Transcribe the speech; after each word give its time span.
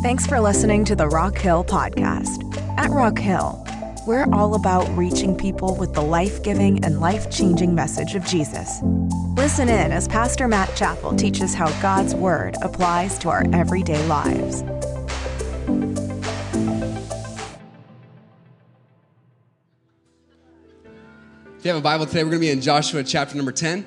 Thanks 0.00 0.28
for 0.28 0.38
listening 0.38 0.84
to 0.84 0.94
the 0.94 1.08
Rock 1.08 1.36
Hill 1.36 1.64
Podcast. 1.64 2.56
At 2.78 2.90
Rock 2.90 3.18
Hill, 3.18 3.66
we're 4.06 4.32
all 4.32 4.54
about 4.54 4.88
reaching 4.96 5.34
people 5.36 5.74
with 5.74 5.92
the 5.92 6.00
life 6.00 6.40
giving 6.44 6.84
and 6.84 7.00
life 7.00 7.32
changing 7.32 7.74
message 7.74 8.14
of 8.14 8.24
Jesus. 8.24 8.78
Listen 9.36 9.68
in 9.68 9.90
as 9.90 10.06
Pastor 10.06 10.46
Matt 10.46 10.72
Chappell 10.76 11.16
teaches 11.16 11.52
how 11.52 11.68
God's 11.82 12.14
Word 12.14 12.54
applies 12.62 13.18
to 13.18 13.28
our 13.28 13.44
everyday 13.52 14.00
lives. 14.06 14.62
If 21.58 21.64
you 21.64 21.72
have 21.72 21.76
a 21.76 21.80
Bible 21.80 22.06
today, 22.06 22.22
we're 22.22 22.30
going 22.30 22.40
to 22.40 22.46
be 22.46 22.50
in 22.50 22.60
Joshua 22.60 23.02
chapter 23.02 23.36
number 23.36 23.50
10. 23.50 23.84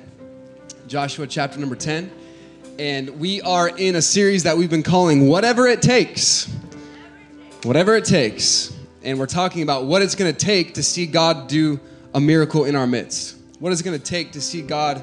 Joshua 0.88 1.26
chapter 1.26 1.58
number 1.58 1.74
10. 1.74 2.12
And 2.78 3.20
we 3.20 3.42
are 3.42 3.68
in 3.68 3.96
a 3.96 4.02
series 4.02 4.44
that 4.44 4.56
we've 4.56 4.70
been 4.70 4.82
calling 4.82 5.28
Whatever 5.28 5.66
It 5.66 5.82
Takes. 5.82 6.50
Whatever 7.64 7.96
It 7.96 8.06
Takes. 8.06 8.74
And 9.02 9.18
we're 9.18 9.26
talking 9.26 9.62
about 9.62 9.84
what 9.84 10.00
it's 10.00 10.14
going 10.14 10.32
to 10.32 10.38
take 10.38 10.74
to 10.74 10.82
see 10.82 11.06
God 11.06 11.48
do 11.48 11.78
a 12.14 12.20
miracle 12.20 12.64
in 12.64 12.74
our 12.74 12.86
midst. 12.86 13.36
What 13.58 13.72
it's 13.72 13.82
going 13.82 13.98
to 13.98 14.04
take 14.04 14.32
to 14.32 14.40
see 14.40 14.62
God 14.62 15.02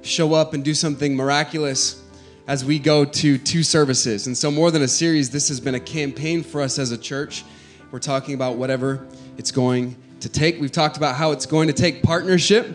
show 0.00 0.32
up 0.32 0.54
and 0.54 0.64
do 0.64 0.72
something 0.72 1.14
miraculous 1.14 2.02
as 2.46 2.64
we 2.64 2.78
go 2.78 3.04
to 3.04 3.36
two 3.36 3.62
services. 3.62 4.26
And 4.26 4.36
so, 4.36 4.50
more 4.50 4.70
than 4.70 4.82
a 4.82 4.88
series, 4.88 5.28
this 5.28 5.48
has 5.48 5.60
been 5.60 5.74
a 5.74 5.80
campaign 5.80 6.42
for 6.42 6.62
us 6.62 6.78
as 6.78 6.90
a 6.90 6.98
church. 6.98 7.44
We're 7.90 7.98
talking 7.98 8.34
about 8.34 8.56
whatever 8.56 9.06
it's 9.36 9.50
going 9.50 9.94
to 10.20 10.30
take. 10.30 10.58
We've 10.58 10.72
talked 10.72 10.96
about 10.96 11.16
how 11.16 11.32
it's 11.32 11.46
going 11.46 11.68
to 11.68 11.74
take 11.74 12.02
partnership. 12.02 12.74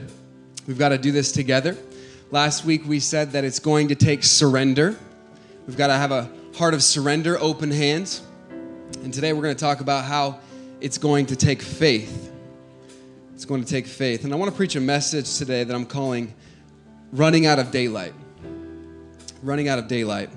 We've 0.68 0.78
got 0.78 0.90
to 0.90 1.00
do 1.00 1.12
this 1.12 1.32
together. 1.32 1.76
Last 2.36 2.66
week 2.66 2.86
we 2.86 3.00
said 3.00 3.32
that 3.32 3.46
it's 3.46 3.60
going 3.60 3.88
to 3.88 3.96
take 3.96 4.22
surrender. 4.22 5.00
We've 5.68 5.78
got 5.78 5.88
to 5.88 5.94
have 5.94 6.12
a 6.12 6.30
heart 6.58 6.74
of 6.74 6.84
surrender, 6.84 7.40
open 7.40 7.72
hands. 7.72 8.24
And 9.04 9.14
today 9.14 9.32
we're 9.32 9.44
going 9.44 9.56
to 9.56 9.60
talk 9.62 9.80
about 9.80 10.04
how 10.04 10.40
it's 10.82 10.98
going 10.98 11.28
to 11.28 11.38
take 11.38 11.62
faith. 11.62 12.34
It's 13.34 13.46
going 13.46 13.64
to 13.64 13.70
take 13.70 13.88
faith. 13.88 14.26
And 14.26 14.34
I 14.34 14.36
want 14.36 14.52
to 14.52 14.58
preach 14.58 14.76
a 14.76 14.82
message 14.82 15.38
today 15.38 15.64
that 15.64 15.74
I'm 15.74 15.86
calling 15.86 16.34
Running 17.14 17.46
Out 17.46 17.58
of 17.58 17.72
Daylight. 17.72 18.14
Running 19.42 19.70
Out 19.70 19.80
of 19.80 19.88
Daylight. 19.88 20.30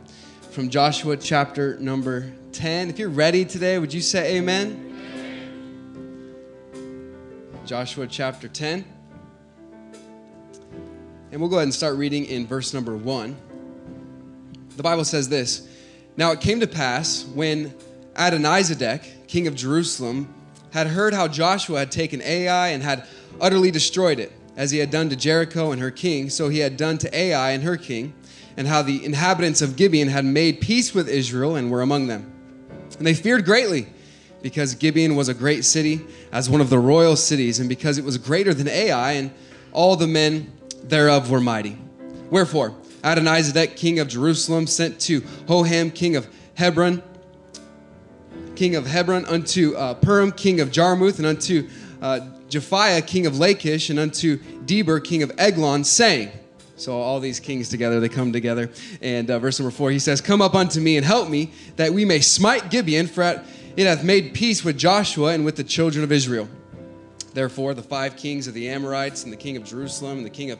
From 0.52 0.68
Joshua 0.70 1.16
chapter 1.16 1.80
number 1.80 2.32
10. 2.52 2.90
If 2.90 3.00
you're 3.00 3.08
ready 3.08 3.44
today, 3.44 3.76
would 3.80 3.92
you 3.92 4.02
say 4.02 4.36
amen? 4.36 4.84
Joshua 7.66 8.06
chapter 8.06 8.46
10. 8.46 8.84
And 11.30 11.40
we'll 11.42 11.50
go 11.50 11.56
ahead 11.56 11.64
and 11.64 11.74
start 11.74 11.96
reading 11.96 12.24
in 12.24 12.46
verse 12.46 12.72
number 12.72 12.96
1. 12.96 13.36
The 14.76 14.82
Bible 14.82 15.04
says 15.04 15.28
this 15.28 15.68
Now 16.16 16.32
it 16.32 16.40
came 16.40 16.60
to 16.60 16.66
pass 16.66 17.26
when 17.34 17.74
Adonizedek, 18.14 19.26
king 19.26 19.46
of 19.46 19.54
Jerusalem, 19.54 20.32
had 20.70 20.86
heard 20.86 21.12
how 21.12 21.28
Joshua 21.28 21.80
had 21.80 21.92
taken 21.92 22.22
Ai 22.22 22.68
and 22.68 22.82
had 22.82 23.06
utterly 23.40 23.70
destroyed 23.70 24.18
it, 24.18 24.32
as 24.56 24.70
he 24.70 24.78
had 24.78 24.90
done 24.90 25.10
to 25.10 25.16
Jericho 25.16 25.70
and 25.70 25.82
her 25.82 25.90
king, 25.90 26.30
so 26.30 26.48
he 26.48 26.60
had 26.60 26.78
done 26.78 26.96
to 26.98 27.14
Ai 27.14 27.50
and 27.50 27.62
her 27.62 27.76
king, 27.76 28.14
and 28.56 28.66
how 28.66 28.80
the 28.80 29.04
inhabitants 29.04 29.60
of 29.60 29.76
Gibeon 29.76 30.08
had 30.08 30.24
made 30.24 30.62
peace 30.62 30.94
with 30.94 31.10
Israel 31.10 31.56
and 31.56 31.70
were 31.70 31.82
among 31.82 32.06
them. 32.06 32.32
And 32.96 33.06
they 33.06 33.14
feared 33.14 33.44
greatly 33.44 33.86
because 34.40 34.74
Gibeon 34.74 35.14
was 35.14 35.28
a 35.28 35.34
great 35.34 35.64
city, 35.64 36.00
as 36.32 36.48
one 36.48 36.62
of 36.62 36.70
the 36.70 36.78
royal 36.78 37.16
cities, 37.16 37.60
and 37.60 37.68
because 37.68 37.98
it 37.98 38.04
was 38.04 38.16
greater 38.16 38.54
than 38.54 38.66
Ai, 38.66 39.12
and 39.12 39.30
all 39.72 39.94
the 39.94 40.06
men 40.06 40.52
thereof 40.84 41.30
were 41.30 41.40
mighty. 41.40 41.76
Wherefore, 42.30 42.74
Adonizedek, 43.02 43.76
king 43.76 43.98
of 44.00 44.08
Jerusalem, 44.08 44.66
sent 44.66 45.00
to 45.02 45.20
Hoham, 45.20 45.94
king 45.94 46.16
of 46.16 46.28
Hebron, 46.54 47.02
king 48.56 48.74
of 48.74 48.86
Hebron, 48.86 49.24
unto 49.26 49.74
uh, 49.76 49.94
Piram, 49.94 50.36
king 50.36 50.60
of 50.60 50.70
Jarmuth, 50.70 51.18
and 51.18 51.26
unto 51.26 51.68
uh, 52.02 52.20
Japhiah, 52.48 53.06
king 53.06 53.26
of 53.26 53.38
Lachish, 53.38 53.90
and 53.90 53.98
unto 53.98 54.38
Debir, 54.64 55.02
king 55.02 55.22
of 55.22 55.32
Eglon, 55.38 55.84
saying, 55.84 56.32
so 56.78 57.00
all 57.00 57.18
these 57.18 57.40
kings 57.40 57.68
together, 57.68 57.98
they 57.98 58.08
come 58.08 58.32
together. 58.32 58.70
And 59.02 59.30
uh, 59.30 59.38
verse 59.40 59.58
number 59.58 59.72
four, 59.72 59.90
he 59.90 59.98
says, 59.98 60.20
Come 60.20 60.40
up 60.40 60.54
unto 60.54 60.80
me 60.80 60.96
and 60.96 61.04
help 61.04 61.28
me, 61.28 61.50
that 61.76 61.92
we 61.92 62.04
may 62.04 62.20
smite 62.20 62.70
Gibeon, 62.70 63.08
for 63.08 63.42
it 63.76 63.86
hath 63.86 64.04
made 64.04 64.32
peace 64.32 64.64
with 64.64 64.78
Joshua 64.78 65.32
and 65.32 65.44
with 65.44 65.56
the 65.56 65.64
children 65.64 66.04
of 66.04 66.12
Israel. 66.12 66.48
Therefore, 67.38 67.72
the 67.72 67.84
five 67.84 68.16
kings 68.16 68.48
of 68.48 68.54
the 68.54 68.68
Amorites, 68.68 69.22
and 69.22 69.32
the 69.32 69.36
king 69.36 69.56
of 69.56 69.62
Jerusalem, 69.62 70.16
and 70.16 70.26
the 70.26 70.30
king 70.30 70.50
of 70.50 70.58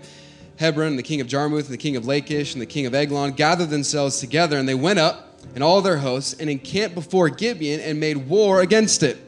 Hebron, 0.58 0.90
and 0.90 0.96
the 0.96 1.02
king 1.02 1.20
of 1.20 1.26
Jarmuth, 1.26 1.64
and 1.64 1.74
the 1.74 1.76
king 1.76 1.96
of 1.96 2.06
Lachish, 2.06 2.52
and 2.52 2.62
the 2.62 2.66
king 2.66 2.86
of 2.86 2.94
Eglon 2.94 3.32
gathered 3.32 3.68
themselves 3.68 4.20
together, 4.20 4.56
and 4.56 4.68
they 4.68 4.76
went 4.76 5.00
up, 5.00 5.40
and 5.56 5.64
all 5.64 5.82
their 5.82 5.96
hosts, 5.96 6.34
and 6.34 6.48
encamped 6.48 6.94
before 6.94 7.30
Gibeon, 7.30 7.80
and 7.80 7.98
made 7.98 8.28
war 8.28 8.60
against 8.60 9.02
it. 9.02 9.18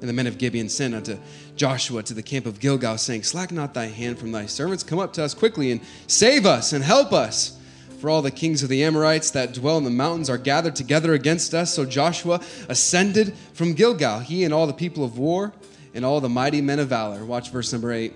And 0.00 0.08
the 0.08 0.12
men 0.12 0.26
of 0.26 0.36
Gibeon 0.36 0.68
sent 0.68 0.96
unto 0.96 1.16
Joshua 1.54 2.02
to 2.02 2.12
the 2.12 2.24
camp 2.24 2.44
of 2.44 2.58
Gilgal, 2.58 2.98
saying, 2.98 3.22
Slack 3.22 3.52
not 3.52 3.72
thy 3.72 3.86
hand 3.86 4.18
from 4.18 4.32
thy 4.32 4.46
servants, 4.46 4.82
come 4.82 4.98
up 4.98 5.12
to 5.12 5.22
us 5.22 5.32
quickly, 5.32 5.70
and 5.70 5.80
save 6.08 6.44
us, 6.44 6.72
and 6.72 6.82
help 6.82 7.12
us. 7.12 7.56
For 8.00 8.10
all 8.10 8.20
the 8.20 8.32
kings 8.32 8.64
of 8.64 8.68
the 8.68 8.82
Amorites 8.82 9.30
that 9.30 9.54
dwell 9.54 9.78
in 9.78 9.84
the 9.84 9.90
mountains 9.90 10.28
are 10.28 10.38
gathered 10.38 10.74
together 10.74 11.14
against 11.14 11.54
us. 11.54 11.72
So 11.72 11.84
Joshua 11.84 12.40
ascended 12.68 13.36
from 13.52 13.74
Gilgal, 13.74 14.18
he 14.18 14.42
and 14.42 14.52
all 14.52 14.66
the 14.66 14.72
people 14.72 15.04
of 15.04 15.16
war, 15.16 15.52
and 15.94 16.04
all 16.04 16.20
the 16.20 16.28
mighty 16.28 16.60
men 16.60 16.78
of 16.78 16.88
valor. 16.88 17.24
Watch 17.24 17.50
verse 17.50 17.72
number 17.72 17.92
eight. 17.92 18.14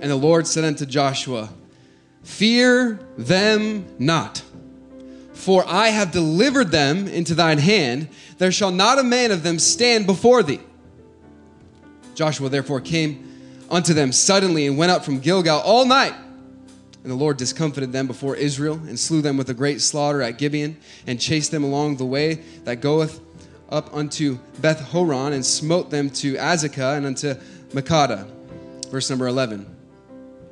And 0.00 0.10
the 0.10 0.16
Lord 0.16 0.46
said 0.46 0.64
unto 0.64 0.86
Joshua, 0.86 1.50
Fear 2.22 3.00
them 3.18 3.86
not, 3.98 4.42
for 5.32 5.64
I 5.66 5.88
have 5.88 6.10
delivered 6.10 6.70
them 6.70 7.06
into 7.06 7.34
thine 7.34 7.58
hand. 7.58 8.08
There 8.38 8.52
shall 8.52 8.70
not 8.70 8.98
a 8.98 9.02
man 9.02 9.30
of 9.30 9.42
them 9.42 9.58
stand 9.58 10.06
before 10.06 10.42
thee. 10.42 10.60
Joshua 12.14 12.48
therefore 12.48 12.80
came 12.80 13.30
unto 13.70 13.92
them 13.92 14.12
suddenly 14.12 14.66
and 14.66 14.78
went 14.78 14.92
up 14.92 15.04
from 15.04 15.20
Gilgal 15.20 15.60
all 15.60 15.84
night. 15.84 16.14
And 17.02 17.10
the 17.10 17.16
Lord 17.16 17.36
discomfited 17.36 17.92
them 17.92 18.06
before 18.06 18.34
Israel 18.36 18.80
and 18.86 18.98
slew 18.98 19.20
them 19.20 19.36
with 19.36 19.50
a 19.50 19.54
great 19.54 19.82
slaughter 19.82 20.22
at 20.22 20.38
Gibeon 20.38 20.78
and 21.06 21.20
chased 21.20 21.50
them 21.50 21.62
along 21.62 21.96
the 21.96 22.06
way 22.06 22.36
that 22.64 22.80
goeth 22.80 23.20
up 23.74 23.92
unto 23.92 24.38
Beth 24.60 24.80
Horon 24.80 25.32
and 25.32 25.44
smote 25.44 25.90
them 25.90 26.08
to 26.08 26.34
Azekah 26.34 26.96
and 26.96 27.06
unto 27.06 27.34
Makkedah. 27.70 28.24
Verse 28.88 29.10
number 29.10 29.26
11. 29.26 29.66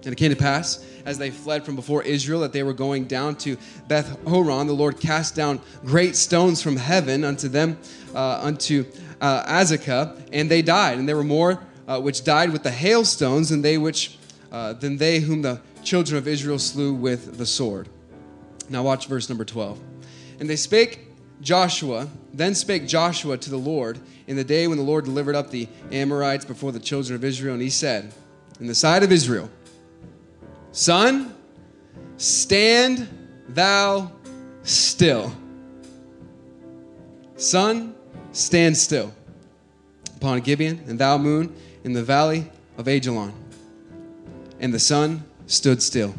And 0.05 0.13
it 0.13 0.17
came 0.17 0.31
to 0.31 0.37
pass, 0.37 0.85
as 1.07 1.19
they 1.19 1.31
fled 1.31 1.65
from 1.65 1.77
before 1.77 2.03
Israel, 2.03 2.41
that 2.41 2.53
they 2.53 2.65
were 2.65 2.73
going 2.73 3.05
down 3.05 3.37
to 3.37 3.57
Beth 3.87 4.19
Horon, 4.27 4.67
the 4.67 4.73
Lord 4.73 4.99
cast 4.99 5.37
down 5.37 5.61
great 5.85 6.17
stones 6.17 6.61
from 6.61 6.77
heaven 6.77 7.23
unto 7.23 7.47
them, 7.47 7.79
uh, 8.13 8.41
unto 8.43 8.85
uh, 9.21 9.45
Azekah, 9.45 10.21
and 10.33 10.51
they 10.51 10.61
died. 10.61 10.99
And 10.99 11.09
there 11.09 11.17
were 11.17 11.23
more 11.23 11.63
uh, 11.87 12.01
which 12.01 12.25
died 12.25 12.51
with 12.51 12.65
the 12.65 12.73
hailstones 12.73 13.51
than 13.51 13.63
they 13.63 13.79
which 13.79 14.19
uh, 14.51 14.73
than 14.73 14.97
they 14.97 15.21
whom 15.21 15.43
the 15.43 15.61
children 15.85 16.19
of 16.19 16.27
Israel 16.27 16.59
slew 16.59 16.93
with 16.93 17.39
the 17.39 17.47
sword. 17.47 17.89
Now 18.69 18.83
watch 18.83 19.07
verse 19.07 19.29
number 19.29 19.45
12. 19.45 19.79
And 20.41 20.51
they 20.51 20.57
spake 20.57 21.12
Joshua, 21.43 22.09
then 22.33 22.55
spake 22.55 22.87
Joshua 22.87 23.37
to 23.37 23.51
the 23.51 23.57
Lord 23.57 23.99
in 24.27 24.37
the 24.37 24.45
day 24.45 24.69
when 24.69 24.79
the 24.79 24.85
Lord 24.85 25.05
delivered 25.05 25.35
up 25.35 25.51
the 25.51 25.69
Amorites 25.91 26.45
before 26.45 26.71
the 26.73 26.81
children 26.81 27.17
of 27.17 27.25
Israel, 27.25 27.55
and 27.55 27.63
he 27.63 27.69
said, 27.69 28.15
In 28.61 28.69
the 28.69 28.75
sight 28.75 29.03
of 29.03 29.11
Israel, 29.11 29.51
Sun, 30.71 31.35
stand 32.17 33.09
thou 33.49 34.13
still. 34.63 35.33
Sun, 37.37 37.95
stand 38.33 38.77
still 38.77 39.13
upon 40.17 40.41
Gibeon, 40.41 40.81
and 40.87 40.99
thou 40.99 41.19
moon 41.19 41.55
in 41.83 41.93
the 41.93 42.03
valley 42.03 42.51
of 42.79 42.87
Ajalon. 42.87 43.33
And 44.61 44.73
the 44.73 44.79
sun 44.79 45.25
stood 45.47 45.83
still, 45.83 46.15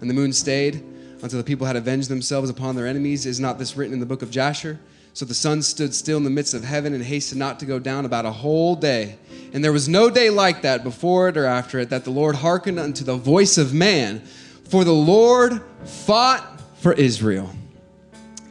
and 0.00 0.10
the 0.10 0.14
moon 0.14 0.32
stayed 0.32 0.84
until 1.22 1.38
the 1.38 1.44
people 1.44 1.66
had 1.66 1.76
avenged 1.76 2.08
themselves 2.08 2.50
upon 2.50 2.76
their 2.76 2.86
enemies. 2.86 3.26
Is 3.26 3.40
not 3.40 3.58
this 3.58 3.76
written 3.76 3.94
in 3.94 4.00
the 4.00 4.06
book 4.06 4.22
of 4.22 4.30
Jasher? 4.30 4.78
So 5.14 5.24
the 5.24 5.34
sun 5.34 5.62
stood 5.62 5.94
still 5.94 6.16
in 6.16 6.24
the 6.24 6.30
midst 6.30 6.54
of 6.54 6.64
heaven 6.64 6.94
and 6.94 7.04
hastened 7.04 7.38
not 7.38 7.60
to 7.60 7.66
go 7.66 7.78
down 7.78 8.06
about 8.06 8.24
a 8.24 8.30
whole 8.30 8.74
day. 8.74 9.18
And 9.52 9.62
there 9.62 9.72
was 9.72 9.88
no 9.88 10.08
day 10.08 10.30
like 10.30 10.62
that 10.62 10.82
before 10.82 11.28
it 11.28 11.36
or 11.36 11.44
after 11.44 11.78
it 11.78 11.90
that 11.90 12.04
the 12.04 12.10
Lord 12.10 12.34
hearkened 12.34 12.78
unto 12.78 13.04
the 13.04 13.16
voice 13.16 13.58
of 13.58 13.74
man, 13.74 14.20
for 14.70 14.84
the 14.84 14.92
Lord 14.92 15.60
fought 15.84 16.60
for 16.78 16.94
Israel. 16.94 17.50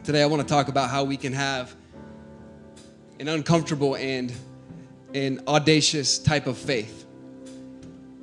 Today 0.04 0.22
I 0.22 0.26
want 0.26 0.40
to 0.42 0.48
talk 0.48 0.68
about 0.68 0.88
how 0.88 1.04
we 1.04 1.16
can 1.16 1.32
have 1.32 1.74
an 3.18 3.28
uncomfortable 3.28 3.96
and 3.96 4.32
an 5.14 5.42
audacious 5.46 6.18
type 6.18 6.46
of 6.46 6.56
faith. 6.56 7.01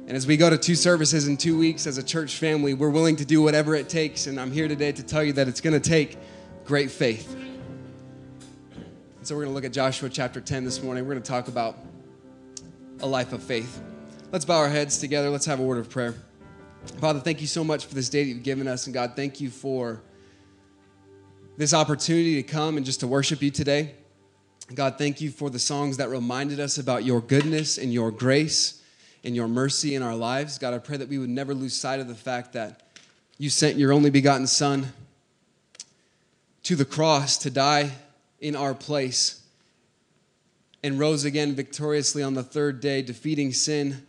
And 0.09 0.15
as 0.15 0.25
we 0.25 0.37
go 0.37 0.49
to 0.49 0.57
two 0.57 0.73
services 0.73 1.27
in 1.27 1.37
two 1.37 1.55
weeks 1.55 1.85
as 1.85 1.99
a 1.99 2.03
church 2.03 2.37
family, 2.37 2.73
we're 2.73 2.89
willing 2.89 3.15
to 3.17 3.25
do 3.25 3.43
whatever 3.43 3.75
it 3.75 3.89
takes. 3.89 4.25
And 4.25 4.39
I'm 4.39 4.51
here 4.51 4.67
today 4.67 4.91
to 4.91 5.03
tell 5.03 5.23
you 5.23 5.33
that 5.33 5.47
it's 5.47 5.61
going 5.61 5.79
to 5.79 5.89
take 5.89 6.17
great 6.65 6.89
faith. 6.89 7.31
And 7.35 9.21
so 9.21 9.35
we're 9.35 9.43
going 9.43 9.51
to 9.51 9.53
look 9.53 9.65
at 9.65 9.71
Joshua 9.71 10.09
chapter 10.09 10.41
10 10.41 10.65
this 10.65 10.81
morning. 10.81 11.05
We're 11.05 11.13
going 11.13 11.21
to 11.21 11.29
talk 11.29 11.47
about 11.47 11.77
a 13.01 13.05
life 13.05 13.33
of 13.33 13.43
faith. 13.43 13.83
Let's 14.31 14.45
bow 14.45 14.57
our 14.57 14.67
heads 14.67 14.97
together. 14.97 15.29
Let's 15.29 15.45
have 15.45 15.59
a 15.59 15.63
word 15.63 15.77
of 15.77 15.91
prayer. 15.91 16.15
Father, 16.97 17.19
thank 17.19 17.39
you 17.39 17.45
so 17.45 17.63
much 17.63 17.85
for 17.85 17.93
this 17.93 18.09
day 18.09 18.23
that 18.23 18.29
you've 18.29 18.41
given 18.41 18.67
us. 18.67 18.87
And 18.87 18.95
God, 18.95 19.15
thank 19.15 19.39
you 19.39 19.51
for 19.51 20.01
this 21.55 21.71
opportunity 21.71 22.41
to 22.41 22.43
come 22.43 22.77
and 22.77 22.85
just 22.85 23.01
to 23.01 23.07
worship 23.07 23.43
you 23.43 23.51
today. 23.51 23.93
God, 24.73 24.97
thank 24.97 25.21
you 25.21 25.29
for 25.29 25.51
the 25.51 25.59
songs 25.59 25.97
that 25.97 26.09
reminded 26.09 26.59
us 26.59 26.79
about 26.79 27.03
your 27.03 27.21
goodness 27.21 27.77
and 27.77 27.93
your 27.93 28.09
grace 28.09 28.78
and 29.23 29.35
your 29.35 29.47
mercy 29.47 29.95
in 29.95 30.01
our 30.01 30.15
lives. 30.15 30.57
God, 30.57 30.73
I 30.73 30.77
pray 30.77 30.97
that 30.97 31.09
we 31.09 31.17
would 31.17 31.29
never 31.29 31.53
lose 31.53 31.73
sight 31.73 31.99
of 31.99 32.07
the 32.07 32.15
fact 32.15 32.53
that 32.53 32.81
you 33.37 33.49
sent 33.49 33.77
your 33.77 33.91
only 33.91 34.09
begotten 34.09 34.47
Son 34.47 34.93
to 36.63 36.75
the 36.75 36.85
cross 36.85 37.37
to 37.39 37.49
die 37.49 37.91
in 38.39 38.55
our 38.55 38.73
place 38.73 39.41
and 40.83 40.99
rose 40.99 41.25
again 41.25 41.55
victoriously 41.55 42.23
on 42.23 42.33
the 42.33 42.43
third 42.43 42.79
day, 42.79 43.01
defeating 43.01 43.51
sin, 43.51 44.05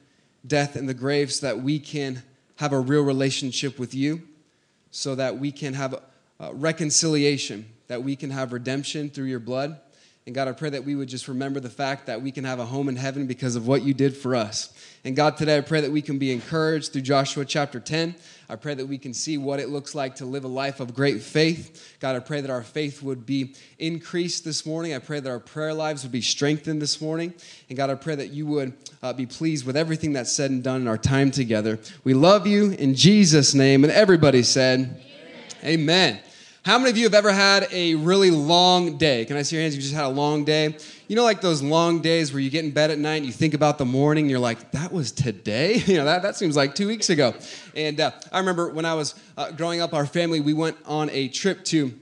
death, 0.47 0.77
and 0.77 0.89
the 0.89 0.95
grave 0.95 1.33
so 1.33 1.47
that 1.47 1.61
we 1.61 1.79
can 1.79 2.23
have 2.57 2.73
a 2.73 2.79
real 2.79 3.03
relationship 3.03 3.79
with 3.79 3.95
you, 3.95 4.23
so 4.91 5.15
that 5.15 5.39
we 5.39 5.51
can 5.51 5.75
have 5.75 5.95
uh, 6.39 6.53
reconciliation, 6.55 7.67
that 7.89 8.03
we 8.03 8.15
can 8.15 8.31
have 8.31 8.53
redemption 8.53 9.11
through 9.11 9.25
your 9.25 9.41
blood. 9.41 9.81
And 10.27 10.35
God, 10.35 10.49
I 10.49 10.53
pray 10.53 10.71
that 10.71 10.85
we 10.85 10.95
would 10.95 11.09
just 11.09 11.29
remember 11.29 11.61
the 11.61 11.71
fact 11.71 12.07
that 12.07 12.21
we 12.21 12.31
can 12.31 12.45
have 12.45 12.59
a 12.59 12.65
home 12.65 12.89
in 12.89 12.97
heaven 12.97 13.27
because 13.27 13.57
of 13.57 13.67
what 13.67 13.83
you 13.83 13.95
did 13.95 14.15
for 14.15 14.37
us. 14.37 14.73
And 15.03 15.17
God, 15.17 15.39
today 15.39 15.57
I 15.57 15.63
pray 15.63 15.81
that 15.81 15.91
we 15.91 16.03
can 16.03 16.19
be 16.19 16.31
encouraged 16.31 16.93
through 16.93 17.03
Joshua 17.03 17.47
chapter 17.47 17.81
10. 17.81 18.15
I 18.51 18.57
pray 18.57 18.75
that 18.75 18.87
we 18.87 18.99
can 18.99 19.15
see 19.15 19.39
what 19.39 19.61
it 19.61 19.71
looks 19.71 19.95
like 19.95 20.17
to 20.17 20.27
live 20.27 20.45
a 20.45 20.49
life 20.49 20.79
of 20.79 20.95
great 20.95 21.23
faith. 21.23 21.97
God, 22.01 22.17
I 22.17 22.19
pray 22.19 22.43
that 22.43 22.51
our 22.51 22.63
faith 22.63 23.03
would 23.03 23.25
be 23.25 23.55
increased 23.79 24.45
this 24.45 24.67
morning. 24.67 24.93
I 24.93 24.99
pray 24.99 25.21
that 25.21 25.31
our 25.31 25.41
prayer 25.41 25.73
lives 25.73 26.03
would 26.03 26.13
be 26.13 26.21
strengthened 26.21 26.83
this 26.83 27.01
morning. 27.01 27.33
And 27.71 27.79
God, 27.79 27.89
I 27.89 27.95
pray 27.95 28.15
that 28.17 28.31
you 28.31 28.45
would 28.47 28.75
uh, 29.03 29.15
be 29.15 29.25
pleased 29.25 29.65
with 29.65 29.77
everything 29.77 30.13
that's 30.13 30.33
said 30.33 30.51
and 30.51 30.63
done 30.63 30.83
in 30.83 30.89
our 30.89 30.99
time 30.99 31.31
together. 31.31 31.79
We 32.05 32.13
love 32.13 32.47
you 32.47 32.73
in 32.73 32.95
Jesus' 32.95 33.55
name. 33.55 33.85
And 33.85 33.93
everybody 33.93 34.43
said, 34.43 35.03
Amen. 35.65 35.75
Amen. 35.81 36.21
How 36.63 36.77
many 36.79 36.91
of 36.91 36.99
you 36.99 37.05
have 37.05 37.15
ever 37.15 37.33
had 37.33 37.69
a 37.73 37.95
really 37.95 38.31
long 38.31 38.99
day? 38.99 39.25
Can 39.25 39.39
I 39.39 39.43
see 39.43 39.57
your 39.57 39.63
hands? 39.63 39.75
You 39.75 39.81
just 39.81 39.95
had 39.95 40.05
a 40.05 40.11
long 40.11 40.45
day. 40.45 40.77
You 41.09 41.17
know, 41.17 41.25
like 41.25 41.41
those 41.41 41.63
long 41.63 42.03
days 42.03 42.35
where 42.35 42.41
you 42.41 42.51
get 42.51 42.67
in 42.67 42.71
bed 42.71 42.91
at 42.91 42.99
night 42.99 43.17
and 43.17 43.25
you 43.25 43.33
think 43.33 43.55
about 43.55 43.79
the 43.79 43.87
morning, 43.87 44.25
and 44.25 44.31
you're 44.31 44.41
like, 44.41 44.73
that 44.73 44.93
was 44.93 45.11
today? 45.11 45.83
You 45.91 45.97
know, 45.97 46.05
that, 46.05 46.21
that 46.21 46.37
seems 46.37 46.57
like 46.57 46.75
two 46.75 46.87
weeks 46.87 47.09
ago. 47.09 47.35
And 47.75 47.99
uh, 47.99 48.11
I 48.31 48.41
remember 48.41 48.69
when 48.69 48.85
I 48.85 48.93
was 48.93 49.15
uh, 49.39 49.53
growing 49.53 49.81
up, 49.81 49.95
our 49.95 50.05
family, 50.05 50.41
we 50.41 50.53
went 50.53 50.77
on 50.85 51.09
a 51.11 51.29
trip 51.29 51.65
to 51.67 51.99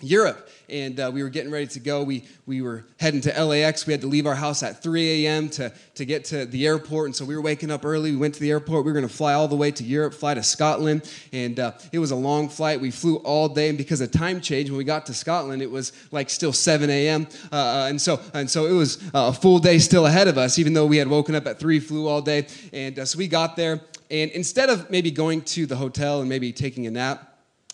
Europe 0.00 0.48
and 0.68 1.00
uh, 1.00 1.10
we 1.12 1.22
were 1.22 1.28
getting 1.28 1.50
ready 1.50 1.66
to 1.66 1.80
go. 1.80 2.02
We, 2.02 2.24
we 2.46 2.60
were 2.60 2.84
heading 2.98 3.20
to 3.22 3.44
LAX. 3.44 3.86
We 3.86 3.92
had 3.92 4.02
to 4.02 4.06
leave 4.06 4.26
our 4.26 4.34
house 4.34 4.62
at 4.62 4.82
3 4.82 5.26
a.m. 5.26 5.48
To, 5.50 5.72
to 5.94 6.04
get 6.04 6.24
to 6.26 6.44
the 6.44 6.66
airport. 6.66 7.06
And 7.06 7.16
so 7.16 7.24
we 7.24 7.34
were 7.34 7.40
waking 7.40 7.70
up 7.70 7.84
early. 7.84 8.10
We 8.10 8.18
went 8.18 8.34
to 8.34 8.40
the 8.40 8.50
airport. 8.50 8.84
We 8.84 8.90
were 8.90 8.98
going 8.98 9.08
to 9.08 9.14
fly 9.14 9.32
all 9.32 9.48
the 9.48 9.56
way 9.56 9.70
to 9.70 9.84
Europe, 9.84 10.14
fly 10.14 10.34
to 10.34 10.42
Scotland. 10.42 11.10
And 11.32 11.58
uh, 11.58 11.72
it 11.92 11.98
was 11.98 12.10
a 12.10 12.16
long 12.16 12.48
flight. 12.48 12.80
We 12.80 12.90
flew 12.90 13.16
all 13.16 13.48
day. 13.48 13.70
And 13.70 13.78
because 13.78 14.00
of 14.00 14.10
time 14.10 14.40
change, 14.40 14.68
when 14.68 14.78
we 14.78 14.84
got 14.84 15.06
to 15.06 15.14
Scotland, 15.14 15.62
it 15.62 15.70
was 15.70 15.92
like 16.12 16.28
still 16.28 16.52
7 16.52 16.90
a.m. 16.90 17.26
Uh, 17.50 17.86
and, 17.88 18.00
so, 18.00 18.20
and 18.34 18.50
so 18.50 18.66
it 18.66 18.72
was 18.72 19.02
uh, 19.14 19.28
a 19.28 19.32
full 19.32 19.58
day 19.58 19.78
still 19.78 20.06
ahead 20.06 20.28
of 20.28 20.36
us, 20.36 20.58
even 20.58 20.74
though 20.74 20.86
we 20.86 20.98
had 20.98 21.08
woken 21.08 21.34
up 21.34 21.46
at 21.46 21.58
3, 21.58 21.80
flew 21.80 22.08
all 22.08 22.20
day. 22.20 22.46
And 22.72 22.98
uh, 22.98 23.04
so 23.06 23.18
we 23.18 23.28
got 23.28 23.56
there. 23.56 23.80
And 24.10 24.30
instead 24.30 24.70
of 24.70 24.90
maybe 24.90 25.10
going 25.10 25.42
to 25.42 25.66
the 25.66 25.76
hotel 25.76 26.20
and 26.20 26.28
maybe 26.28 26.52
taking 26.52 26.86
a 26.86 26.90
nap, 26.90 27.27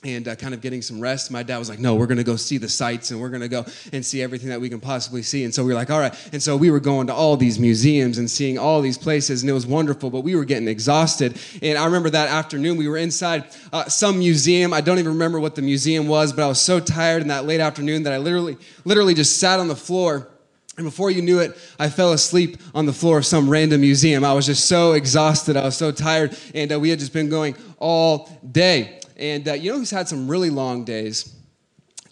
and 0.04 0.28
uh, 0.28 0.36
kind 0.36 0.52
of 0.52 0.60
getting 0.60 0.82
some 0.82 1.00
rest. 1.00 1.30
My 1.30 1.42
dad 1.42 1.58
was 1.58 1.68
like, 1.68 1.78
No, 1.78 1.94
we're 1.94 2.06
going 2.06 2.18
to 2.18 2.24
go 2.24 2.36
see 2.36 2.58
the 2.58 2.68
sights 2.68 3.10
and 3.10 3.20
we're 3.20 3.30
going 3.30 3.40
to 3.40 3.48
go 3.48 3.64
and 3.92 4.04
see 4.04 4.22
everything 4.22 4.50
that 4.50 4.60
we 4.60 4.68
can 4.68 4.80
possibly 4.80 5.22
see. 5.22 5.44
And 5.44 5.54
so 5.54 5.64
we 5.64 5.68
were 5.68 5.78
like, 5.78 5.90
All 5.90 5.98
right. 5.98 6.14
And 6.32 6.42
so 6.42 6.56
we 6.56 6.70
were 6.70 6.80
going 6.80 7.06
to 7.06 7.14
all 7.14 7.36
these 7.36 7.58
museums 7.58 8.18
and 8.18 8.30
seeing 8.30 8.58
all 8.58 8.80
these 8.80 8.98
places, 8.98 9.42
and 9.42 9.50
it 9.50 9.54
was 9.54 9.66
wonderful, 9.66 10.10
but 10.10 10.20
we 10.20 10.36
were 10.36 10.44
getting 10.44 10.68
exhausted. 10.68 11.38
And 11.62 11.78
I 11.78 11.86
remember 11.86 12.10
that 12.10 12.28
afternoon, 12.28 12.76
we 12.76 12.88
were 12.88 12.98
inside 12.98 13.44
uh, 13.72 13.86
some 13.86 14.18
museum. 14.18 14.72
I 14.72 14.80
don't 14.80 14.98
even 14.98 15.12
remember 15.12 15.40
what 15.40 15.54
the 15.54 15.62
museum 15.62 16.06
was, 16.06 16.32
but 16.32 16.44
I 16.44 16.48
was 16.48 16.60
so 16.60 16.80
tired 16.80 17.22
in 17.22 17.28
that 17.28 17.46
late 17.46 17.60
afternoon 17.60 18.02
that 18.04 18.12
I 18.12 18.18
literally, 18.18 18.58
literally 18.84 19.14
just 19.14 19.38
sat 19.38 19.58
on 19.58 19.68
the 19.68 19.76
floor. 19.76 20.28
And 20.76 20.84
before 20.84 21.10
you 21.10 21.22
knew 21.22 21.38
it, 21.38 21.56
I 21.78 21.88
fell 21.88 22.12
asleep 22.12 22.56
on 22.74 22.86
the 22.86 22.92
floor 22.92 23.18
of 23.18 23.26
some 23.26 23.48
random 23.48 23.80
museum. 23.80 24.24
I 24.24 24.32
was 24.32 24.46
just 24.46 24.66
so 24.66 24.92
exhausted. 24.92 25.56
I 25.56 25.64
was 25.64 25.76
so 25.76 25.92
tired. 25.92 26.36
And 26.52 26.72
uh, 26.72 26.80
we 26.80 26.90
had 26.90 26.98
just 26.98 27.12
been 27.12 27.28
going 27.28 27.54
all 27.78 28.28
day. 28.50 29.00
And 29.16 29.48
uh, 29.48 29.52
you 29.54 29.72
know 29.72 29.78
who's 29.78 29.90
had 29.90 30.08
some 30.08 30.28
really 30.28 30.50
long 30.50 30.84
days? 30.84 31.34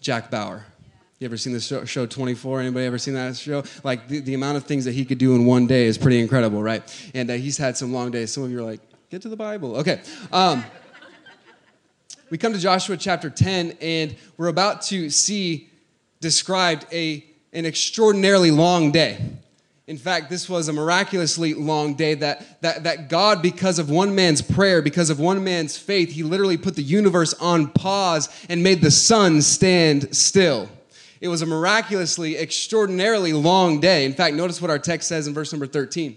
Jack 0.01 0.29
Bauer. 0.29 0.65
You 1.19 1.25
ever 1.25 1.37
seen 1.37 1.53
the 1.53 1.61
show, 1.61 1.85
show, 1.85 2.05
24? 2.05 2.61
Anybody 2.61 2.85
ever 2.85 2.97
seen 2.97 3.13
that 3.13 3.37
show? 3.37 3.63
Like 3.83 4.09
the, 4.09 4.19
the, 4.19 4.33
amount 4.33 4.57
of 4.57 4.65
things 4.65 4.83
that 4.85 4.93
he 4.93 5.05
could 5.05 5.17
do 5.17 5.35
in 5.35 5.45
one 5.45 5.67
day 5.67 5.85
is 5.85 5.97
pretty 5.97 6.19
incredible, 6.19 6.61
right? 6.61 6.83
And 7.13 7.29
uh, 7.29 7.35
he's 7.35 7.57
had 7.57 7.77
some 7.77 7.93
long 7.93 8.11
days. 8.11 8.33
Some 8.33 8.43
of 8.43 8.51
you 8.51 8.59
are 8.59 8.63
like, 8.63 8.81
get 9.09 9.21
to 9.21 9.29
the 9.29 9.37
Bible. 9.37 9.77
Okay. 9.77 10.01
Um, 10.33 10.65
we 12.29 12.37
come 12.37 12.51
to 12.51 12.59
Joshua 12.59 12.97
chapter 12.97 13.29
10, 13.29 13.77
and 13.79 14.15
we're 14.37 14.49
about 14.49 14.81
to 14.83 15.09
see 15.09 15.69
described 16.19 16.87
a, 16.91 17.23
an 17.53 17.65
extraordinarily 17.65 18.49
long 18.49 18.91
day. 18.91 19.19
In 19.85 19.97
fact, 19.97 20.29
this 20.29 20.47
was 20.47 20.69
a 20.69 20.73
miraculously 20.73 21.53
long 21.53 21.95
day 21.95 22.13
that, 22.13 22.61
that, 22.61 22.83
that 22.85 23.09
God, 23.09 23.41
because 23.41 23.79
of 23.79 23.89
one 23.89 24.15
man's 24.15 24.41
prayer, 24.41 24.81
because 24.81 25.09
of 25.09 25.19
one 25.19 25.43
man's 25.43 25.77
faith, 25.77 26.09
he 26.09 26.23
literally 26.23 26.55
put 26.55 26.77
the 26.77 26.81
universe 26.81 27.33
on 27.33 27.67
pause 27.67 28.29
and 28.47 28.63
made 28.63 28.81
the 28.81 28.91
sun 28.91 29.41
stand 29.41 30.15
still. 30.15 30.69
It 31.19 31.27
was 31.27 31.41
a 31.41 31.45
miraculously, 31.45 32.37
extraordinarily 32.37 33.33
long 33.33 33.81
day. 33.81 34.05
In 34.05 34.13
fact, 34.13 34.35
notice 34.35 34.61
what 34.61 34.71
our 34.71 34.79
text 34.79 35.09
says 35.09 35.27
in 35.27 35.33
verse 35.33 35.51
number 35.51 35.67
13. 35.67 36.15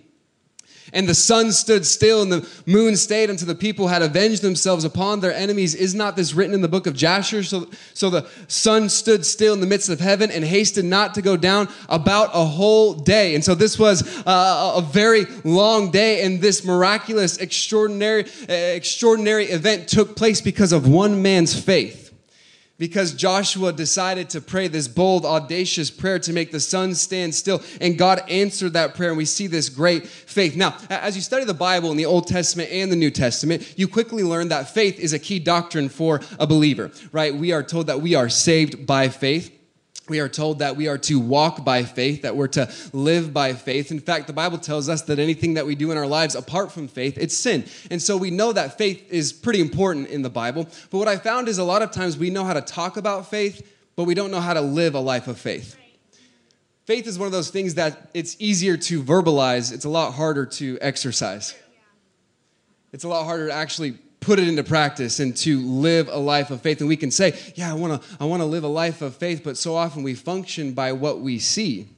And 0.92 1.08
the 1.08 1.14
sun 1.14 1.52
stood 1.52 1.84
still, 1.84 2.22
and 2.22 2.30
the 2.30 2.48
moon 2.66 2.96
stayed 2.96 3.30
until 3.30 3.48
the 3.48 3.54
people 3.54 3.88
had 3.88 4.02
avenged 4.02 4.42
themselves 4.42 4.84
upon 4.84 5.20
their 5.20 5.32
enemies. 5.32 5.74
Is 5.74 5.94
not 5.94 6.16
this 6.16 6.34
written 6.34 6.54
in 6.54 6.60
the 6.60 6.68
book 6.68 6.86
of 6.86 6.94
Jasher? 6.94 7.42
So, 7.42 7.68
so 7.94 8.10
the 8.10 8.26
sun 8.48 8.88
stood 8.88 9.26
still 9.26 9.54
in 9.54 9.60
the 9.60 9.66
midst 9.66 9.88
of 9.88 10.00
heaven 10.00 10.30
and 10.30 10.44
hasted 10.44 10.84
not 10.84 11.14
to 11.14 11.22
go 11.22 11.36
down 11.36 11.68
about 11.88 12.30
a 12.32 12.44
whole 12.44 12.94
day. 12.94 13.34
And 13.34 13.44
so 13.44 13.54
this 13.54 13.78
was 13.78 14.02
uh, 14.26 14.74
a 14.76 14.82
very 14.82 15.26
long 15.44 15.90
day, 15.90 16.22
and 16.22 16.40
this 16.40 16.64
miraculous, 16.64 17.38
extraordinary, 17.38 18.24
uh, 18.48 18.52
extraordinary 18.52 19.46
event 19.46 19.88
took 19.88 20.16
place 20.16 20.40
because 20.40 20.72
of 20.72 20.88
one 20.88 21.22
man's 21.22 21.58
faith 21.58 22.05
because 22.78 23.14
Joshua 23.14 23.72
decided 23.72 24.30
to 24.30 24.40
pray 24.40 24.68
this 24.68 24.88
bold, 24.88 25.24
audacious 25.24 25.90
prayer 25.90 26.18
to 26.20 26.32
make 26.32 26.52
the 26.52 26.60
sun 26.60 26.94
stand 26.94 27.34
still. 27.34 27.62
And 27.80 27.96
God 27.96 28.22
answered 28.28 28.74
that 28.74 28.94
prayer, 28.94 29.10
and 29.10 29.18
we 29.18 29.24
see 29.24 29.46
this 29.46 29.68
great 29.68 30.06
faith. 30.06 30.56
Now, 30.56 30.76
as 30.90 31.16
you 31.16 31.22
study 31.22 31.44
the 31.44 31.54
Bible 31.54 31.90
in 31.90 31.96
the 31.96 32.06
Old 32.06 32.26
Testament 32.26 32.70
and 32.70 32.92
the 32.92 32.96
New 32.96 33.10
Testament, 33.10 33.74
you 33.76 33.88
quickly 33.88 34.22
learn 34.22 34.48
that 34.48 34.74
faith 34.74 34.98
is 34.98 35.12
a 35.12 35.18
key 35.18 35.38
doctrine 35.38 35.88
for 35.88 36.20
a 36.38 36.46
believer, 36.46 36.90
right? 37.12 37.34
We 37.34 37.52
are 37.52 37.62
told 37.62 37.86
that 37.86 38.00
we 38.00 38.14
are 38.14 38.28
saved 38.28 38.86
by 38.86 39.08
faith 39.08 39.52
we 40.08 40.20
are 40.20 40.28
told 40.28 40.60
that 40.60 40.76
we 40.76 40.88
are 40.88 40.98
to 40.98 41.18
walk 41.18 41.64
by 41.64 41.82
faith, 41.82 42.22
that 42.22 42.36
we're 42.36 42.46
to 42.48 42.70
live 42.92 43.32
by 43.32 43.54
faith. 43.54 43.90
In 43.90 44.00
fact, 44.00 44.26
the 44.26 44.32
Bible 44.32 44.58
tells 44.58 44.88
us 44.88 45.02
that 45.02 45.18
anything 45.18 45.54
that 45.54 45.66
we 45.66 45.74
do 45.74 45.90
in 45.90 45.98
our 45.98 46.06
lives 46.06 46.34
apart 46.34 46.70
from 46.72 46.88
faith, 46.88 47.18
it's 47.18 47.36
sin. 47.36 47.64
And 47.90 48.00
so 48.00 48.16
we 48.16 48.30
know 48.30 48.52
that 48.52 48.78
faith 48.78 49.12
is 49.12 49.32
pretty 49.32 49.60
important 49.60 50.08
in 50.08 50.22
the 50.22 50.30
Bible. 50.30 50.68
But 50.90 50.98
what 50.98 51.08
I 51.08 51.16
found 51.16 51.48
is 51.48 51.58
a 51.58 51.64
lot 51.64 51.82
of 51.82 51.90
times 51.90 52.16
we 52.16 52.30
know 52.30 52.44
how 52.44 52.54
to 52.54 52.60
talk 52.60 52.96
about 52.96 53.28
faith, 53.28 53.72
but 53.96 54.04
we 54.04 54.14
don't 54.14 54.30
know 54.30 54.40
how 54.40 54.54
to 54.54 54.60
live 54.60 54.94
a 54.94 55.00
life 55.00 55.26
of 55.26 55.38
faith. 55.38 55.76
Faith 56.84 57.08
is 57.08 57.18
one 57.18 57.26
of 57.26 57.32
those 57.32 57.50
things 57.50 57.74
that 57.74 58.10
it's 58.14 58.36
easier 58.38 58.76
to 58.76 59.02
verbalize, 59.02 59.72
it's 59.72 59.84
a 59.84 59.88
lot 59.88 60.12
harder 60.12 60.46
to 60.46 60.78
exercise. 60.80 61.54
It's 62.92 63.02
a 63.02 63.08
lot 63.08 63.24
harder 63.24 63.48
to 63.48 63.52
actually 63.52 63.98
put 64.26 64.40
it 64.40 64.48
into 64.48 64.64
practice 64.64 65.20
and 65.20 65.36
to 65.36 65.60
live 65.60 66.08
a 66.08 66.18
life 66.18 66.50
of 66.50 66.60
faith. 66.60 66.80
And 66.80 66.88
we 66.88 66.96
can 66.96 67.12
say, 67.12 67.38
yeah, 67.54 67.70
I 67.70 67.74
want 67.74 68.02
to 68.02 68.08
I 68.18 68.24
want 68.24 68.42
to 68.42 68.46
live 68.46 68.64
a 68.64 68.68
life 68.68 69.00
of 69.00 69.14
faith, 69.14 69.42
but 69.44 69.56
so 69.56 69.76
often 69.76 70.02
we 70.02 70.14
function 70.14 70.72
by 70.72 70.92
what 70.92 71.20
we 71.20 71.38
see. 71.38 71.88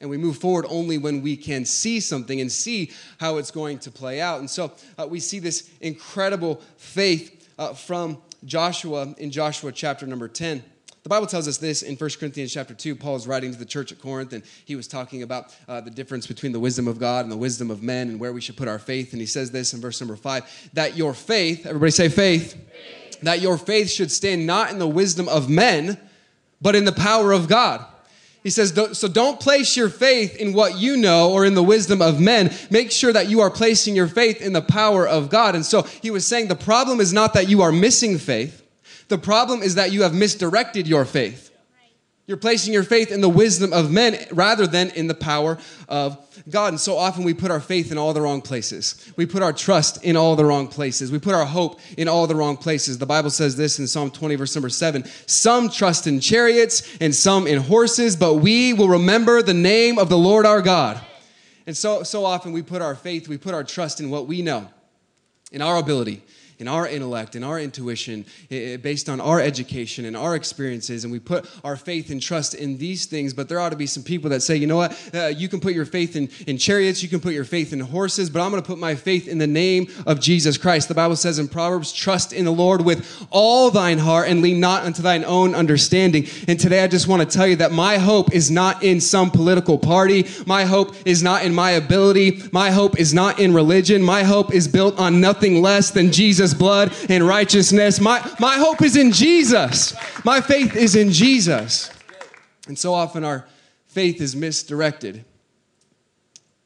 And 0.00 0.08
we 0.08 0.16
move 0.16 0.38
forward 0.38 0.64
only 0.70 0.96
when 0.96 1.20
we 1.20 1.36
can 1.36 1.66
see 1.66 2.00
something 2.00 2.40
and 2.40 2.50
see 2.50 2.90
how 3.20 3.36
it's 3.36 3.50
going 3.50 3.78
to 3.80 3.90
play 3.90 4.22
out. 4.22 4.40
And 4.40 4.48
so 4.48 4.72
uh, 4.96 5.06
we 5.06 5.20
see 5.20 5.38
this 5.38 5.70
incredible 5.82 6.62
faith 6.78 7.52
uh, 7.58 7.74
from 7.74 8.16
Joshua 8.46 9.14
in 9.18 9.30
Joshua 9.30 9.70
chapter 9.70 10.06
number 10.06 10.28
10. 10.28 10.64
The 11.02 11.08
Bible 11.08 11.26
tells 11.26 11.48
us 11.48 11.58
this 11.58 11.82
in 11.82 11.96
1 11.96 12.10
Corinthians 12.20 12.52
chapter 12.52 12.74
2. 12.74 12.94
Paul 12.94 13.16
is 13.16 13.26
writing 13.26 13.50
to 13.50 13.58
the 13.58 13.64
church 13.64 13.90
at 13.90 13.98
Corinth, 13.98 14.32
and 14.32 14.44
he 14.64 14.76
was 14.76 14.86
talking 14.86 15.24
about 15.24 15.52
uh, 15.66 15.80
the 15.80 15.90
difference 15.90 16.28
between 16.28 16.52
the 16.52 16.60
wisdom 16.60 16.86
of 16.86 17.00
God 17.00 17.24
and 17.24 17.32
the 17.32 17.36
wisdom 17.36 17.72
of 17.72 17.82
men 17.82 18.08
and 18.08 18.20
where 18.20 18.32
we 18.32 18.40
should 18.40 18.56
put 18.56 18.68
our 18.68 18.78
faith. 18.78 19.12
And 19.12 19.20
he 19.20 19.26
says 19.26 19.50
this 19.50 19.74
in 19.74 19.80
verse 19.80 20.00
number 20.00 20.14
5 20.14 20.70
that 20.74 20.96
your 20.96 21.12
faith, 21.12 21.66
everybody 21.66 21.90
say 21.90 22.08
faith, 22.08 22.52
faith. 22.54 23.20
that 23.22 23.40
your 23.40 23.58
faith 23.58 23.90
should 23.90 24.12
stand 24.12 24.46
not 24.46 24.70
in 24.70 24.78
the 24.78 24.86
wisdom 24.86 25.28
of 25.28 25.50
men, 25.50 25.98
but 26.60 26.76
in 26.76 26.84
the 26.84 26.92
power 26.92 27.32
of 27.32 27.48
God. 27.48 27.84
He 28.44 28.50
says, 28.50 28.72
so 28.96 29.08
don't 29.08 29.40
place 29.40 29.76
your 29.76 29.88
faith 29.88 30.36
in 30.36 30.52
what 30.52 30.76
you 30.76 30.96
know 30.96 31.32
or 31.32 31.44
in 31.44 31.54
the 31.54 31.62
wisdom 31.62 32.00
of 32.00 32.20
men. 32.20 32.52
Make 32.70 32.92
sure 32.92 33.12
that 33.12 33.28
you 33.28 33.40
are 33.40 33.50
placing 33.50 33.96
your 33.96 34.08
faith 34.08 34.40
in 34.40 34.52
the 34.52 34.62
power 34.62 35.06
of 35.06 35.30
God. 35.30 35.54
And 35.56 35.64
so 35.66 35.82
he 35.82 36.10
was 36.10 36.26
saying 36.26 36.46
the 36.48 36.56
problem 36.56 37.00
is 37.00 37.12
not 37.12 37.34
that 37.34 37.48
you 37.48 37.62
are 37.62 37.72
missing 37.72 38.18
faith. 38.18 38.61
The 39.12 39.18
problem 39.18 39.60
is 39.62 39.74
that 39.74 39.92
you 39.92 40.04
have 40.04 40.14
misdirected 40.14 40.88
your 40.88 41.04
faith. 41.04 41.50
You're 42.26 42.38
placing 42.38 42.72
your 42.72 42.82
faith 42.82 43.12
in 43.12 43.20
the 43.20 43.28
wisdom 43.28 43.70
of 43.70 43.90
men 43.90 44.16
rather 44.32 44.66
than 44.66 44.88
in 44.88 45.06
the 45.06 45.14
power 45.14 45.58
of 45.86 46.16
God. 46.48 46.68
And 46.68 46.80
so 46.80 46.96
often 46.96 47.22
we 47.22 47.34
put 47.34 47.50
our 47.50 47.60
faith 47.60 47.92
in 47.92 47.98
all 47.98 48.14
the 48.14 48.22
wrong 48.22 48.40
places. 48.40 49.12
We 49.18 49.26
put 49.26 49.42
our 49.42 49.52
trust 49.52 50.02
in 50.02 50.16
all 50.16 50.34
the 50.34 50.46
wrong 50.46 50.66
places. 50.66 51.12
We 51.12 51.18
put 51.18 51.34
our 51.34 51.44
hope 51.44 51.78
in 51.98 52.08
all 52.08 52.26
the 52.26 52.34
wrong 52.34 52.56
places. 52.56 52.96
The 52.96 53.04
Bible 53.04 53.28
says 53.28 53.54
this 53.54 53.78
in 53.78 53.86
Psalm 53.86 54.10
20, 54.10 54.34
verse 54.36 54.56
number 54.56 54.70
7 54.70 55.04
Some 55.26 55.68
trust 55.68 56.06
in 56.06 56.18
chariots 56.18 56.96
and 57.02 57.14
some 57.14 57.46
in 57.46 57.58
horses, 57.58 58.16
but 58.16 58.36
we 58.36 58.72
will 58.72 58.88
remember 58.88 59.42
the 59.42 59.52
name 59.52 59.98
of 59.98 60.08
the 60.08 60.16
Lord 60.16 60.46
our 60.46 60.62
God. 60.62 60.98
And 61.66 61.76
so, 61.76 62.02
so 62.02 62.24
often 62.24 62.52
we 62.52 62.62
put 62.62 62.80
our 62.80 62.94
faith, 62.94 63.28
we 63.28 63.36
put 63.36 63.52
our 63.52 63.62
trust 63.62 64.00
in 64.00 64.08
what 64.08 64.26
we 64.26 64.40
know, 64.40 64.70
in 65.50 65.60
our 65.60 65.76
ability 65.76 66.22
in 66.62 66.68
our 66.68 66.86
intellect, 66.86 67.34
in 67.34 67.42
our 67.42 67.58
intuition, 67.58 68.24
based 68.48 69.08
on 69.08 69.20
our 69.20 69.40
education 69.40 70.04
and 70.04 70.16
our 70.16 70.36
experiences, 70.36 71.02
and 71.02 71.12
we 71.12 71.18
put 71.18 71.44
our 71.64 71.76
faith 71.76 72.08
and 72.10 72.22
trust 72.22 72.54
in 72.54 72.78
these 72.78 73.04
things. 73.04 73.34
But 73.34 73.48
there 73.48 73.58
ought 73.58 73.70
to 73.70 73.76
be 73.76 73.88
some 73.88 74.04
people 74.04 74.30
that 74.30 74.42
say, 74.42 74.54
you 74.54 74.68
know 74.68 74.76
what, 74.76 75.10
uh, 75.12 75.26
you 75.26 75.48
can 75.48 75.58
put 75.58 75.74
your 75.74 75.84
faith 75.84 76.14
in, 76.14 76.28
in 76.46 76.58
chariots, 76.58 77.02
you 77.02 77.08
can 77.08 77.18
put 77.18 77.34
your 77.34 77.44
faith 77.44 77.72
in 77.72 77.80
horses, 77.80 78.30
but 78.30 78.40
I'm 78.40 78.52
going 78.52 78.62
to 78.62 78.66
put 78.66 78.78
my 78.78 78.94
faith 78.94 79.26
in 79.26 79.38
the 79.38 79.46
name 79.48 79.88
of 80.06 80.20
Jesus 80.20 80.56
Christ. 80.56 80.86
The 80.86 80.94
Bible 80.94 81.16
says 81.16 81.40
in 81.40 81.48
Proverbs, 81.48 81.92
trust 81.92 82.32
in 82.32 82.44
the 82.44 82.52
Lord 82.52 82.84
with 82.84 83.26
all 83.30 83.72
thine 83.72 83.98
heart 83.98 84.28
and 84.28 84.40
lean 84.40 84.60
not 84.60 84.84
unto 84.84 85.02
thine 85.02 85.24
own 85.24 85.56
understanding. 85.56 86.28
And 86.46 86.60
today 86.60 86.84
I 86.84 86.86
just 86.86 87.08
want 87.08 87.28
to 87.28 87.36
tell 87.38 87.48
you 87.48 87.56
that 87.56 87.72
my 87.72 87.98
hope 87.98 88.32
is 88.32 88.52
not 88.52 88.84
in 88.84 89.00
some 89.00 89.32
political 89.32 89.78
party, 89.78 90.28
my 90.46 90.64
hope 90.64 90.94
is 91.04 91.24
not 91.24 91.44
in 91.44 91.52
my 91.52 91.72
ability, 91.72 92.40
my 92.52 92.70
hope 92.70 93.00
is 93.00 93.12
not 93.12 93.40
in 93.40 93.52
religion, 93.52 94.00
my 94.00 94.22
hope 94.22 94.54
is 94.54 94.68
built 94.68 94.96
on 95.00 95.20
nothing 95.20 95.60
less 95.60 95.90
than 95.90 96.12
Jesus 96.12 96.51
Jesus' 96.52 96.58
blood 96.58 97.10
and 97.10 97.26
righteousness. 97.26 98.00
My, 98.00 98.20
my 98.38 98.56
hope 98.56 98.82
is 98.82 98.96
in 98.96 99.12
Jesus. 99.12 99.94
My 100.24 100.40
faith 100.40 100.76
is 100.76 100.96
in 100.96 101.10
Jesus. 101.10 101.90
And 102.68 102.78
so 102.78 102.94
often 102.94 103.24
our 103.24 103.46
faith 103.86 104.20
is 104.20 104.36
misdirected. 104.36 105.24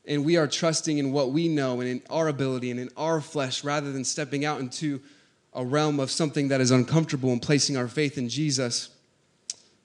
And 0.07 0.25
we 0.25 0.37
are 0.37 0.47
trusting 0.47 0.99
in 0.99 1.13
what 1.13 1.33
we 1.33 1.49
know 1.49 1.81
and 1.81 1.89
in 1.89 2.03
our 2.11 2.29
ability 2.29 2.71
and 2.71 2.79
in 2.79 2.91
our 2.97 3.21
flesh 3.21 3.65
rather 3.65 3.93
than 3.93 4.05
stepping 4.05 4.45
out 4.45 4.61
into 4.61 5.01
a 5.53 5.65
realm 5.65 5.99
of 6.01 6.11
something 6.11 6.49
that 6.49 6.61
is 6.61 6.71
uncomfortable 6.71 7.33
and 7.33 7.41
placing 7.41 7.77
our 7.77 7.89
faith 7.89 8.19
in 8.19 8.29
Jesus 8.29 8.91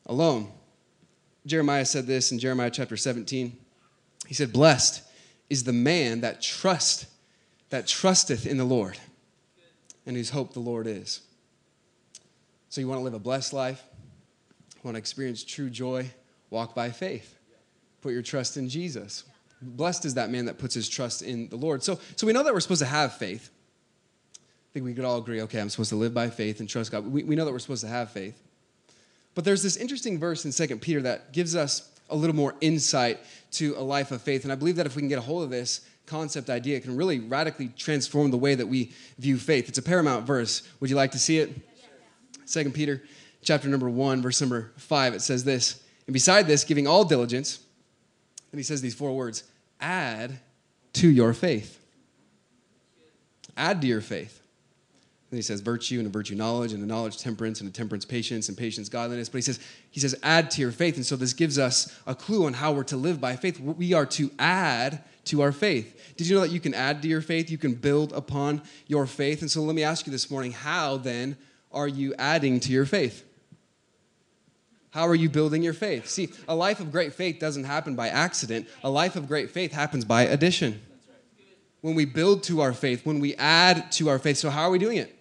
alone. 0.06 0.52
Jeremiah 1.46 1.86
said 1.86 2.06
this 2.06 2.32
in 2.32 2.40
Jeremiah 2.40 2.70
chapter 2.70 2.98
17. 2.98 3.58
He 4.28 4.34
said, 4.34 4.54
Blessed 4.54 5.02
is 5.50 5.64
the 5.64 5.74
man 5.74 6.22
that 6.22 6.42
trust, 6.42 7.08
that 7.70 7.88
trusteth 7.88 8.46
in 8.46 8.58
the 8.58 8.64
Lord 8.64 8.98
and 10.06 10.16
whose 10.16 10.30
hope 10.30 10.54
the 10.54 10.60
Lord 10.60 10.88
is. 10.88 11.22
So, 12.70 12.82
you 12.82 12.88
want 12.88 13.00
to 13.00 13.04
live 13.04 13.14
a 13.14 13.20
blessed 13.20 13.54
life? 13.54 13.84
Want 14.84 14.96
to 14.96 15.00
experience 15.00 15.44
true 15.44 15.70
joy? 15.70 16.10
Walk 16.50 16.74
by 16.74 16.90
faith. 16.90 17.36
Put 18.02 18.14
your 18.14 18.22
trust 18.22 18.58
in 18.58 18.68
Jesus. 18.68 19.24
Blessed 19.62 20.06
is 20.06 20.16
that 20.16 20.30
man 20.32 20.46
that 20.46 20.58
puts 20.58 20.74
his 20.74 20.90
trust 20.90 21.22
in 21.22 21.48
the 21.50 21.56
Lord. 21.56 21.84
So, 21.84 22.00
so 22.16 22.26
we 22.26 22.34
know 22.34 22.44
that 22.44 22.54
we're 22.54 22.60
supposed 22.60 22.82
to 22.82 22.88
have 22.88 23.16
faith. 23.16 23.52
I 24.36 24.74
think 24.74 24.86
we 24.86 24.94
could 24.94 25.06
all 25.06 25.18
agree 25.18 25.42
okay, 25.42 25.60
I'm 25.60 25.70
supposed 25.70 25.90
to 25.90 25.98
live 25.98 26.14
by 26.14 26.30
faith 26.30 26.62
and 26.62 26.70
trust 26.70 26.92
God. 26.92 27.06
We, 27.06 27.24
we 27.24 27.36
know 27.36 27.46
that 27.46 27.52
we're 27.52 27.60
supposed 27.60 27.84
to 27.84 27.90
have 27.90 28.10
faith. 28.10 28.42
But 29.36 29.46
there's 29.46 29.62
this 29.62 29.78
interesting 29.78 30.18
verse 30.18 30.46
in 30.46 30.52
2 30.52 30.78
Peter 30.78 31.02
that 31.02 31.32
gives 31.32 31.56
us 31.56 31.90
a 32.10 32.16
little 32.16 32.36
more 32.36 32.56
insight 32.62 33.20
to 33.52 33.76
a 33.78 33.82
life 33.82 34.12
of 34.12 34.22
faith. 34.22 34.44
And 34.44 34.52
I 34.52 34.56
believe 34.56 34.76
that 34.78 34.86
if 34.86 34.96
we 34.96 35.02
can 35.02 35.10
get 35.10 35.18
a 35.18 35.22
hold 35.22 35.44
of 35.44 35.50
this, 35.50 35.82
concept 36.06 36.50
idea 36.50 36.80
can 36.80 36.96
really 36.96 37.20
radically 37.20 37.70
transform 37.78 38.32
the 38.32 38.38
way 38.38 38.56
that 38.56 38.68
we 38.68 38.92
view 39.18 39.38
faith. 39.38 39.70
It's 39.70 39.78
a 39.78 39.84
paramount 39.84 40.26
verse. 40.26 40.68
Would 40.80 40.90
you 40.90 40.96
like 40.96 41.12
to 41.12 41.20
see 41.20 41.40
it? 41.40 41.52
Second 42.46 42.74
Peter 42.74 43.04
chapter 43.44 43.68
number 43.70 43.90
1 43.90 44.22
verse 44.22 44.40
number 44.42 44.72
5 44.78 45.14
it 45.14 45.22
says 45.22 45.44
this. 45.44 45.84
And 46.08 46.14
beside 46.14 46.48
this 46.48 46.64
giving 46.64 46.88
all 46.88 47.06
diligence, 47.06 47.60
and 48.52 48.60
he 48.60 48.64
says 48.64 48.82
these 48.82 48.96
four 48.96 49.16
words, 49.16 49.44
add 49.80 50.40
to 50.94 51.10
your 51.10 51.34
faith. 51.34 51.80
Add 53.56 53.82
to 53.82 53.88
your 53.88 54.02
faith. 54.02 54.42
And 55.30 55.38
he 55.38 55.42
says 55.42 55.62
virtue 55.62 56.00
and 56.00 56.08
a 56.08 56.10
virtue 56.10 56.36
knowledge 56.36 56.74
and 56.74 56.84
a 56.84 56.86
knowledge 56.86 57.18
temperance 57.18 57.62
and 57.62 57.70
a 57.70 57.72
temperance 57.72 58.04
patience 58.04 58.50
and 58.50 58.58
patience 58.58 58.90
godliness. 58.90 59.30
But 59.30 59.38
he 59.38 59.42
says 59.44 59.60
he 59.90 60.02
says 60.02 60.14
add 60.24 60.52
to 60.52 60.62
your 60.62 60.72
faith. 60.72 60.98
And 60.98 61.06
so 61.06 61.16
this 61.16 61.32
gives 61.32 61.58
us 61.58 61.98
a 62.06 62.14
clue 62.14 62.46
on 62.46 62.54
how 62.54 62.74
we're 62.74 62.84
to 62.84 62.98
live 62.98 63.22
by 63.22 63.38
faith. 63.38 63.58
We 63.60 63.94
are 63.94 64.06
to 64.08 64.30
add 64.38 65.02
to 65.26 65.42
our 65.42 65.52
faith. 65.52 66.14
Did 66.18 66.28
you 66.28 66.36
know 66.36 66.42
that 66.42 66.52
you 66.52 66.60
can 66.60 66.74
add 66.74 67.02
to 67.02 67.08
your 67.08 67.22
faith? 67.22 67.50
You 67.50 67.58
can 67.58 67.74
build 67.74 68.14
upon 68.14 68.62
your 68.88 69.06
faith. 69.06 69.42
And 69.42 69.50
so 69.50 69.62
let 69.62 69.76
me 69.76 69.84
ask 69.84 70.06
you 70.06 70.12
this 70.12 70.30
morning 70.32 70.52
how 70.52 70.98
then 70.98 71.38
are 71.72 71.88
you 71.88 72.14
adding 72.18 72.60
to 72.62 72.72
your 72.72 72.86
faith? 72.86 73.26
How 74.92 75.08
are 75.08 75.16
you 75.16 75.30
building 75.30 75.64
your 75.64 75.74
faith? 75.74 76.08
See, 76.08 76.30
a 76.48 76.56
life 76.56 76.82
of 76.82 76.92
great 76.92 77.14
faith 77.14 77.40
doesn't 77.40 77.64
happen 77.64 77.96
by 77.96 78.10
accident, 78.10 78.68
a 78.84 78.90
life 78.90 79.16
of 79.16 79.28
great 79.28 79.52
faith 79.52 79.72
happens 79.72 80.04
by 80.04 80.24
addition. 80.24 80.82
When 81.80 81.96
we 81.96 82.06
build 82.06 82.44
to 82.44 82.62
our 82.62 82.74
faith, 82.74 83.06
when 83.06 83.20
we 83.20 83.34
add 83.36 83.92
to 83.94 84.10
our 84.10 84.20
faith. 84.20 84.38
So, 84.38 84.50
how 84.50 84.64
are 84.64 84.70
we 84.70 84.78
doing 84.78 84.98
it? 84.98 85.16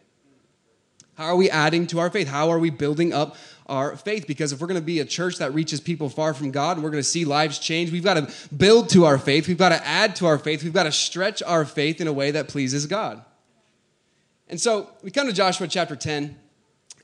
How 1.14 1.26
are 1.26 1.36
we 1.36 1.50
adding 1.50 1.86
to 1.88 2.00
our 2.00 2.10
faith? 2.10 2.28
How 2.28 2.50
are 2.50 2.58
we 2.58 2.70
building 2.70 3.12
up 3.12 3.36
our 3.70 3.96
faith 3.96 4.26
because 4.26 4.52
if 4.52 4.60
we're 4.60 4.66
going 4.66 4.80
to 4.80 4.84
be 4.84 5.00
a 5.00 5.04
church 5.04 5.38
that 5.38 5.54
reaches 5.54 5.80
people 5.80 6.10
far 6.10 6.34
from 6.34 6.50
God 6.50 6.76
and 6.76 6.84
we're 6.84 6.90
going 6.90 7.02
to 7.02 7.08
see 7.08 7.24
lives 7.24 7.58
change, 7.58 7.90
we've 7.90 8.04
got 8.04 8.14
to 8.14 8.30
build 8.54 8.90
to 8.90 9.06
our 9.06 9.16
faith. 9.16 9.48
We've 9.48 9.56
got 9.56 9.70
to 9.70 9.86
add 9.86 10.16
to 10.16 10.26
our 10.26 10.36
faith. 10.36 10.62
We've 10.62 10.72
got 10.72 10.82
to 10.82 10.92
stretch 10.92 11.42
our 11.42 11.64
faith 11.64 12.00
in 12.00 12.08
a 12.08 12.12
way 12.12 12.32
that 12.32 12.48
pleases 12.48 12.86
God. 12.86 13.24
And 14.48 14.60
so 14.60 14.90
we 15.02 15.10
come 15.10 15.28
to 15.28 15.32
Joshua 15.32 15.68
chapter 15.68 15.94
10. 15.94 16.36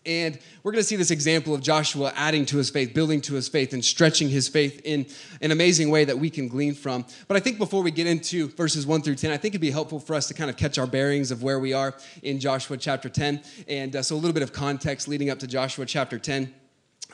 And 0.06 0.38
we're 0.62 0.72
going 0.72 0.82
to 0.82 0.86
see 0.86 0.96
this 0.96 1.10
example 1.10 1.54
of 1.54 1.60
Joshua 1.60 2.12
adding 2.14 2.46
to 2.46 2.56
his 2.56 2.70
faith, 2.70 2.94
building 2.94 3.20
to 3.22 3.34
his 3.34 3.48
faith, 3.48 3.72
and 3.72 3.84
stretching 3.84 4.28
his 4.28 4.48
faith 4.48 4.80
in 4.84 5.06
an 5.40 5.50
amazing 5.50 5.90
way 5.90 6.04
that 6.04 6.18
we 6.18 6.30
can 6.30 6.46
glean 6.46 6.74
from. 6.74 7.04
But 7.26 7.36
I 7.36 7.40
think 7.40 7.58
before 7.58 7.82
we 7.82 7.90
get 7.90 8.06
into 8.06 8.48
verses 8.50 8.86
1 8.86 9.02
through 9.02 9.16
10, 9.16 9.32
I 9.32 9.36
think 9.36 9.54
it'd 9.54 9.60
be 9.60 9.70
helpful 9.70 9.98
for 9.98 10.14
us 10.14 10.28
to 10.28 10.34
kind 10.34 10.48
of 10.48 10.56
catch 10.56 10.78
our 10.78 10.86
bearings 10.86 11.30
of 11.30 11.42
where 11.42 11.58
we 11.58 11.72
are 11.72 11.94
in 12.22 12.38
Joshua 12.38 12.76
chapter 12.76 13.08
10. 13.08 13.42
And 13.68 13.96
uh, 13.96 14.02
so 14.02 14.14
a 14.14 14.18
little 14.18 14.32
bit 14.32 14.44
of 14.44 14.52
context 14.52 15.08
leading 15.08 15.28
up 15.28 15.40
to 15.40 15.46
Joshua 15.46 15.84
chapter 15.86 16.18
10. 16.18 16.54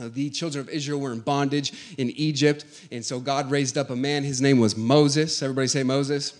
Uh, 0.01 0.09
the 0.13 0.31
children 0.31 0.61
of 0.61 0.69
Israel 0.69 1.01
were 1.01 1.13
in 1.13 1.21
bondage 1.21 1.95
in 1.99 2.11
Egypt, 2.11 2.65
and 2.91 3.05
so 3.05 3.21
God 3.21 3.51
raised 3.51 3.77
up 3.77 3.91
a 3.91 3.97
man. 3.97 4.23
His 4.25 4.41
name 4.41 4.59
was 4.59 4.77
Moses. 4.77 5.43
Everybody 5.43 5.69
say 5.69 5.83
Moses. 5.83 6.33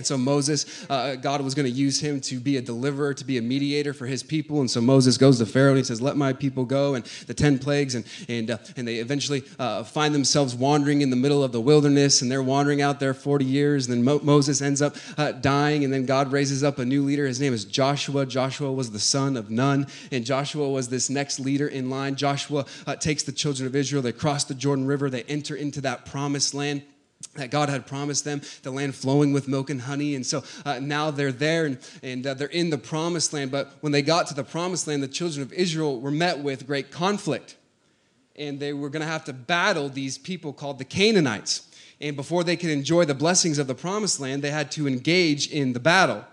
And 0.00 0.06
so 0.06 0.16
Moses, 0.16 0.86
uh, 0.88 1.16
God 1.16 1.42
was 1.42 1.54
going 1.54 1.66
to 1.66 1.70
use 1.70 2.00
him 2.00 2.22
to 2.22 2.40
be 2.40 2.56
a 2.56 2.62
deliverer, 2.62 3.12
to 3.12 3.22
be 3.22 3.36
a 3.36 3.42
mediator 3.42 3.92
for 3.92 4.06
his 4.06 4.22
people. 4.22 4.60
And 4.60 4.70
so 4.70 4.80
Moses 4.80 5.18
goes 5.18 5.36
to 5.40 5.44
Pharaoh 5.44 5.72
and 5.72 5.76
he 5.76 5.84
says, 5.84 6.00
"Let 6.00 6.16
my 6.16 6.32
people 6.32 6.64
go." 6.64 6.94
And 6.94 7.04
the 7.26 7.34
ten 7.34 7.58
plagues, 7.58 7.94
and 7.94 8.06
and 8.26 8.50
uh, 8.52 8.56
and 8.78 8.88
they 8.88 8.96
eventually 8.96 9.42
uh, 9.58 9.84
find 9.84 10.14
themselves 10.14 10.54
wandering 10.54 11.02
in 11.02 11.10
the 11.10 11.16
middle 11.16 11.44
of 11.44 11.52
the 11.52 11.60
wilderness, 11.60 12.22
and 12.22 12.32
they're 12.32 12.42
wandering 12.42 12.80
out 12.80 12.98
there 12.98 13.12
forty 13.12 13.44
years. 13.44 13.88
And 13.88 13.98
then 13.98 14.04
Mo- 14.04 14.20
Moses 14.22 14.62
ends 14.62 14.80
up 14.80 14.96
uh, 15.18 15.32
dying, 15.32 15.84
and 15.84 15.92
then 15.92 16.06
God 16.06 16.32
raises 16.32 16.64
up 16.64 16.78
a 16.78 16.84
new 16.86 17.04
leader. 17.04 17.26
His 17.26 17.38
name 17.38 17.52
is 17.52 17.66
Joshua. 17.66 18.24
Joshua 18.24 18.72
was 18.72 18.92
the 18.92 18.98
son 18.98 19.36
of 19.36 19.50
Nun, 19.50 19.86
and 20.10 20.24
Joshua 20.24 20.66
was 20.66 20.88
this 20.88 21.10
next 21.10 21.40
leader 21.40 21.68
in 21.68 21.90
line. 21.90 22.14
Joshua 22.16 22.64
uh, 22.86 22.96
takes 22.96 23.22
the 23.22 23.32
children 23.32 23.66
of 23.66 23.76
Israel. 23.76 24.00
They 24.00 24.12
cross 24.12 24.44
the 24.44 24.54
Jordan 24.54 24.86
River. 24.86 25.10
They 25.10 25.24
enter 25.24 25.54
into 25.54 25.82
that 25.82 26.06
promised 26.06 26.54
land 26.54 26.84
that 27.34 27.50
God 27.50 27.68
had 27.68 27.86
promised 27.86 28.24
them, 28.24 28.40
the 28.62 28.70
land 28.70 28.94
flowing 28.94 29.32
with 29.32 29.46
milk 29.46 29.70
and 29.70 29.82
honey. 29.82 30.14
And 30.14 30.26
so 30.26 30.42
uh, 30.64 30.80
now 30.80 31.10
they're 31.10 31.32
there 31.32 31.66
and, 31.66 31.78
and 32.02 32.26
uh, 32.26 32.34
they're 32.34 32.48
in 32.48 32.70
the 32.70 32.78
promised 32.78 33.32
land. 33.32 33.50
But 33.50 33.74
when 33.80 33.92
they 33.92 34.02
got 34.02 34.26
to 34.28 34.34
the 34.34 34.44
promised 34.44 34.86
land, 34.86 35.02
the 35.02 35.08
children 35.08 35.42
of 35.42 35.52
Israel 35.52 36.00
were 36.00 36.10
met 36.10 36.40
with 36.40 36.66
great 36.66 36.90
conflict. 36.90 37.56
And 38.36 38.58
they 38.58 38.72
were 38.72 38.88
going 38.88 39.02
to 39.02 39.08
have 39.08 39.24
to 39.26 39.32
battle 39.32 39.88
these 39.88 40.18
people 40.18 40.52
called 40.52 40.78
the 40.78 40.84
Canaanites. 40.84 41.68
And 42.00 42.16
before 42.16 42.42
they 42.42 42.56
could 42.56 42.70
enjoy 42.70 43.04
the 43.04 43.14
blessings 43.14 43.58
of 43.58 43.66
the 43.66 43.74
promised 43.74 44.18
land, 44.18 44.42
they 44.42 44.50
had 44.50 44.70
to 44.72 44.88
engage 44.88 45.50
in 45.50 45.74
the 45.74 45.80
battle. 45.80 46.24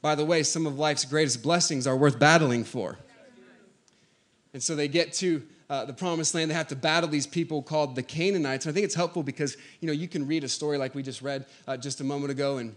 By 0.00 0.14
the 0.14 0.24
way, 0.24 0.42
some 0.42 0.66
of 0.66 0.78
life's 0.78 1.04
greatest 1.04 1.42
blessings 1.42 1.86
are 1.86 1.96
worth 1.96 2.18
battling 2.18 2.64
for. 2.64 2.98
And 4.54 4.62
so 4.62 4.74
they 4.74 4.88
get 4.88 5.12
to 5.14 5.42
uh, 5.74 5.84
the 5.84 5.92
promised 5.92 6.36
land, 6.36 6.48
they 6.48 6.54
have 6.54 6.68
to 6.68 6.76
battle 6.76 7.08
these 7.08 7.26
people 7.26 7.60
called 7.60 7.96
the 7.96 8.02
Canaanites. 8.02 8.64
And 8.64 8.72
I 8.72 8.74
think 8.74 8.84
it's 8.84 8.94
helpful 8.94 9.24
because, 9.24 9.56
you 9.80 9.88
know, 9.88 9.92
you 9.92 10.06
can 10.06 10.24
read 10.24 10.44
a 10.44 10.48
story 10.48 10.78
like 10.78 10.94
we 10.94 11.02
just 11.02 11.20
read 11.20 11.46
uh, 11.66 11.76
just 11.76 12.00
a 12.00 12.04
moment 12.04 12.30
ago 12.30 12.58
and 12.58 12.76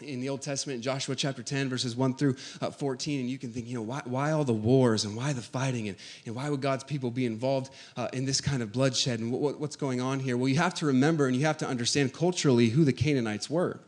in 0.00 0.20
the 0.20 0.28
Old 0.28 0.42
Testament, 0.42 0.82
Joshua 0.82 1.14
chapter 1.14 1.44
10, 1.44 1.68
verses 1.68 1.94
1 1.94 2.16
through 2.16 2.34
uh, 2.60 2.72
14, 2.72 3.20
and 3.20 3.30
you 3.30 3.38
can 3.38 3.52
think, 3.52 3.68
you 3.68 3.76
know, 3.76 3.82
why, 3.82 4.02
why 4.04 4.32
all 4.32 4.42
the 4.42 4.52
wars 4.52 5.04
and 5.04 5.16
why 5.16 5.32
the 5.32 5.40
fighting 5.40 5.86
and, 5.86 5.96
and 6.26 6.34
why 6.34 6.50
would 6.50 6.60
God's 6.60 6.82
people 6.82 7.12
be 7.12 7.24
involved 7.24 7.72
uh, 7.96 8.08
in 8.12 8.24
this 8.24 8.40
kind 8.40 8.60
of 8.60 8.72
bloodshed 8.72 9.20
and 9.20 9.30
what, 9.30 9.60
what's 9.60 9.76
going 9.76 10.00
on 10.00 10.18
here? 10.18 10.36
Well, 10.36 10.48
you 10.48 10.56
have 10.56 10.74
to 10.74 10.86
remember 10.86 11.28
and 11.28 11.36
you 11.36 11.46
have 11.46 11.58
to 11.58 11.68
understand 11.68 12.12
culturally 12.12 12.70
who 12.70 12.84
the 12.84 12.92
Canaanites 12.92 13.48
were. 13.48 13.78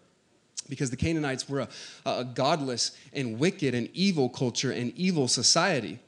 Because 0.69 0.91
the 0.91 0.97
Canaanites 0.97 1.49
were 1.49 1.61
a, 1.61 1.69
a 2.05 2.25
godless 2.25 2.97
and 3.13 3.41
wicked 3.41 3.75
and 3.75 3.89
evil 3.93 4.29
culture 4.29 4.71
and 4.71 4.97
evil 4.97 5.27
society. 5.27 5.99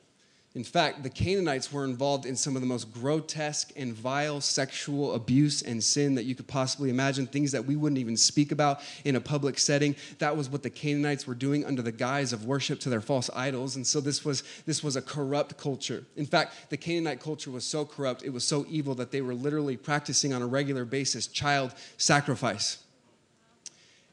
In 0.55 0.65
fact, 0.65 1.03
the 1.03 1.11
Canaanites 1.11 1.71
were 1.71 1.85
involved 1.85 2.25
in 2.25 2.35
some 2.35 2.57
of 2.57 2.63
the 2.63 2.67
most 2.67 2.91
grotesque 2.93 3.71
and 3.77 3.93
vile 3.93 4.41
sexual 4.41 5.15
abuse 5.15 5.61
and 5.61 5.85
sin 5.85 6.15
that 6.15 6.25
you 6.25 6.35
could 6.35 6.47
possibly 6.47 6.89
imagine, 6.89 7.27
things 7.27 7.53
that 7.53 7.67
we 7.67 7.77
wouldn't 7.77 7.99
even 7.99 8.17
speak 8.17 8.51
about 8.51 8.81
in 9.05 9.15
a 9.15 9.21
public 9.21 9.59
setting. 9.59 9.95
That 10.19 10.37
was 10.37 10.49
what 10.49 10.63
the 10.63 10.71
Canaanites 10.71 11.27
were 11.27 11.35
doing 11.35 11.67
under 11.67 11.83
the 11.83 11.93
guise 11.93 12.33
of 12.33 12.47
worship 12.47 12.81
to 12.81 12.89
their 12.89 13.03
false 13.03 13.29
idols. 13.35 13.77
And 13.77 13.87
so 13.87 14.01
this 14.01 14.25
was, 14.25 14.43
this 14.65 14.83
was 14.83 14.97
a 14.97 15.03
corrupt 15.03 15.59
culture. 15.59 16.05
In 16.17 16.27
fact, 16.27 16.71
the 16.71 16.79
Canaanite 16.79 17.21
culture 17.21 17.51
was 17.51 17.65
so 17.65 17.85
corrupt, 17.85 18.23
it 18.23 18.31
was 18.31 18.45
so 18.45 18.65
evil 18.71 18.95
that 18.95 19.13
they 19.13 19.21
were 19.21 19.35
literally 19.35 19.77
practicing 19.77 20.33
on 20.33 20.41
a 20.41 20.47
regular 20.47 20.87
basis 20.87 21.27
child 21.27 21.75
sacrifice. 21.99 22.79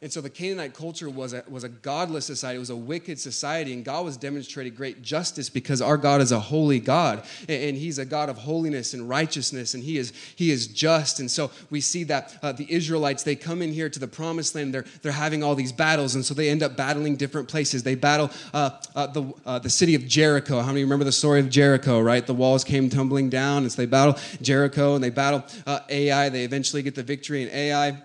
And 0.05 0.13
so 0.13 0.21
the 0.21 0.29
Canaanite 0.29 0.75
culture 0.75 1.09
was 1.09 1.33
a, 1.33 1.43
was 1.49 1.63
a 1.63 1.69
godless 1.69 2.25
society, 2.25 2.57
it 2.57 2.59
was 2.59 2.69
a 2.69 2.75
wicked 2.75 3.19
society, 3.19 3.73
and 3.73 3.83
God 3.83 4.05
was 4.05 4.17
demonstrating 4.17 4.75
great 4.75 5.01
justice 5.01 5.49
because 5.49 5.81
our 5.81 5.97
God 5.97 6.21
is 6.21 6.31
a 6.31 6.39
holy 6.39 6.79
God, 6.79 7.23
and, 7.49 7.63
and 7.63 7.75
He's 7.75 7.97
a 7.97 8.05
God 8.05 8.29
of 8.29 8.37
holiness 8.37 8.93
and 8.93 9.09
righteousness, 9.09 9.73
and 9.73 9.83
He 9.83 9.97
is, 9.97 10.13
he 10.35 10.51
is 10.51 10.67
just. 10.67 11.19
And 11.19 11.31
so 11.31 11.49
we 11.71 11.81
see 11.81 12.03
that 12.03 12.37
uh, 12.43 12.51
the 12.51 12.71
Israelites, 12.71 13.23
they 13.23 13.35
come 13.35 13.63
in 13.63 13.73
here 13.73 13.89
to 13.89 13.97
the 13.97 14.07
promised 14.07 14.53
land, 14.53 14.75
they're, 14.75 14.85
they're 15.01 15.11
having 15.11 15.41
all 15.41 15.55
these 15.55 15.71
battles, 15.71 16.13
and 16.13 16.23
so 16.23 16.35
they 16.35 16.49
end 16.49 16.61
up 16.61 16.77
battling 16.77 17.15
different 17.15 17.47
places. 17.47 17.81
They 17.81 17.95
battle 17.95 18.29
uh, 18.53 18.79
uh, 18.95 19.07
the, 19.07 19.33
uh, 19.43 19.57
the 19.57 19.71
city 19.71 19.95
of 19.95 20.05
Jericho. 20.05 20.61
How 20.61 20.67
many 20.67 20.83
remember 20.83 21.05
the 21.05 21.11
story 21.11 21.39
of 21.39 21.49
Jericho, 21.49 21.99
right? 21.99 22.27
The 22.27 22.35
walls 22.35 22.63
came 22.63 22.91
tumbling 22.91 23.31
down, 23.31 23.63
and 23.63 23.71
so 23.71 23.81
they 23.81 23.87
battle 23.87 24.19
Jericho, 24.39 24.93
and 24.93 25.03
they 25.03 25.09
battle 25.09 25.43
uh, 25.65 25.79
Ai. 25.89 26.29
They 26.29 26.43
eventually 26.43 26.83
get 26.83 26.93
the 26.93 27.01
victory 27.01 27.41
in 27.41 27.49
Ai. 27.49 28.03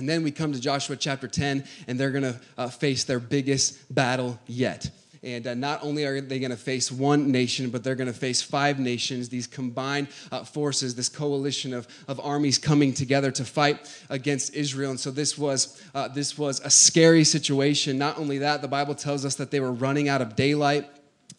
And 0.00 0.08
then 0.08 0.22
we 0.22 0.30
come 0.30 0.52
to 0.54 0.58
Joshua 0.58 0.96
chapter 0.96 1.28
10, 1.28 1.62
and 1.86 2.00
they're 2.00 2.10
going 2.10 2.24
to 2.24 2.40
uh, 2.56 2.68
face 2.68 3.04
their 3.04 3.20
biggest 3.20 3.94
battle 3.94 4.40
yet. 4.46 4.90
And 5.22 5.46
uh, 5.46 5.52
not 5.52 5.84
only 5.84 6.06
are 6.06 6.18
they 6.22 6.38
going 6.38 6.52
to 6.52 6.56
face 6.56 6.90
one 6.90 7.30
nation, 7.30 7.68
but 7.68 7.84
they're 7.84 7.94
going 7.94 8.10
to 8.10 8.18
face 8.18 8.40
five 8.40 8.78
nations, 8.78 9.28
these 9.28 9.46
combined 9.46 10.08
uh, 10.32 10.42
forces, 10.42 10.94
this 10.94 11.10
coalition 11.10 11.74
of, 11.74 11.86
of 12.08 12.18
armies 12.20 12.56
coming 12.56 12.94
together 12.94 13.30
to 13.32 13.44
fight 13.44 13.94
against 14.08 14.54
Israel. 14.54 14.92
And 14.92 14.98
so 14.98 15.10
this 15.10 15.36
was, 15.36 15.82
uh, 15.94 16.08
this 16.08 16.38
was 16.38 16.60
a 16.60 16.70
scary 16.70 17.22
situation. 17.22 17.98
Not 17.98 18.18
only 18.18 18.38
that, 18.38 18.62
the 18.62 18.68
Bible 18.68 18.94
tells 18.94 19.26
us 19.26 19.34
that 19.34 19.50
they 19.50 19.60
were 19.60 19.72
running 19.72 20.08
out 20.08 20.22
of 20.22 20.34
daylight. 20.34 20.88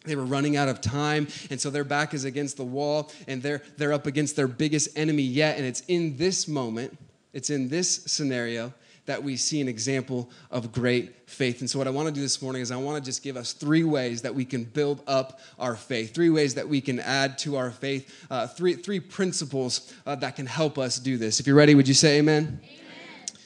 They 0.04 0.14
were 0.14 0.24
running 0.24 0.56
out 0.56 0.68
of 0.68 0.80
time, 0.80 1.28
and 1.50 1.60
so 1.60 1.70
their 1.70 1.84
back 1.84 2.12
is 2.12 2.24
against 2.24 2.56
the 2.56 2.64
wall, 2.64 3.12
and 3.28 3.40
they're, 3.40 3.62
they're 3.76 3.92
up 3.92 4.06
against 4.06 4.34
their 4.34 4.48
biggest 4.48 4.96
enemy 4.96 5.22
yet. 5.22 5.58
And 5.58 5.66
it's 5.66 5.80
in 5.86 6.16
this 6.16 6.48
moment 6.48 6.98
it's 7.32 7.50
in 7.50 7.68
this 7.68 8.04
scenario 8.06 8.72
that 9.06 9.22
we 9.22 9.36
see 9.36 9.60
an 9.60 9.68
example 9.68 10.30
of 10.50 10.70
great 10.70 11.28
faith. 11.28 11.60
And 11.60 11.68
so, 11.68 11.78
what 11.78 11.88
I 11.88 11.90
want 11.90 12.08
to 12.08 12.14
do 12.14 12.20
this 12.20 12.40
morning 12.40 12.62
is 12.62 12.70
I 12.70 12.76
want 12.76 13.02
to 13.02 13.08
just 13.08 13.22
give 13.22 13.36
us 13.36 13.52
three 13.52 13.82
ways 13.82 14.22
that 14.22 14.34
we 14.34 14.44
can 14.44 14.64
build 14.64 15.02
up 15.06 15.40
our 15.58 15.74
faith, 15.74 16.14
three 16.14 16.30
ways 16.30 16.54
that 16.54 16.68
we 16.68 16.80
can 16.80 17.00
add 17.00 17.36
to 17.38 17.56
our 17.56 17.70
faith, 17.70 18.26
uh, 18.30 18.46
three, 18.46 18.74
three 18.74 19.00
principles 19.00 19.92
uh, 20.06 20.14
that 20.16 20.36
can 20.36 20.46
help 20.46 20.78
us 20.78 20.98
do 20.98 21.16
this. 21.16 21.40
If 21.40 21.46
you're 21.46 21.56
ready, 21.56 21.74
would 21.74 21.88
you 21.88 21.94
say 21.94 22.18
amen? 22.18 22.60
amen? 22.62 23.36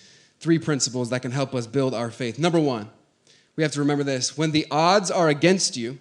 Three 0.41 0.59
principles 0.59 1.11
that 1.11 1.23
can 1.23 1.31
help 1.31 1.55
us 1.55 1.67
build 1.67 1.95
our 1.95 2.11
faith. 2.11 2.39
Number 2.39 2.61
one, 2.61 2.91
we 3.57 3.63
have 3.63 3.73
to 3.73 3.81
remember 3.81 4.05
this 4.05 4.37
when 4.37 4.51
the 4.51 4.67
odds 4.71 5.11
are 5.11 5.29
against 5.29 5.77
you, 5.77 5.99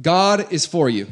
God 0.00 0.52
is 0.52 0.66
for 0.66 0.90
you. 0.90 1.06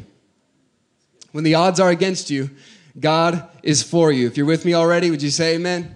When 1.31 1.43
the 1.43 1.55
odds 1.55 1.79
are 1.79 1.89
against 1.89 2.29
you, 2.29 2.51
God 2.99 3.47
is 3.61 3.83
for 3.83 4.11
you. 4.11 4.27
If 4.27 4.37
you're 4.37 4.45
with 4.45 4.65
me 4.65 4.73
already, 4.73 5.11
would 5.11 5.21
you 5.21 5.29
say 5.29 5.55
amen? 5.55 5.83
amen? 5.83 5.95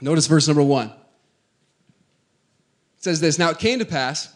Notice 0.00 0.26
verse 0.26 0.46
number 0.46 0.62
one. 0.62 0.88
It 0.88 0.94
says 2.98 3.20
this 3.20 3.38
Now 3.38 3.50
it 3.50 3.58
came 3.58 3.78
to 3.80 3.84
pass 3.84 4.32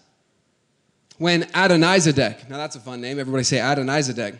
when 1.19 1.43
Adonizedek, 1.43 2.49
now 2.49 2.57
that's 2.57 2.77
a 2.77 2.81
fun 2.81 3.01
name, 3.01 3.19
everybody 3.19 3.43
say 3.45 3.59
Adonizedek. 3.59 4.39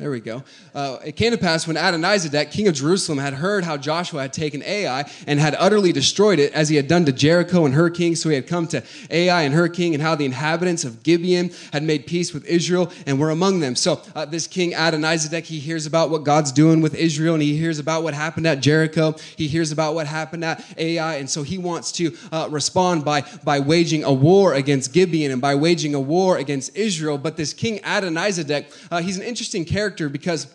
There 0.00 0.10
we 0.10 0.20
go. 0.20 0.42
Uh, 0.74 0.96
it 1.04 1.12
came 1.16 1.30
to 1.32 1.36
pass 1.36 1.66
when 1.66 1.76
Adonizedek, 1.76 2.50
king 2.50 2.66
of 2.68 2.74
Jerusalem, 2.74 3.18
had 3.18 3.34
heard 3.34 3.64
how 3.64 3.76
Joshua 3.76 4.22
had 4.22 4.32
taken 4.32 4.62
Ai 4.62 5.04
and 5.26 5.38
had 5.38 5.54
utterly 5.58 5.92
destroyed 5.92 6.38
it, 6.38 6.54
as 6.54 6.70
he 6.70 6.76
had 6.76 6.88
done 6.88 7.04
to 7.04 7.12
Jericho 7.12 7.66
and 7.66 7.74
her 7.74 7.90
king. 7.90 8.16
So 8.16 8.30
he 8.30 8.34
had 8.34 8.46
come 8.46 8.66
to 8.68 8.82
Ai 9.10 9.42
and 9.42 9.52
her 9.52 9.68
king, 9.68 9.92
and 9.92 10.02
how 10.02 10.14
the 10.14 10.24
inhabitants 10.24 10.84
of 10.84 11.02
Gibeon 11.02 11.50
had 11.74 11.82
made 11.82 12.06
peace 12.06 12.32
with 12.32 12.46
Israel 12.46 12.90
and 13.04 13.20
were 13.20 13.28
among 13.28 13.60
them. 13.60 13.76
So 13.76 14.00
uh, 14.14 14.24
this 14.24 14.46
king 14.46 14.72
Adonizedek, 14.72 15.44
he 15.44 15.58
hears 15.58 15.84
about 15.84 16.08
what 16.08 16.24
God's 16.24 16.50
doing 16.50 16.80
with 16.80 16.94
Israel, 16.94 17.34
and 17.34 17.42
he 17.42 17.58
hears 17.58 17.78
about 17.78 18.02
what 18.02 18.14
happened 18.14 18.46
at 18.46 18.60
Jericho. 18.60 19.16
He 19.36 19.48
hears 19.48 19.70
about 19.70 19.94
what 19.94 20.06
happened 20.06 20.46
at 20.46 20.64
Ai, 20.78 21.16
and 21.16 21.28
so 21.28 21.42
he 21.42 21.58
wants 21.58 21.92
to 21.92 22.16
uh, 22.32 22.48
respond 22.50 23.04
by 23.04 23.20
by 23.44 23.60
waging 23.60 24.04
a 24.04 24.12
war 24.14 24.54
against 24.54 24.94
Gibeon 24.94 25.30
and 25.30 25.42
by 25.42 25.54
waging 25.56 25.94
a 25.94 26.00
war 26.00 26.38
against 26.38 26.74
Israel. 26.74 27.18
But 27.18 27.36
this 27.36 27.52
king 27.52 27.80
Adonizedek, 27.80 28.64
uh, 28.90 29.02
he's 29.02 29.18
an 29.18 29.24
interesting 29.24 29.66
character 29.66 29.89
character 29.90 30.08
because 30.08 30.46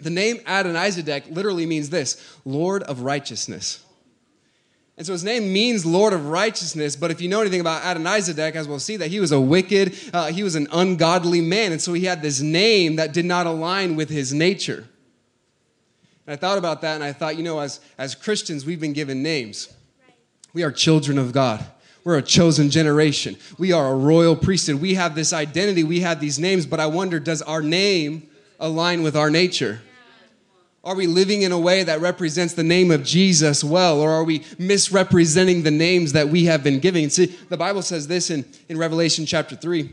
the 0.00 0.10
name 0.10 0.38
Adonizedek 0.38 1.34
literally 1.34 1.66
means 1.66 1.90
this 1.90 2.38
Lord 2.44 2.82
of 2.84 3.02
Righteousness. 3.02 3.84
And 4.96 5.06
so 5.06 5.12
his 5.12 5.24
name 5.24 5.52
means 5.52 5.86
Lord 5.86 6.12
of 6.12 6.26
Righteousness, 6.26 6.94
but 6.94 7.10
if 7.10 7.20
you 7.20 7.28
know 7.28 7.40
anything 7.40 7.60
about 7.60 7.82
Adonizedek, 7.82 8.54
as 8.54 8.68
we'll 8.68 8.78
see, 8.78 8.96
that 8.96 9.08
he 9.08 9.20
was 9.20 9.32
a 9.32 9.40
wicked, 9.40 9.94
uh, 10.12 10.26
he 10.26 10.42
was 10.42 10.54
an 10.54 10.68
ungodly 10.72 11.40
man. 11.40 11.72
And 11.72 11.80
so 11.80 11.92
he 11.94 12.04
had 12.04 12.22
this 12.22 12.40
name 12.40 12.96
that 12.96 13.12
did 13.12 13.24
not 13.24 13.46
align 13.46 13.96
with 13.96 14.10
his 14.10 14.32
nature. 14.32 14.86
And 16.26 16.34
I 16.34 16.36
thought 16.36 16.58
about 16.58 16.82
that 16.82 16.94
and 16.94 17.04
I 17.04 17.12
thought, 17.12 17.36
you 17.36 17.42
know, 17.42 17.60
as, 17.60 17.80
as 17.96 18.14
Christians, 18.14 18.66
we've 18.66 18.80
been 18.80 18.92
given 18.92 19.22
names. 19.22 19.72
We 20.52 20.64
are 20.64 20.72
children 20.72 21.18
of 21.18 21.32
God. 21.32 21.64
We're 22.04 22.18
a 22.18 22.22
chosen 22.22 22.70
generation. 22.70 23.36
We 23.58 23.72
are 23.72 23.92
a 23.92 23.94
royal 23.94 24.36
priesthood. 24.36 24.80
We 24.80 24.94
have 24.94 25.14
this 25.14 25.32
identity. 25.32 25.84
We 25.84 26.00
have 26.00 26.20
these 26.20 26.38
names, 26.38 26.66
but 26.66 26.80
I 26.80 26.86
wonder 26.86 27.20
does 27.20 27.42
our 27.42 27.62
name 27.62 28.29
align 28.60 29.02
with 29.02 29.16
our 29.16 29.30
nature? 29.30 29.80
Are 30.82 30.94
we 30.94 31.06
living 31.06 31.42
in 31.42 31.52
a 31.52 31.58
way 31.58 31.82
that 31.82 32.00
represents 32.00 32.54
the 32.54 32.62
name 32.62 32.90
of 32.90 33.04
Jesus 33.04 33.62
well, 33.62 34.00
or 34.00 34.10
are 34.10 34.24
we 34.24 34.44
misrepresenting 34.58 35.62
the 35.62 35.70
names 35.70 36.12
that 36.12 36.28
we 36.28 36.44
have 36.46 36.64
been 36.64 36.78
giving? 36.78 37.10
See, 37.10 37.26
the 37.26 37.56
Bible 37.58 37.82
says 37.82 38.08
this 38.08 38.30
in, 38.30 38.46
in 38.68 38.78
Revelation 38.78 39.26
chapter 39.26 39.54
3, 39.56 39.90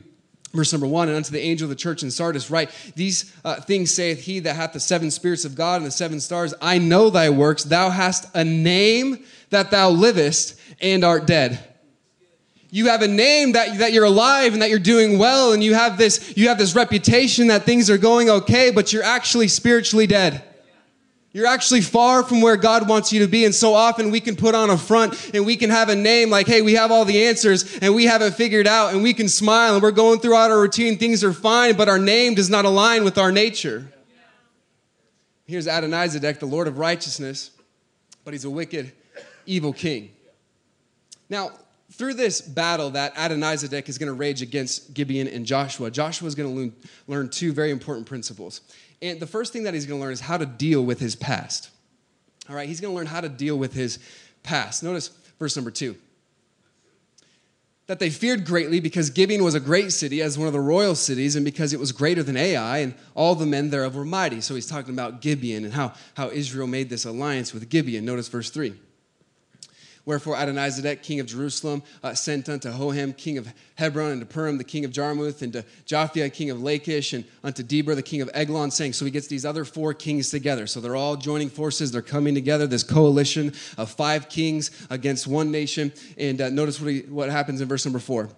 verse 0.54 0.72
number 0.72 0.88
1 0.88 1.10
And 1.10 1.18
unto 1.18 1.32
the 1.32 1.42
angel 1.42 1.66
of 1.66 1.70
the 1.72 1.76
church 1.76 2.04
in 2.04 2.12
Sardis, 2.12 2.50
write, 2.50 2.72
These 2.96 3.34
uh, 3.44 3.60
things 3.60 3.94
saith 3.94 4.22
he 4.22 4.40
that 4.40 4.56
hath 4.56 4.72
the 4.72 4.80
seven 4.80 5.12
spirits 5.12 5.44
of 5.44 5.56
God 5.56 5.78
and 5.78 5.86
the 5.86 5.92
seven 5.92 6.22
stars, 6.22 6.54
I 6.62 6.78
know 6.78 7.10
thy 7.10 7.32
works. 7.32 7.66
Thou 7.66 7.90
hast 7.90 8.34
a 8.34 8.46
name 8.46 9.26
that 9.50 9.72
thou 9.72 9.90
livest 9.90 10.58
and 10.80 11.04
art 11.04 11.28
dead 11.28 11.77
you 12.70 12.88
have 12.88 13.02
a 13.02 13.08
name 13.08 13.54
that, 13.54 13.80
that 13.80 13.94
you're 13.94 14.06
alive 14.06 14.54
and 14.54 14.62
that 14.62 14.70
you're 14.70 14.80
doing 14.80 15.18
well 15.18 15.54
and 15.54 15.64
you 15.64 15.74
have 15.74 15.98
this 15.98 16.36
you 16.36 16.50
have 16.50 16.58
this 16.58 16.76
reputation 16.76 17.48
that 17.48 17.64
things 17.64 17.90
are 17.90 17.98
going 17.98 18.30
okay 18.30 18.72
but 18.72 18.92
you're 18.92 19.04
actually 19.04 19.48
spiritually 19.48 20.08
dead. 20.08 20.44
You're 21.32 21.48
actually 21.48 21.82
far 21.82 22.24
from 22.24 22.42
where 22.42 22.58
god 22.58 22.90
wants 22.90 23.14
you 23.14 23.22
to 23.22 23.28
be 23.28 23.46
and 23.46 23.54
so 23.54 23.74
often 23.74 24.12
we 24.12 24.20
can 24.20 24.36
put 24.36 24.56
on 24.56 24.70
a 24.70 24.78
front 24.78 25.32
and 25.34 25.46
we 25.46 25.56
can 25.56 25.70
have 25.70 25.90
a 25.90 25.96
name 25.96 26.30
like 26.30 26.48
hey 26.48 26.62
we 26.62 26.74
have 26.74 26.92
all 26.92 27.06
the 27.06 27.28
answers 27.28 27.78
and 27.80 27.94
we 27.94 28.06
have 28.06 28.22
it 28.22 28.34
figured 28.34 28.68
out 28.68 28.94
and 28.94 29.04
we 29.04 29.14
can 29.14 29.30
smile 29.30 29.74
and 29.76 29.84
we're 29.84 29.92
going 29.92 30.20
throughout 30.20 30.52
our 30.52 30.60
routine 30.60 30.98
things 30.98 31.24
are 31.24 31.34
fine 31.34 31.76
but 31.76 31.88
our 31.88 32.00
name 32.00 32.34
does 32.34 32.50
not 32.50 32.66
align 32.66 33.04
with 33.04 33.18
our 33.18 33.32
nature. 33.32 33.92
Here's 35.46 35.68
adonizedek 35.68 36.40
the 36.40 36.48
lord 36.48 36.68
of 36.68 36.80
righteousness 36.80 37.52
but 38.26 38.34
he's 38.34 38.46
a 38.46 38.50
wicked 38.50 38.92
evil 39.46 39.72
king. 39.72 40.12
Now 41.30 41.52
through 41.98 42.14
this 42.14 42.42
battle 42.42 42.92
that 42.92 43.16
Adonizedek 43.16 43.90
is 43.90 43.98
going 43.98 44.08
to 44.08 44.14
rage 44.14 44.44
against 44.44 44.94
Gibeon 44.94 45.28
and 45.28 45.46
Joshua, 45.46 45.90
Joshua 45.90 46.28
is 46.28 46.36
going 46.36 46.50
to 46.50 46.56
learn, 46.56 46.74
learn 47.08 47.30
two 47.30 47.52
very 47.52 47.72
important 47.72 48.06
principles. 48.06 48.62
And 49.02 49.20
the 49.20 49.28
first 49.28 49.52
thing 49.52 49.64
that 49.64 49.74
he's 49.74 49.86
going 49.88 50.00
to 50.00 50.04
learn 50.04 50.14
is 50.14 50.22
how 50.22 50.38
to 50.38 50.46
deal 50.46 50.86
with 50.86 51.00
his 51.00 51.16
past. 51.16 51.72
All 52.50 52.56
right, 52.56 52.68
he's 52.68 52.80
going 52.80 52.94
to 52.94 52.96
learn 52.96 53.08
how 53.08 53.22
to 53.22 53.30
deal 53.30 53.58
with 53.58 53.74
his 53.74 53.98
past. 54.44 54.84
Notice 54.84 55.10
verse 55.40 55.56
number 55.56 55.72
two. 55.72 55.98
That 57.88 58.00
they 58.00 58.10
feared 58.10 58.46
greatly 58.46 58.80
because 58.80 59.10
Gibeon 59.10 59.44
was 59.44 59.56
a 59.56 59.60
great 59.60 59.92
city 59.92 60.22
as 60.22 60.38
one 60.38 60.48
of 60.48 60.54
the 60.54 60.60
royal 60.60 60.94
cities, 60.94 61.36
and 61.36 61.46
because 61.46 61.74
it 61.74 61.80
was 61.80 61.92
greater 61.92 62.22
than 62.22 62.36
Ai, 62.38 62.80
and 62.80 62.94
all 63.16 63.34
the 63.34 63.46
men 63.46 63.70
thereof 63.70 63.96
were 63.96 64.06
mighty. 64.06 64.42
So 64.42 64.56
he's 64.56 64.68
talking 64.68 64.94
about 64.94 65.22
Gibeon 65.22 65.64
and 65.64 65.74
how, 65.74 65.94
how 66.16 66.30
Israel 66.30 66.68
made 66.68 66.90
this 66.90 67.06
alliance 67.06 67.54
with 67.54 67.70
Gibeon. 67.70 68.06
Notice 68.06 68.28
verse 68.28 68.50
3. 68.50 68.76
Wherefore 70.08 70.36
Adonizedek, 70.38 71.04
king 71.04 71.20
of 71.20 71.26
Jerusalem, 71.26 71.84
uh, 72.02 72.14
sent 72.14 72.48
unto 72.48 72.72
Hoham, 72.72 73.16
king 73.18 73.38
of 73.38 73.54
Hebron, 73.76 74.12
and 74.12 74.22
to 74.22 74.26
Piram, 74.26 74.58
the 74.58 74.64
king 74.64 74.86
of 74.86 74.92
Jarmuth, 74.92 75.42
and 75.42 75.52
to 75.52 75.66
Japhia, 75.86 76.32
king 76.32 76.50
of 76.50 76.64
Lachish, 76.64 77.12
and 77.12 77.26
unto 77.44 77.62
Debir, 77.62 77.94
the 77.94 78.02
king 78.02 78.22
of 78.22 78.30
Eglon, 78.34 78.72
saying, 78.72 78.94
So 78.94 79.04
he 79.04 79.12
gets 79.12 79.28
these 79.28 79.44
other 79.44 79.66
four 79.66 79.94
kings 79.94 80.30
together. 80.30 80.66
So 80.66 80.80
they're 80.80 80.96
all 80.96 81.18
joining 81.18 81.50
forces. 81.50 81.92
They're 81.92 82.02
coming 82.02 82.36
together, 82.36 82.68
this 82.68 82.84
coalition 82.84 83.52
of 83.78 83.92
five 83.92 84.30
kings 84.30 84.72
against 84.90 85.28
one 85.28 85.52
nation. 85.52 85.92
And 86.18 86.40
uh, 86.40 86.50
notice 86.52 86.80
what, 86.80 86.90
he, 86.90 87.00
what 87.02 87.30
happens 87.30 87.60
in 87.60 87.68
verse 87.68 87.86
number 87.86 88.00
four. 88.00 88.30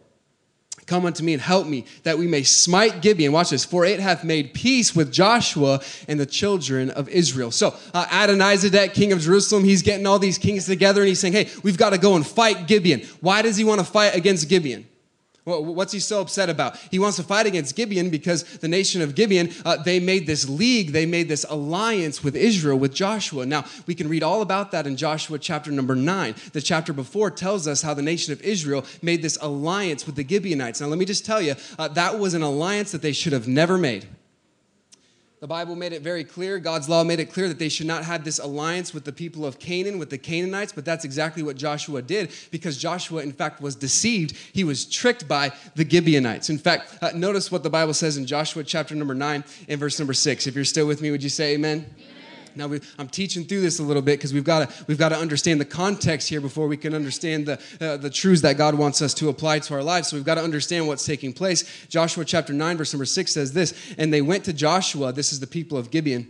Come 0.90 1.06
unto 1.06 1.24
me 1.24 1.34
and 1.34 1.42
help 1.42 1.68
me, 1.68 1.86
that 2.02 2.18
we 2.18 2.26
may 2.26 2.42
smite 2.42 3.04
Gibeon. 3.04 3.32
Watch 3.32 3.52
this. 3.52 3.64
For 3.64 3.86
it 3.86 4.00
hath 4.00 4.24
made 4.24 4.56
peace 4.56 4.96
with 4.96 5.14
Joshua 5.14 5.82
and 6.08 6.20
the 6.20 6.26
children 6.26 6.90
of 6.90 7.08
Israel. 7.10 7.52
So 7.52 7.76
uh, 7.94 8.06
Adonizedek, 8.08 8.96
king 8.96 9.12
of 9.12 9.20
Jerusalem, 9.20 9.64
he's 9.64 9.84
getting 9.84 10.08
all 10.08 10.18
these 10.18 10.40
kings 10.40 10.66
together 10.66 11.02
and 11.02 11.08
he's 11.08 11.20
saying, 11.20 11.34
hey, 11.34 11.48
we've 11.62 11.78
got 11.78 11.92
to 11.92 12.00
go 12.00 12.16
and 12.16 12.26
fight 12.26 12.68
Gibeon. 12.68 13.02
Why 13.22 13.44
does 13.44 13.56
he 13.56 13.64
want 13.64 13.80
to 13.82 13.86
fight 13.86 14.16
against 14.16 14.50
Gibeon? 14.50 14.89
What's 15.46 15.94
he 15.94 16.00
so 16.00 16.22
upset 16.22 16.50
about? 16.50 16.78
He 16.92 17.00
wants 17.00 17.18
to 17.18 17.24
fight 17.24 17.46
against 17.46 17.76
Gibeon 17.76 18.10
because 18.10 18.44
the 18.60 18.68
nation 18.68 19.02
of 19.02 19.16
Gibeon, 19.16 19.52
uh, 19.66 19.78
they 19.78 20.00
made 20.00 20.28
this 20.28 20.48
league, 20.48 20.92
they 20.92 21.06
made 21.06 21.28
this 21.28 21.46
alliance 21.50 22.24
with 22.24 22.36
Israel, 22.36 22.78
with 22.78 22.94
Joshua. 22.94 23.46
Now, 23.46 23.66
we 23.88 23.96
can 23.96 24.10
read 24.10 24.22
all 24.22 24.42
about 24.42 24.72
that 24.72 24.86
in 24.86 24.98
Joshua 24.98 25.40
chapter 25.40 25.72
number 25.72 25.96
nine. 25.96 26.36
The 26.54 26.62
chapter 26.62 26.94
before 26.94 27.32
tells 27.32 27.68
us 27.68 27.82
how 27.82 27.94
the 27.94 28.02
nation 28.02 28.34
of 28.34 28.42
Israel 28.42 28.86
made 29.02 29.22
this 29.22 29.38
alliance 29.42 30.06
with 30.06 30.16
the 30.16 30.28
Gibeonites. 30.28 30.82
Now, 30.82 30.88
let 30.88 31.00
me 31.00 31.06
just 31.06 31.26
tell 31.26 31.42
you, 31.42 31.56
uh, 31.78 31.88
that 31.90 32.20
was 32.20 32.34
an 32.34 32.42
alliance 32.42 32.92
that 32.92 33.02
they 33.02 33.14
should 33.14 33.34
have 33.34 33.48
never 33.48 33.78
made. 33.78 34.08
The 35.40 35.48
Bible 35.48 35.78
made 35.78 35.94
it 35.94 36.02
very 36.02 36.26
clear, 36.26 36.60
God's 36.60 36.90
law 36.90 37.02
made 37.06 37.22
it 37.22 37.32
clear 37.32 37.48
that 37.48 37.60
they 37.60 37.70
should 37.70 37.88
not 37.88 38.04
have 38.04 38.26
this 38.26 38.40
alliance 38.40 38.94
with 38.94 39.06
the 39.06 39.14
people 39.14 39.46
of 39.46 39.58
Canaan, 39.58 39.98
with 39.98 40.10
the 40.10 40.18
Canaanites, 40.18 40.74
but 40.74 40.84
that's 40.84 41.06
exactly 41.06 41.42
what 41.44 41.56
Joshua 41.56 42.02
did 42.02 42.32
because 42.52 42.78
Joshua, 42.78 43.24
in 43.24 43.32
fact, 43.32 43.62
was 43.62 43.74
deceived. 43.74 44.36
He 44.52 44.66
was 44.66 44.84
tricked 44.84 45.30
by 45.30 45.54
the 45.76 45.90
Gibeonites. 45.90 46.50
In 46.50 46.58
fact, 46.58 46.98
uh, 47.02 47.12
notice 47.16 47.54
what 47.54 47.64
the 47.64 47.70
Bible 47.70 47.94
says 47.94 48.18
in 48.18 48.26
Joshua 48.26 48.66
chapter 48.66 48.96
number 48.96 49.16
9 49.16 49.46
and 49.70 49.80
verse 49.80 49.98
number 49.98 50.14
6. 50.14 50.46
If 50.46 50.56
you're 50.56 50.66
still 50.66 50.88
with 50.88 51.02
me, 51.02 51.10
would 51.10 51.24
you 51.24 51.30
say 51.30 51.54
amen? 51.54 51.86
amen. 51.86 52.09
Now 52.60 52.68
we, 52.68 52.82
I'm 52.98 53.08
teaching 53.08 53.46
through 53.46 53.62
this 53.62 53.80
a 53.80 53.84
little 53.84 54.02
bit 54.02 54.20
because 54.20 54.34
we've 54.34 54.44
got 54.44 54.70
to 54.70 54.86
we've 54.88 54.98
got 54.98 55.10
to 55.10 55.18
understand 55.18 55.60
the 55.60 55.66
context 55.66 56.30
here 56.30 56.42
before 56.42 56.68
we 56.68 56.78
can 56.78 56.94
understand 56.94 57.46
the 57.46 57.60
uh, 57.82 57.98
the 57.98 58.10
truths 58.10 58.42
that 58.42 58.58
God 58.58 58.76
wants 58.76 59.02
us 59.02 59.14
to 59.16 59.30
apply 59.30 59.60
to 59.60 59.74
our 59.74 59.84
lives. 59.84 60.10
So 60.10 60.18
we've 60.18 60.26
got 60.26 60.36
to 60.36 60.44
understand 60.44 60.88
what's 60.88 61.06
taking 61.06 61.34
place. 61.34 61.88
Joshua 61.88 62.26
chapter 62.26 62.54
nine 62.54 62.78
verse 62.78 62.94
number 62.94 63.06
six 63.06 63.32
says 63.32 63.54
this, 63.54 63.74
and 63.98 64.14
they 64.14 64.22
went 64.22 64.44
to 64.46 64.54
Joshua. 64.54 65.12
This 65.14 65.34
is 65.34 65.40
the 65.40 65.48
people 65.48 65.78
of 65.78 65.90
Gibeon 65.90 66.28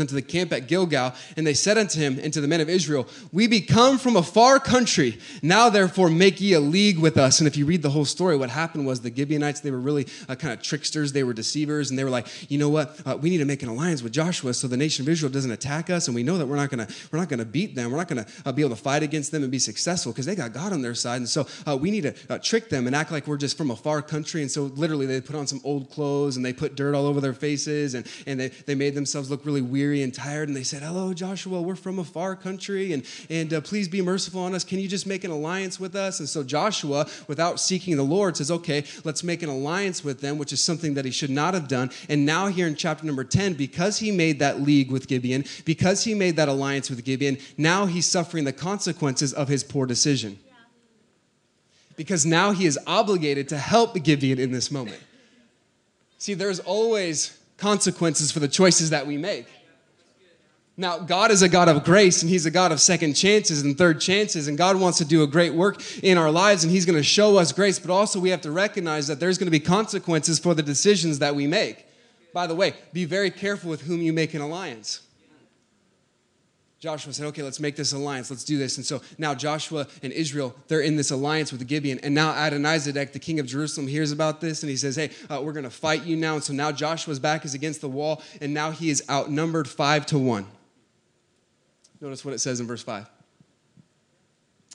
unto 0.00 0.14
the 0.14 0.22
camp 0.22 0.52
at 0.52 0.68
Gilgal, 0.68 1.14
and 1.36 1.46
they 1.46 1.54
said 1.54 1.78
unto 1.78 1.98
him 1.98 2.18
and 2.22 2.32
to 2.32 2.40
the 2.40 2.48
men 2.48 2.60
of 2.60 2.68
Israel, 2.68 3.08
We 3.32 3.46
be 3.46 3.60
come 3.60 3.98
from 3.98 4.16
a 4.16 4.22
far 4.22 4.58
country. 4.58 5.18
Now 5.42 5.68
therefore 5.68 6.10
make 6.10 6.40
ye 6.40 6.52
a 6.54 6.60
league 6.60 6.98
with 6.98 7.16
us. 7.16 7.40
And 7.40 7.46
if 7.46 7.56
you 7.56 7.66
read 7.66 7.82
the 7.82 7.90
whole 7.90 8.04
story, 8.04 8.36
what 8.36 8.50
happened 8.50 8.86
was 8.86 9.00
the 9.00 9.14
Gibeonites, 9.14 9.60
they 9.60 9.70
were 9.70 9.80
really 9.80 10.06
uh, 10.28 10.34
kind 10.34 10.52
of 10.52 10.62
tricksters, 10.62 11.12
they 11.12 11.24
were 11.24 11.32
deceivers, 11.32 11.90
and 11.90 11.98
they 11.98 12.04
were 12.04 12.10
like, 12.10 12.26
you 12.50 12.58
know 12.58 12.68
what? 12.68 13.00
Uh, 13.06 13.16
we 13.16 13.30
need 13.30 13.38
to 13.38 13.44
make 13.44 13.62
an 13.62 13.68
alliance 13.68 14.02
with 14.02 14.12
Joshua 14.12 14.54
so 14.54 14.68
the 14.68 14.76
nation 14.76 15.04
of 15.04 15.08
Israel 15.08 15.30
doesn't 15.30 15.50
attack 15.50 15.90
us, 15.90 16.08
and 16.08 16.14
we 16.14 16.22
know 16.22 16.38
that 16.38 16.46
we're 16.46 16.56
not 16.56 16.70
gonna 16.70 16.88
we're 17.12 17.18
not 17.18 17.28
gonna 17.28 17.44
beat 17.44 17.74
them, 17.74 17.90
we're 17.90 17.98
not 17.98 18.08
gonna 18.08 18.26
uh, 18.44 18.52
be 18.52 18.62
able 18.62 18.74
to 18.74 18.82
fight 18.82 19.02
against 19.02 19.32
them 19.32 19.42
and 19.42 19.52
be 19.52 19.58
successful 19.58 20.12
because 20.12 20.26
they 20.26 20.34
got 20.34 20.52
God 20.52 20.72
on 20.72 20.82
their 20.82 20.94
side. 20.94 21.16
And 21.16 21.28
so 21.28 21.46
uh, 21.66 21.76
we 21.76 21.90
need 21.90 22.02
to 22.02 22.14
uh, 22.28 22.38
trick 22.38 22.68
them 22.68 22.86
and 22.86 22.94
act 22.94 23.10
like 23.12 23.26
we're 23.26 23.36
just 23.36 23.56
from 23.56 23.70
a 23.70 23.76
far 23.76 24.02
country. 24.02 24.42
And 24.42 24.50
so 24.50 24.64
literally 24.64 25.06
they 25.06 25.20
put 25.20 25.36
on 25.36 25.46
some 25.46 25.60
old 25.64 25.90
clothes 25.90 26.36
and 26.36 26.44
they 26.44 26.52
put 26.52 26.74
dirt 26.74 26.94
all 26.94 27.06
over 27.06 27.20
their 27.20 27.34
faces 27.34 27.94
and, 27.94 28.06
and 28.26 28.38
they, 28.38 28.48
they 28.48 28.74
made 28.74 28.94
themselves 28.94 29.30
look 29.30 29.44
really 29.44 29.62
weary 29.86 30.02
and 30.02 30.12
tired. 30.12 30.48
And 30.48 30.56
they 30.56 30.64
said, 30.64 30.82
Hello, 30.82 31.14
Joshua, 31.14 31.62
we're 31.62 31.76
from 31.76 32.00
a 32.00 32.04
far 32.04 32.34
country, 32.34 32.92
and, 32.92 33.04
and 33.30 33.54
uh, 33.54 33.60
please 33.60 33.86
be 33.86 34.02
merciful 34.02 34.40
on 34.40 34.52
us. 34.52 34.64
Can 34.64 34.80
you 34.80 34.88
just 34.88 35.06
make 35.06 35.22
an 35.22 35.30
alliance 35.30 35.78
with 35.78 35.94
us? 35.94 36.18
And 36.18 36.28
so 36.28 36.42
Joshua, 36.42 37.06
without 37.28 37.60
seeking 37.60 37.96
the 37.96 38.02
Lord, 38.02 38.36
says, 38.36 38.50
Okay, 38.50 38.84
let's 39.04 39.22
make 39.22 39.44
an 39.44 39.48
alliance 39.48 40.02
with 40.02 40.20
them, 40.20 40.38
which 40.38 40.52
is 40.52 40.60
something 40.60 40.94
that 40.94 41.04
he 41.04 41.12
should 41.12 41.30
not 41.30 41.54
have 41.54 41.68
done. 41.68 41.90
And 42.08 42.26
now, 42.26 42.48
here 42.48 42.66
in 42.66 42.74
chapter 42.74 43.06
number 43.06 43.22
10, 43.22 43.54
because 43.54 43.98
he 43.98 44.10
made 44.10 44.40
that 44.40 44.60
league 44.60 44.90
with 44.90 45.06
Gibeon, 45.06 45.44
because 45.64 46.02
he 46.02 46.14
made 46.14 46.34
that 46.34 46.48
alliance 46.48 46.90
with 46.90 47.04
Gibeon, 47.04 47.38
now 47.56 47.86
he's 47.86 48.06
suffering 48.06 48.42
the 48.42 48.52
consequences 48.52 49.32
of 49.32 49.46
his 49.46 49.62
poor 49.62 49.86
decision. 49.86 50.38
Because 51.94 52.26
now 52.26 52.50
he 52.50 52.66
is 52.66 52.78
obligated 52.88 53.48
to 53.50 53.56
help 53.56 53.94
Gibeon 54.02 54.40
in 54.40 54.50
this 54.50 54.70
moment. 54.70 55.00
See, 56.18 56.34
there's 56.34 56.58
always 56.60 57.38
consequences 57.56 58.32
for 58.32 58.40
the 58.40 58.48
choices 58.48 58.90
that 58.90 59.06
we 59.06 59.16
make. 59.16 59.46
Now, 60.78 60.98
God 60.98 61.30
is 61.30 61.40
a 61.40 61.48
God 61.48 61.68
of 61.68 61.84
grace 61.84 62.22
and 62.22 62.30
He's 62.30 62.44
a 62.44 62.50
God 62.50 62.70
of 62.70 62.80
second 62.80 63.14
chances 63.14 63.62
and 63.62 63.78
third 63.78 63.98
chances, 64.00 64.46
and 64.46 64.58
God 64.58 64.78
wants 64.78 64.98
to 64.98 65.06
do 65.06 65.22
a 65.22 65.26
great 65.26 65.54
work 65.54 65.80
in 66.02 66.18
our 66.18 66.30
lives 66.30 66.64
and 66.64 66.70
He's 66.70 66.84
going 66.84 66.98
to 66.98 67.02
show 67.02 67.38
us 67.38 67.50
grace, 67.52 67.78
but 67.78 67.90
also 67.90 68.20
we 68.20 68.30
have 68.30 68.42
to 68.42 68.50
recognize 68.50 69.06
that 69.06 69.18
there's 69.18 69.38
going 69.38 69.46
to 69.46 69.50
be 69.50 69.60
consequences 69.60 70.38
for 70.38 70.54
the 70.54 70.62
decisions 70.62 71.18
that 71.20 71.34
we 71.34 71.46
make. 71.46 71.86
By 72.34 72.46
the 72.46 72.54
way, 72.54 72.74
be 72.92 73.06
very 73.06 73.30
careful 73.30 73.70
with 73.70 73.82
whom 73.82 74.02
you 74.02 74.12
make 74.12 74.34
an 74.34 74.42
alliance. 74.42 75.00
Joshua 76.78 77.14
said, 77.14 77.24
okay, 77.28 77.42
let's 77.42 77.58
make 77.58 77.74
this 77.74 77.94
alliance. 77.94 78.30
Let's 78.30 78.44
do 78.44 78.58
this. 78.58 78.76
And 78.76 78.84
so 78.84 79.00
now 79.16 79.34
Joshua 79.34 79.86
and 80.02 80.12
Israel, 80.12 80.54
they're 80.68 80.82
in 80.82 80.96
this 80.96 81.10
alliance 81.10 81.50
with 81.50 81.66
Gibeon. 81.66 82.00
And 82.02 82.14
now 82.14 82.34
Adonizedek, 82.34 83.12
the 83.12 83.18
king 83.18 83.40
of 83.40 83.46
Jerusalem, 83.46 83.88
hears 83.88 84.12
about 84.12 84.42
this 84.42 84.62
and 84.62 84.68
he 84.68 84.76
says, 84.76 84.96
hey, 84.96 85.10
uh, 85.30 85.40
we're 85.42 85.54
going 85.54 85.64
to 85.64 85.70
fight 85.70 86.04
you 86.04 86.16
now. 86.16 86.34
And 86.34 86.44
so 86.44 86.52
now 86.52 86.70
Joshua's 86.70 87.18
back 87.18 87.46
is 87.46 87.54
against 87.54 87.80
the 87.80 87.88
wall 87.88 88.22
and 88.42 88.52
now 88.52 88.72
he 88.72 88.90
is 88.90 89.02
outnumbered 89.08 89.66
five 89.66 90.04
to 90.06 90.18
one. 90.18 90.46
Notice 92.00 92.24
what 92.24 92.34
it 92.34 92.38
says 92.40 92.60
in 92.60 92.66
verse 92.66 92.82
5. 92.82 93.08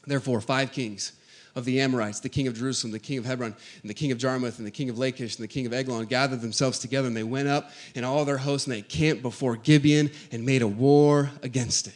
Therefore, 0.08 0.42
five 0.42 0.72
kings 0.72 1.14
of 1.56 1.66
the 1.66 1.82
Amorites, 1.82 2.20
the 2.22 2.30
king 2.30 2.48
of 2.48 2.58
Jerusalem, 2.58 2.92
the 2.92 3.00
king 3.00 3.18
of 3.18 3.26
Hebron, 3.26 3.56
and 3.82 3.90
the 3.90 3.94
king 3.94 4.12
of 4.12 4.18
Jarmuth, 4.18 4.58
and 4.58 4.66
the 4.66 4.72
king 4.72 4.90
of 4.90 4.98
Lachish, 4.98 5.36
and 5.36 5.44
the 5.44 5.48
king 5.48 5.66
of 5.66 5.74
Eglon 5.74 6.06
gathered 6.06 6.42
themselves 6.42 6.80
together, 6.80 7.08
and 7.08 7.16
they 7.16 7.24
went 7.24 7.48
up 7.48 7.72
and 7.96 8.06
all 8.06 8.26
their 8.26 8.38
hosts, 8.38 8.68
and 8.68 8.76
they 8.76 8.82
camped 8.82 9.22
before 9.22 9.58
Gibeon 9.58 10.10
and 10.32 10.46
made 10.46 10.62
a 10.62 10.68
war 10.68 11.30
against 11.44 11.88
it. 11.88 11.94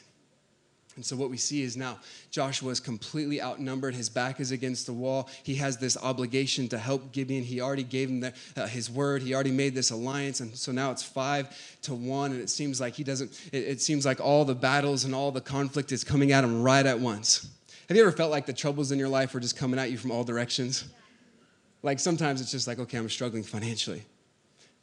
And 0.95 1.05
so, 1.05 1.15
what 1.15 1.29
we 1.29 1.35
see 1.35 1.61
is 1.61 1.75
now 1.75 1.99
Joshua 2.31 2.71
is 2.71 2.79
completely 2.79 3.41
outnumbered. 3.41 3.95
His 3.95 4.07
back 4.07 4.39
is 4.39 4.51
against 4.51 4.85
the 4.85 4.93
wall. 4.93 5.29
He 5.43 5.55
has 5.55 5.77
this 5.77 5.97
obligation 5.97 6.69
to 6.69 6.77
help 6.77 7.11
Gibeon. 7.11 7.43
He 7.43 7.59
already 7.59 7.83
gave 7.83 8.09
him 8.09 8.21
the, 8.21 8.33
uh, 8.55 8.67
his 8.67 8.89
word. 8.89 9.21
He 9.21 9.33
already 9.33 9.51
made 9.51 9.75
this 9.75 9.91
alliance. 9.91 10.39
And 10.39 10.55
so 10.55 10.71
now 10.71 10.91
it's 10.91 11.03
five 11.03 11.49
to 11.81 11.93
one. 11.93 12.31
And 12.31 12.41
it 12.41 12.49
seems 12.49 12.79
like 12.79 12.93
he 12.93 13.03
doesn't, 13.03 13.49
it, 13.51 13.63
it 13.63 13.81
seems 13.81 14.05
like 14.05 14.21
all 14.21 14.45
the 14.45 14.55
battles 14.55 15.03
and 15.03 15.13
all 15.13 15.31
the 15.31 15.41
conflict 15.41 15.91
is 15.91 16.05
coming 16.05 16.31
at 16.31 16.43
him 16.45 16.63
right 16.63 16.85
at 16.85 16.99
once. 16.99 17.49
Have 17.89 17.97
you 17.97 18.03
ever 18.03 18.15
felt 18.15 18.31
like 18.31 18.45
the 18.45 18.53
troubles 18.53 18.91
in 18.91 18.97
your 18.97 19.09
life 19.09 19.33
were 19.33 19.39
just 19.39 19.57
coming 19.57 19.79
at 19.79 19.91
you 19.91 19.97
from 19.97 20.11
all 20.11 20.23
directions? 20.23 20.85
Like 21.83 21.99
sometimes 21.99 22.41
it's 22.41 22.51
just 22.51 22.67
like, 22.67 22.79
okay, 22.79 22.97
I'm 22.97 23.09
struggling 23.09 23.43
financially. 23.43 24.01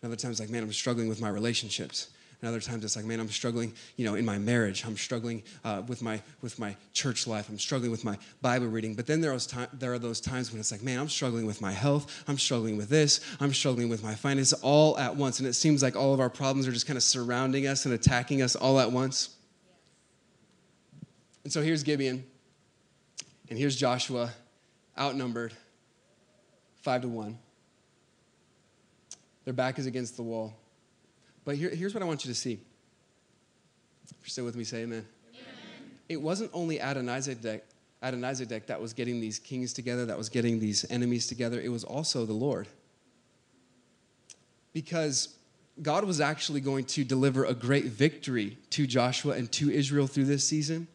And 0.02 0.12
other 0.12 0.16
times, 0.16 0.40
like, 0.40 0.50
man, 0.50 0.62
I'm 0.62 0.72
struggling 0.72 1.08
with 1.08 1.20
my 1.20 1.28
relationships. 1.28 2.08
And 2.42 2.48
other 2.48 2.60
times 2.60 2.84
it's 2.84 2.96
like, 2.96 3.04
man, 3.04 3.20
I'm 3.20 3.28
struggling, 3.28 3.72
you 3.96 4.04
know, 4.04 4.16
in 4.16 4.24
my 4.24 4.36
marriage. 4.36 4.84
I'm 4.84 4.96
struggling 4.96 5.44
uh, 5.64 5.82
with 5.86 6.02
my 6.02 6.20
with 6.42 6.58
my 6.58 6.74
church 6.92 7.28
life. 7.28 7.48
I'm 7.48 7.58
struggling 7.58 7.92
with 7.92 8.04
my 8.04 8.18
Bible 8.40 8.66
reading. 8.66 8.94
But 8.96 9.06
then 9.06 9.20
there, 9.20 9.32
was 9.32 9.46
time, 9.46 9.68
there 9.72 9.92
are 9.92 9.98
those 9.98 10.20
times 10.20 10.50
when 10.50 10.58
it's 10.58 10.72
like, 10.72 10.82
man, 10.82 10.98
I'm 10.98 11.08
struggling 11.08 11.46
with 11.46 11.60
my 11.60 11.70
health. 11.70 12.24
I'm 12.26 12.38
struggling 12.38 12.76
with 12.76 12.88
this. 12.88 13.20
I'm 13.38 13.52
struggling 13.52 13.88
with 13.88 14.02
my 14.02 14.16
finances 14.16 14.54
all 14.60 14.98
at 14.98 15.14
once. 15.14 15.38
And 15.38 15.48
it 15.48 15.52
seems 15.52 15.84
like 15.84 15.94
all 15.94 16.12
of 16.12 16.18
our 16.18 16.28
problems 16.28 16.66
are 16.66 16.72
just 16.72 16.88
kind 16.88 16.96
of 16.96 17.04
surrounding 17.04 17.68
us 17.68 17.84
and 17.84 17.94
attacking 17.94 18.42
us 18.42 18.56
all 18.56 18.80
at 18.80 18.90
once. 18.90 19.36
And 21.44 21.52
so 21.52 21.62
here's 21.62 21.82
Gibeon, 21.82 22.24
and 23.50 23.58
here's 23.58 23.76
Joshua, 23.76 24.32
outnumbered, 24.98 25.52
five 26.82 27.02
to 27.02 27.08
one. 27.08 27.38
Their 29.44 29.54
back 29.54 29.78
is 29.78 29.86
against 29.86 30.16
the 30.16 30.22
wall. 30.22 30.54
But 31.44 31.56
here, 31.56 31.70
here's 31.70 31.94
what 31.94 32.02
I 32.02 32.06
want 32.06 32.24
you 32.24 32.30
to 32.30 32.38
see. 32.38 32.60
If 34.04 34.16
you're 34.22 34.28
still 34.28 34.44
with 34.44 34.56
me, 34.56 34.64
say 34.64 34.82
amen. 34.82 35.06
amen. 35.30 35.44
It 36.08 36.20
wasn't 36.20 36.50
only 36.52 36.78
Adonizedek, 36.78 37.62
Adonizedek 38.02 38.66
that 38.66 38.80
was 38.80 38.92
getting 38.92 39.20
these 39.20 39.38
kings 39.38 39.72
together, 39.72 40.06
that 40.06 40.18
was 40.18 40.28
getting 40.28 40.60
these 40.60 40.84
enemies 40.90 41.26
together, 41.26 41.60
it 41.60 41.70
was 41.70 41.84
also 41.84 42.24
the 42.26 42.32
Lord. 42.32 42.68
Because 44.72 45.36
God 45.80 46.04
was 46.04 46.20
actually 46.20 46.60
going 46.60 46.84
to 46.84 47.04
deliver 47.04 47.44
a 47.44 47.54
great 47.54 47.86
victory 47.86 48.58
to 48.70 48.86
Joshua 48.86 49.34
and 49.34 49.50
to 49.52 49.70
Israel 49.70 50.06
through 50.06 50.24
this 50.24 50.46
season. 50.46 50.86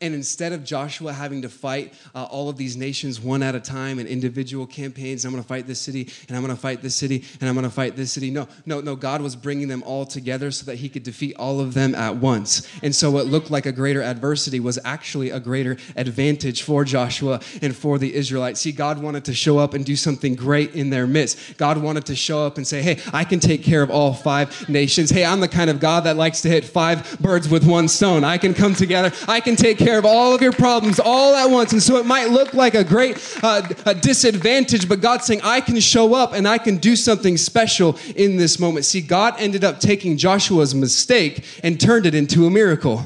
And 0.00 0.14
instead 0.14 0.52
of 0.52 0.62
Joshua 0.62 1.12
having 1.12 1.42
to 1.42 1.48
fight 1.48 1.92
uh, 2.14 2.22
all 2.24 2.48
of 2.48 2.56
these 2.56 2.76
nations 2.76 3.20
one 3.20 3.42
at 3.42 3.56
a 3.56 3.60
time 3.60 3.98
in 3.98 4.06
individual 4.06 4.64
campaigns, 4.64 5.24
I'm 5.24 5.32
going 5.32 5.42
to 5.42 5.48
fight 5.48 5.66
this 5.66 5.80
city, 5.80 6.08
and 6.28 6.36
I'm 6.36 6.44
going 6.44 6.54
to 6.54 6.60
fight 6.60 6.82
this 6.82 6.94
city, 6.94 7.24
and 7.40 7.48
I'm 7.48 7.56
going 7.56 7.64
to 7.64 7.70
fight 7.70 7.96
this 7.96 8.12
city. 8.12 8.30
No, 8.30 8.46
no, 8.64 8.80
no. 8.80 8.94
God 8.94 9.22
was 9.22 9.34
bringing 9.34 9.66
them 9.66 9.82
all 9.82 10.06
together 10.06 10.52
so 10.52 10.66
that 10.66 10.76
he 10.76 10.88
could 10.88 11.02
defeat 11.02 11.34
all 11.36 11.58
of 11.58 11.74
them 11.74 11.96
at 11.96 12.14
once. 12.14 12.68
And 12.80 12.94
so 12.94 13.10
what 13.10 13.26
looked 13.26 13.50
like 13.50 13.66
a 13.66 13.72
greater 13.72 14.00
adversity 14.00 14.60
was 14.60 14.78
actually 14.84 15.30
a 15.30 15.40
greater 15.40 15.76
advantage 15.96 16.62
for 16.62 16.84
Joshua 16.84 17.40
and 17.60 17.74
for 17.74 17.98
the 17.98 18.14
Israelites. 18.14 18.60
See, 18.60 18.70
God 18.70 19.02
wanted 19.02 19.24
to 19.24 19.34
show 19.34 19.58
up 19.58 19.74
and 19.74 19.84
do 19.84 19.96
something 19.96 20.36
great 20.36 20.76
in 20.76 20.90
their 20.90 21.08
midst. 21.08 21.56
God 21.56 21.76
wanted 21.76 22.06
to 22.06 22.14
show 22.14 22.46
up 22.46 22.56
and 22.56 22.64
say, 22.64 22.82
hey, 22.82 23.00
I 23.12 23.24
can 23.24 23.40
take 23.40 23.64
care 23.64 23.82
of 23.82 23.90
all 23.90 24.14
five 24.14 24.68
nations. 24.68 25.10
Hey, 25.10 25.24
I'm 25.24 25.40
the 25.40 25.48
kind 25.48 25.70
of 25.70 25.80
God 25.80 26.04
that 26.04 26.16
likes 26.16 26.40
to 26.42 26.48
hit 26.48 26.64
five 26.64 27.18
birds 27.20 27.48
with 27.48 27.66
one 27.66 27.88
stone. 27.88 28.22
I 28.22 28.38
can 28.38 28.54
come 28.54 28.74
together, 28.74 29.10
I 29.26 29.40
can 29.40 29.56
take 29.56 29.76
care 29.76 29.87
care 29.88 29.98
of 29.98 30.04
all 30.04 30.34
of 30.34 30.42
your 30.42 30.52
problems 30.52 31.00
all 31.00 31.34
at 31.34 31.48
once. 31.48 31.72
And 31.72 31.82
so 31.82 31.96
it 31.96 32.04
might 32.04 32.28
look 32.28 32.52
like 32.52 32.74
a 32.74 32.84
great 32.84 33.16
uh, 33.42 33.66
a 33.86 33.94
disadvantage, 33.94 34.86
but 34.86 35.00
God's 35.00 35.24
saying, 35.24 35.40
I 35.42 35.62
can 35.62 35.80
show 35.80 36.14
up 36.14 36.34
and 36.34 36.46
I 36.46 36.58
can 36.58 36.76
do 36.76 36.94
something 36.94 37.38
special 37.38 37.96
in 38.14 38.36
this 38.36 38.58
moment. 38.58 38.84
See, 38.84 39.00
God 39.00 39.36
ended 39.38 39.64
up 39.64 39.80
taking 39.80 40.18
Joshua's 40.18 40.74
mistake 40.74 41.42
and 41.62 41.80
turned 41.80 42.04
it 42.04 42.14
into 42.14 42.44
a 42.44 42.50
miracle. 42.50 43.02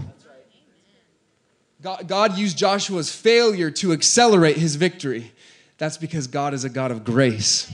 God, 1.80 2.08
God 2.08 2.36
used 2.36 2.58
Joshua's 2.58 3.14
failure 3.14 3.70
to 3.70 3.92
accelerate 3.92 4.56
his 4.56 4.74
victory. 4.74 5.30
That's 5.78 5.96
because 5.96 6.26
God 6.26 6.52
is 6.52 6.64
a 6.64 6.68
God 6.68 6.90
of 6.90 7.04
grace. 7.04 7.72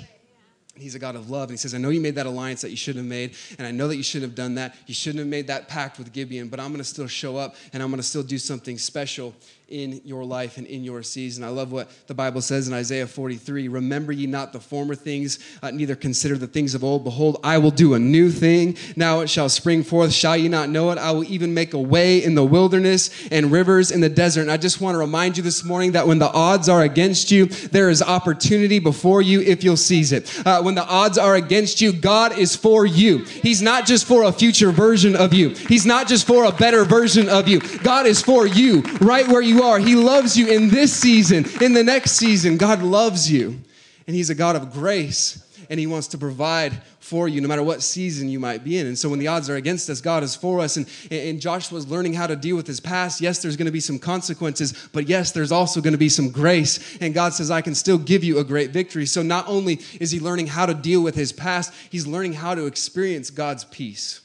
He's 0.79 0.95
a 0.95 0.99
God 0.99 1.17
of 1.17 1.31
love. 1.31 1.45
And 1.45 1.53
he 1.53 1.57
says, 1.57 1.75
I 1.75 1.79
know 1.79 1.91
you 1.91 2.01
made 2.01 2.15
that 2.15 2.27
alliance 2.27 2.63
that 2.63 2.71
you 2.71 2.77
shouldn't 2.77 3.05
have 3.05 3.09
made, 3.09 3.35
and 3.59 3.67
I 3.67 3.71
know 3.71 3.89
that 3.89 3.97
you 3.97 4.03
shouldn't 4.03 4.31
have 4.31 4.37
done 4.37 4.55
that. 4.57 4.77
You 4.87 4.95
shouldn't 4.95 5.19
have 5.21 5.29
made 5.29 5.47
that 5.49 5.69
pact 5.69 5.99
with 5.99 6.13
Gibeon, 6.13 6.49
but 6.49 6.61
I'm 6.61 6.69
going 6.69 6.79
to 6.79 6.85
still 6.85 7.07
show 7.07 7.37
up 7.37 7.57
and 7.73 7.83
I'm 7.83 7.91
going 7.91 7.99
to 7.99 8.07
still 8.07 8.23
do 8.23 8.39
something 8.39 8.79
special 8.79 9.35
in 9.69 10.01
your 10.05 10.25
life 10.25 10.57
and 10.57 10.67
in 10.67 10.83
your 10.83 11.03
season. 11.03 11.45
I 11.45 11.49
love 11.49 11.73
what 11.73 11.91
the 12.07 12.15
Bible 12.15 12.41
says 12.41 12.69
in 12.69 12.75
Isaiah 12.75 13.07
43 13.07 13.69
Remember 13.69 14.13
ye 14.13 14.27
not 14.27 14.53
the 14.53 14.61
former 14.61 14.95
things, 14.95 15.39
uh, 15.63 15.71
neither 15.71 15.95
consider 15.95 16.39
the 16.39 16.47
things 16.47 16.75
of 16.75 16.83
old. 16.83 17.05
Behold, 17.05 17.39
I 17.45 17.59
will 17.59 17.71
do 17.71 17.95
a 17.95 17.99
new 17.99 18.31
thing. 18.31 18.77
Now 18.97 19.21
it 19.21 19.29
shall 19.29 19.49
spring 19.49 19.83
forth. 19.83 20.13
Shall 20.13 20.37
ye 20.37 20.49
not 20.49 20.71
know 20.71 20.91
it? 20.91 20.99
I 20.99 21.11
will 21.11 21.25
even 21.25 21.53
make 21.53 21.75
a 21.75 21.79
way 21.79 22.23
in 22.25 22.35
the 22.35 22.45
wilderness 22.45 23.11
and 23.31 23.53
rivers 23.53 23.91
in 23.91 24.01
the 24.01 24.09
desert. 24.09 24.43
And 24.43 24.51
I 24.51 24.57
just 24.57 24.81
want 24.81 24.95
to 24.95 24.99
remind 24.99 25.37
you 25.37 25.43
this 25.43 25.63
morning 25.63 25.93
that 25.93 26.07
when 26.07 26.19
the 26.19 26.31
odds 26.33 26.69
are 26.69 26.83
against 26.83 27.31
you, 27.31 27.47
there 27.47 27.91
is 27.91 28.03
opportunity 28.03 28.79
before 28.79 29.21
you 29.21 29.43
if 29.43 29.63
you'll 29.63 29.77
seize 29.77 30.13
it. 30.13 30.47
Uh, 30.47 30.63
when 30.63 30.75
the 30.75 30.85
odds 30.87 31.19
are 31.19 31.37
against 31.37 31.81
you, 31.81 31.93
God 31.93 32.39
is 32.39 32.57
for 32.57 32.87
you. 32.87 33.19
He's 33.25 33.61
not 33.61 33.87
just 33.87 34.07
for 34.07 34.25
a 34.25 34.33
future 34.33 34.71
version 34.71 35.15
of 35.15 35.35
you, 35.35 35.51
He's 35.51 35.85
not 35.85 36.09
just 36.09 36.27
for 36.27 36.45
a 36.45 36.53
better 36.53 36.85
version 36.85 37.29
of 37.29 37.49
you. 37.49 37.61
God 37.83 38.07
is 38.07 38.23
for 38.23 38.47
you 38.47 38.83
right 39.01 39.29
where 39.29 39.43
you 39.43 39.58
are. 39.63 39.79
He 39.79 39.95
loves 39.95 40.37
you 40.37 40.49
in 40.49 40.69
this 40.69 40.93
season, 40.93 41.45
in 41.61 41.73
the 41.73 41.85
next 41.85 42.13
season. 42.13 42.57
God 42.57 42.83
loves 42.83 43.31
you. 43.31 43.61
And 44.07 44.17
He's 44.17 44.31
a 44.31 44.35
God 44.35 44.57
of 44.57 44.73
grace, 44.73 45.45
and 45.69 45.79
He 45.79 45.87
wants 45.87 46.09
to 46.09 46.19
provide 46.19 46.81
for 46.99 47.27
you 47.27 47.41
no 47.41 47.49
matter 47.49 47.63
what 47.63 47.83
season 47.83 48.29
you 48.29 48.39
might 48.39 48.63
be 48.63 48.79
in. 48.79 48.87
And 48.87 48.99
so 48.99 49.09
when 49.09 49.19
the 49.19 49.29
odds 49.29 49.49
are 49.49 49.57
against 49.57 49.89
us, 49.89 50.01
God 50.01 50.23
is 50.23 50.37
for 50.37 50.61
us. 50.61 50.77
And, 50.77 50.87
and 51.11 51.41
Joshua's 51.41 51.89
learning 51.89 52.15
how 52.15 52.27
to 52.27 52.37
deal 52.37 52.55
with 52.57 52.67
his 52.67 52.81
past. 52.81 53.21
Yes, 53.21 53.41
there's 53.41 53.57
going 53.57 53.67
to 53.67 53.73
be 53.73 53.81
some 53.81 53.99
consequences, 53.99 54.89
but 54.93 55.09
yes, 55.09 55.33
there's 55.33 55.53
also 55.53 55.81
going 55.81 55.93
to 55.93 55.99
be 55.99 56.11
some 56.11 56.31
grace. 56.31 56.99
And 57.01 57.15
God 57.15 57.33
says, 57.33 57.51
I 57.51 57.63
can 57.63 57.75
still 57.75 57.99
give 57.99 58.25
you 58.25 58.39
a 58.39 58.45
great 58.45 58.71
victory. 58.71 59.07
So 59.07 59.23
not 59.23 59.49
only 59.49 59.81
is 60.01 60.11
he 60.11 60.21
learning 60.21 60.49
how 60.49 60.67
to 60.67 60.75
deal 60.75 61.03
with 61.03 61.15
his 61.15 61.33
past, 61.33 61.73
he's 61.91 62.07
learning 62.07 62.35
how 62.35 62.55
to 62.55 62.67
experience 62.67 63.31
God's 63.31 63.65
peace. 63.65 64.21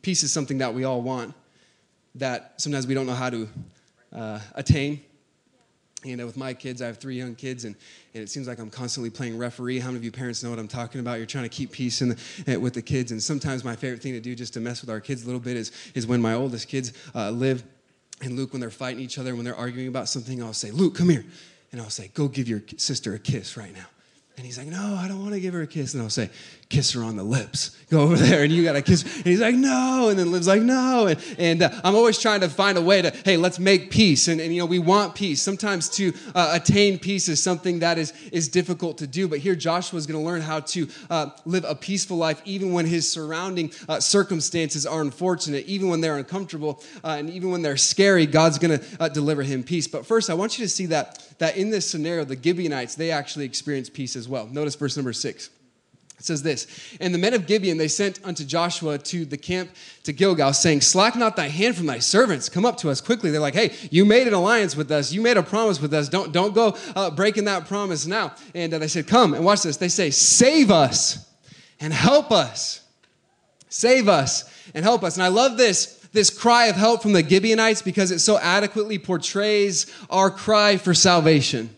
Peace 0.00 0.22
is 0.22 0.32
something 0.32 0.58
that 0.58 0.74
we 0.74 0.84
all 0.84 1.02
want 1.02 1.34
that 2.16 2.54
sometimes 2.56 2.86
we 2.86 2.94
don't 2.94 3.06
know 3.06 3.14
how 3.14 3.30
to 3.30 3.48
uh, 4.12 4.40
attain. 4.54 5.00
And 6.04 6.20
uh, 6.20 6.26
with 6.26 6.36
my 6.36 6.52
kids, 6.52 6.82
I 6.82 6.86
have 6.86 6.98
three 6.98 7.16
young 7.16 7.34
kids, 7.34 7.64
and, 7.64 7.74
and 8.12 8.22
it 8.22 8.28
seems 8.28 8.46
like 8.46 8.58
I'm 8.58 8.70
constantly 8.70 9.10
playing 9.10 9.38
referee. 9.38 9.78
How 9.78 9.86
many 9.88 9.98
of 9.98 10.04
you 10.04 10.12
parents 10.12 10.42
know 10.42 10.50
what 10.50 10.58
I'm 10.58 10.68
talking 10.68 11.00
about? 11.00 11.16
You're 11.16 11.26
trying 11.26 11.44
to 11.44 11.50
keep 11.50 11.72
peace 11.72 12.02
in 12.02 12.10
the, 12.10 12.56
uh, 12.56 12.60
with 12.60 12.74
the 12.74 12.82
kids. 12.82 13.10
And 13.10 13.22
sometimes 13.22 13.64
my 13.64 13.74
favorite 13.74 14.02
thing 14.02 14.12
to 14.12 14.20
do 14.20 14.34
just 14.34 14.54
to 14.54 14.60
mess 14.60 14.80
with 14.82 14.90
our 14.90 15.00
kids 15.00 15.22
a 15.22 15.26
little 15.26 15.40
bit 15.40 15.56
is, 15.56 15.72
is 15.94 16.06
when 16.06 16.20
my 16.20 16.34
oldest 16.34 16.68
kids 16.68 16.92
uh, 17.14 17.30
Liv 17.30 17.64
and 18.20 18.36
Luke, 18.36 18.52
when 18.52 18.60
they're 18.60 18.70
fighting 18.70 19.00
each 19.00 19.18
other, 19.18 19.34
when 19.34 19.44
they're 19.44 19.56
arguing 19.56 19.88
about 19.88 20.08
something, 20.08 20.42
I'll 20.42 20.52
say, 20.52 20.70
Luke, 20.70 20.94
come 20.94 21.08
here. 21.08 21.24
And 21.72 21.80
I'll 21.80 21.90
say, 21.90 22.10
go 22.14 22.28
give 22.28 22.48
your 22.48 22.62
sister 22.76 23.14
a 23.14 23.18
kiss 23.18 23.56
right 23.56 23.74
now. 23.74 23.86
And 24.36 24.44
he's 24.44 24.58
like, 24.58 24.66
no, 24.66 24.98
I 25.00 25.08
don't 25.08 25.20
want 25.20 25.32
to 25.34 25.40
give 25.40 25.54
her 25.54 25.62
a 25.62 25.66
kiss. 25.66 25.94
And 25.94 26.02
I'll 26.02 26.10
say, 26.10 26.28
kiss 26.74 26.92
her 26.92 27.04
on 27.04 27.14
the 27.14 27.22
lips. 27.22 27.70
Go 27.90 28.00
over 28.00 28.16
there 28.16 28.42
and 28.42 28.52
you 28.52 28.64
got 28.64 28.72
to 28.72 28.82
kiss. 28.82 29.02
And 29.02 29.26
he's 29.26 29.40
like, 29.40 29.54
no. 29.54 30.08
And 30.08 30.18
then 30.18 30.32
Liv's 30.32 30.48
like, 30.48 30.62
no. 30.62 31.06
And, 31.06 31.24
and 31.38 31.62
uh, 31.62 31.70
I'm 31.84 31.94
always 31.94 32.18
trying 32.18 32.40
to 32.40 32.48
find 32.48 32.76
a 32.76 32.82
way 32.82 33.00
to, 33.02 33.10
hey, 33.24 33.36
let's 33.36 33.60
make 33.60 33.90
peace. 33.90 34.26
And, 34.26 34.40
and 34.40 34.52
you 34.52 34.58
know, 34.58 34.66
we 34.66 34.80
want 34.80 35.14
peace. 35.14 35.40
Sometimes 35.40 35.88
to 35.90 36.12
uh, 36.34 36.58
attain 36.60 36.98
peace 36.98 37.28
is 37.28 37.40
something 37.40 37.78
that 37.80 37.98
is, 37.98 38.12
is 38.32 38.48
difficult 38.48 38.98
to 38.98 39.06
do. 39.06 39.28
But 39.28 39.38
here 39.38 39.54
Joshua 39.54 39.98
is 39.98 40.06
going 40.06 40.20
to 40.20 40.26
learn 40.26 40.40
how 40.40 40.60
to 40.60 40.88
uh, 41.08 41.30
live 41.44 41.64
a 41.68 41.76
peaceful 41.76 42.16
life 42.16 42.42
even 42.44 42.72
when 42.72 42.86
his 42.86 43.10
surrounding 43.10 43.70
uh, 43.88 44.00
circumstances 44.00 44.84
are 44.86 45.02
unfortunate, 45.02 45.66
even 45.66 45.88
when 45.88 46.00
they're 46.00 46.16
uncomfortable, 46.16 46.82
uh, 47.04 47.16
and 47.18 47.30
even 47.30 47.52
when 47.52 47.62
they're 47.62 47.76
scary, 47.76 48.26
God's 48.26 48.58
going 48.58 48.80
to 48.80 48.84
uh, 48.98 49.08
deliver 49.08 49.42
him 49.42 49.62
peace. 49.62 49.86
But 49.86 50.04
first, 50.04 50.30
I 50.30 50.34
want 50.34 50.58
you 50.58 50.64
to 50.64 50.68
see 50.68 50.86
that, 50.86 51.22
that 51.38 51.56
in 51.56 51.70
this 51.70 51.88
scenario, 51.88 52.24
the 52.24 52.40
Gibeonites, 52.42 52.96
they 52.96 53.12
actually 53.12 53.44
experience 53.44 53.88
peace 53.88 54.16
as 54.16 54.28
well. 54.28 54.46
Notice 54.46 54.74
verse 54.74 54.96
number 54.96 55.12
six. 55.12 55.50
It 56.18 56.24
says 56.24 56.42
this 56.42 56.66
And 57.00 57.14
the 57.14 57.18
men 57.18 57.34
of 57.34 57.46
Gibeon 57.46 57.76
they 57.76 57.88
sent 57.88 58.20
unto 58.24 58.44
Joshua 58.44 58.98
to 58.98 59.24
the 59.24 59.36
camp 59.36 59.70
to 60.04 60.12
Gilgal, 60.12 60.52
saying, 60.52 60.80
Slack 60.80 61.16
not 61.16 61.36
thy 61.36 61.48
hand 61.48 61.76
from 61.76 61.86
thy 61.86 61.98
servants. 61.98 62.48
Come 62.48 62.64
up 62.64 62.76
to 62.78 62.90
us 62.90 63.00
quickly. 63.00 63.30
They're 63.30 63.40
like, 63.40 63.54
Hey, 63.54 63.74
you 63.90 64.04
made 64.04 64.26
an 64.26 64.34
alliance 64.34 64.76
with 64.76 64.90
us. 64.90 65.12
You 65.12 65.20
made 65.20 65.36
a 65.36 65.42
promise 65.42 65.80
with 65.80 65.92
us. 65.92 66.08
Don't, 66.08 66.32
don't 66.32 66.54
go 66.54 66.76
uh, 66.94 67.10
breaking 67.10 67.44
that 67.44 67.66
promise 67.66 68.06
now. 68.06 68.34
And 68.54 68.72
uh, 68.72 68.78
they 68.78 68.88
said, 68.88 69.06
Come 69.06 69.34
and 69.34 69.44
watch 69.44 69.62
this. 69.62 69.76
They 69.76 69.88
say, 69.88 70.10
Save 70.10 70.70
us 70.70 71.28
and 71.80 71.92
help 71.92 72.30
us. 72.30 72.80
Save 73.68 74.08
us 74.08 74.44
and 74.74 74.84
help 74.84 75.02
us. 75.02 75.16
And 75.16 75.24
I 75.24 75.28
love 75.28 75.56
this 75.56 76.00
this 76.12 76.30
cry 76.30 76.66
of 76.66 76.76
help 76.76 77.02
from 77.02 77.12
the 77.12 77.28
Gibeonites 77.28 77.82
because 77.82 78.12
it 78.12 78.20
so 78.20 78.38
adequately 78.38 78.98
portrays 78.98 79.92
our 80.08 80.30
cry 80.30 80.76
for 80.76 80.94
salvation. 80.94 81.74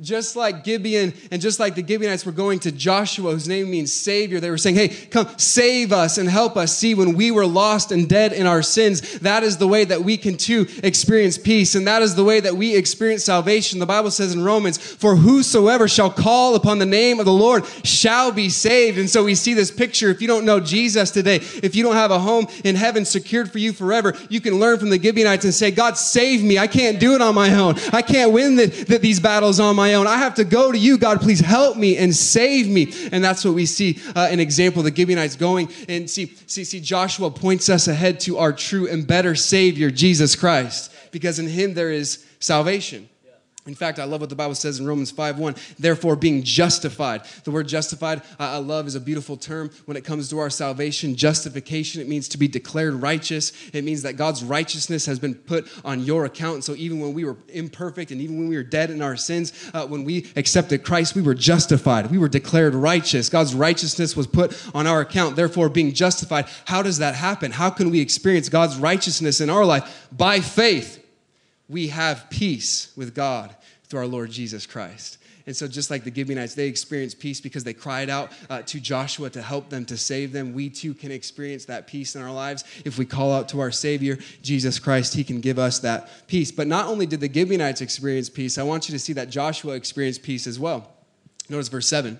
Just 0.00 0.34
like 0.34 0.64
Gibeon 0.64 1.14
and 1.30 1.40
just 1.40 1.60
like 1.60 1.76
the 1.76 1.86
Gibeonites 1.86 2.26
were 2.26 2.32
going 2.32 2.58
to 2.60 2.72
Joshua, 2.72 3.30
whose 3.30 3.46
name 3.46 3.70
means 3.70 3.92
Savior, 3.92 4.40
they 4.40 4.50
were 4.50 4.58
saying, 4.58 4.74
Hey, 4.74 4.88
come 4.88 5.28
save 5.36 5.92
us 5.92 6.18
and 6.18 6.28
help 6.28 6.56
us. 6.56 6.76
See, 6.76 6.96
when 6.96 7.14
we 7.14 7.30
were 7.30 7.46
lost 7.46 7.92
and 7.92 8.08
dead 8.08 8.32
in 8.32 8.44
our 8.44 8.60
sins, 8.60 9.20
that 9.20 9.44
is 9.44 9.56
the 9.56 9.68
way 9.68 9.84
that 9.84 10.02
we 10.02 10.16
can 10.16 10.36
too 10.36 10.66
experience 10.82 11.38
peace. 11.38 11.76
And 11.76 11.86
that 11.86 12.02
is 12.02 12.16
the 12.16 12.24
way 12.24 12.40
that 12.40 12.56
we 12.56 12.74
experience 12.74 13.22
salvation. 13.22 13.78
The 13.78 13.86
Bible 13.86 14.10
says 14.10 14.34
in 14.34 14.42
Romans, 14.42 14.78
For 14.78 15.14
whosoever 15.14 15.86
shall 15.86 16.10
call 16.10 16.56
upon 16.56 16.80
the 16.80 16.86
name 16.86 17.20
of 17.20 17.24
the 17.24 17.32
Lord 17.32 17.64
shall 17.84 18.32
be 18.32 18.48
saved. 18.48 18.98
And 18.98 19.08
so 19.08 19.22
we 19.22 19.36
see 19.36 19.54
this 19.54 19.70
picture. 19.70 20.10
If 20.10 20.20
you 20.20 20.26
don't 20.26 20.44
know 20.44 20.58
Jesus 20.58 21.12
today, 21.12 21.36
if 21.36 21.76
you 21.76 21.84
don't 21.84 21.94
have 21.94 22.10
a 22.10 22.18
home 22.18 22.48
in 22.64 22.74
heaven 22.74 23.04
secured 23.04 23.52
for 23.52 23.58
you 23.58 23.72
forever, 23.72 24.12
you 24.28 24.40
can 24.40 24.58
learn 24.58 24.80
from 24.80 24.90
the 24.90 25.00
Gibeonites 25.00 25.44
and 25.44 25.54
say, 25.54 25.70
God, 25.70 25.96
save 25.96 26.42
me. 26.42 26.58
I 26.58 26.66
can't 26.66 26.98
do 26.98 27.14
it 27.14 27.20
on 27.20 27.36
my 27.36 27.54
own. 27.54 27.76
I 27.92 28.02
can't 28.02 28.32
win 28.32 28.56
the, 28.56 28.66
the, 28.66 28.98
these 28.98 29.20
battles 29.20 29.60
on 29.60 29.76
my 29.76 29.83
my 29.84 29.94
own. 29.94 30.06
I 30.06 30.16
have 30.16 30.36
to 30.36 30.44
go 30.44 30.72
to 30.72 30.78
you, 30.78 30.96
God. 30.96 31.20
Please 31.20 31.40
help 31.40 31.76
me 31.76 31.98
and 31.98 32.14
save 32.14 32.66
me. 32.68 32.90
And 33.12 33.22
that's 33.22 33.44
what 33.44 33.52
we 33.52 33.66
see 33.66 34.00
uh, 34.16 34.28
an 34.30 34.40
example 34.40 34.82
the 34.82 34.94
Gibeonites 34.94 35.36
going 35.36 35.68
and 35.90 36.08
see, 36.08 36.34
see, 36.46 36.64
see, 36.64 36.80
Joshua 36.80 37.30
points 37.30 37.68
us 37.68 37.86
ahead 37.86 38.18
to 38.20 38.38
our 38.38 38.50
true 38.50 38.88
and 38.88 39.06
better 39.06 39.34
Savior, 39.34 39.90
Jesus 39.90 40.36
Christ, 40.36 40.90
because 41.12 41.38
in 41.38 41.48
Him 41.48 41.74
there 41.74 41.90
is 41.90 42.24
salvation. 42.40 43.10
In 43.66 43.74
fact, 43.74 43.98
I 43.98 44.04
love 44.04 44.20
what 44.20 44.28
the 44.28 44.36
Bible 44.36 44.54
says 44.54 44.78
in 44.78 44.86
Romans 44.86 45.10
5:1. 45.10 45.56
Therefore, 45.78 46.16
being 46.16 46.42
justified. 46.42 47.22
The 47.44 47.50
word 47.50 47.66
justified, 47.66 48.20
I 48.38 48.58
love, 48.58 48.86
is 48.86 48.94
a 48.94 49.00
beautiful 49.00 49.38
term 49.38 49.70
when 49.86 49.96
it 49.96 50.04
comes 50.04 50.28
to 50.28 50.38
our 50.38 50.50
salvation. 50.50 51.16
Justification, 51.16 52.02
it 52.02 52.08
means 52.08 52.28
to 52.28 52.38
be 52.38 52.46
declared 52.46 52.92
righteous. 52.94 53.52
It 53.72 53.82
means 53.82 54.02
that 54.02 54.18
God's 54.18 54.44
righteousness 54.44 55.06
has 55.06 55.18
been 55.18 55.34
put 55.34 55.66
on 55.82 56.00
your 56.00 56.26
account. 56.26 56.64
So 56.64 56.74
even 56.74 57.00
when 57.00 57.14
we 57.14 57.24
were 57.24 57.38
imperfect 57.48 58.10
and 58.10 58.20
even 58.20 58.38
when 58.38 58.48
we 58.48 58.56
were 58.56 58.62
dead 58.62 58.90
in 58.90 59.00
our 59.00 59.16
sins, 59.16 59.54
uh, 59.72 59.86
when 59.86 60.04
we 60.04 60.26
accepted 60.36 60.84
Christ, 60.84 61.14
we 61.14 61.22
were 61.22 61.34
justified. 61.34 62.10
We 62.10 62.18
were 62.18 62.28
declared 62.28 62.74
righteous. 62.74 63.30
God's 63.30 63.54
righteousness 63.54 64.14
was 64.14 64.26
put 64.26 64.60
on 64.74 64.86
our 64.86 65.00
account. 65.00 65.36
Therefore, 65.36 65.70
being 65.70 65.94
justified. 65.94 66.48
How 66.66 66.82
does 66.82 66.98
that 66.98 67.14
happen? 67.14 67.50
How 67.50 67.70
can 67.70 67.88
we 67.88 68.00
experience 68.00 68.50
God's 68.50 68.76
righteousness 68.76 69.40
in 69.40 69.48
our 69.48 69.64
life? 69.64 70.06
By 70.12 70.40
faith 70.40 71.03
we 71.68 71.88
have 71.88 72.28
peace 72.30 72.92
with 72.96 73.14
God 73.14 73.54
through 73.84 74.00
our 74.00 74.06
Lord 74.06 74.30
Jesus 74.30 74.66
Christ. 74.66 75.18
And 75.46 75.54
so, 75.54 75.68
just 75.68 75.90
like 75.90 76.04
the 76.04 76.14
Gibeonites, 76.14 76.54
they 76.54 76.68
experienced 76.68 77.18
peace 77.18 77.38
because 77.38 77.64
they 77.64 77.74
cried 77.74 78.08
out 78.08 78.32
uh, 78.48 78.62
to 78.62 78.80
Joshua 78.80 79.28
to 79.30 79.42
help 79.42 79.68
them, 79.68 79.84
to 79.86 79.96
save 79.96 80.32
them. 80.32 80.54
We 80.54 80.70
too 80.70 80.94
can 80.94 81.12
experience 81.12 81.66
that 81.66 81.86
peace 81.86 82.16
in 82.16 82.22
our 82.22 82.32
lives. 82.32 82.64
If 82.86 82.96
we 82.96 83.04
call 83.04 83.30
out 83.30 83.50
to 83.50 83.60
our 83.60 83.70
Savior, 83.70 84.18
Jesus 84.42 84.78
Christ, 84.78 85.12
He 85.12 85.22
can 85.22 85.40
give 85.40 85.58
us 85.58 85.80
that 85.80 86.26
peace. 86.28 86.50
But 86.50 86.66
not 86.66 86.86
only 86.86 87.04
did 87.04 87.20
the 87.20 87.30
Gibeonites 87.30 87.82
experience 87.82 88.30
peace, 88.30 88.56
I 88.56 88.62
want 88.62 88.88
you 88.88 88.92
to 88.92 88.98
see 88.98 89.12
that 89.14 89.28
Joshua 89.28 89.74
experienced 89.74 90.22
peace 90.22 90.46
as 90.46 90.58
well. 90.58 90.90
Notice 91.50 91.68
verse 91.68 91.88
7. 91.88 92.18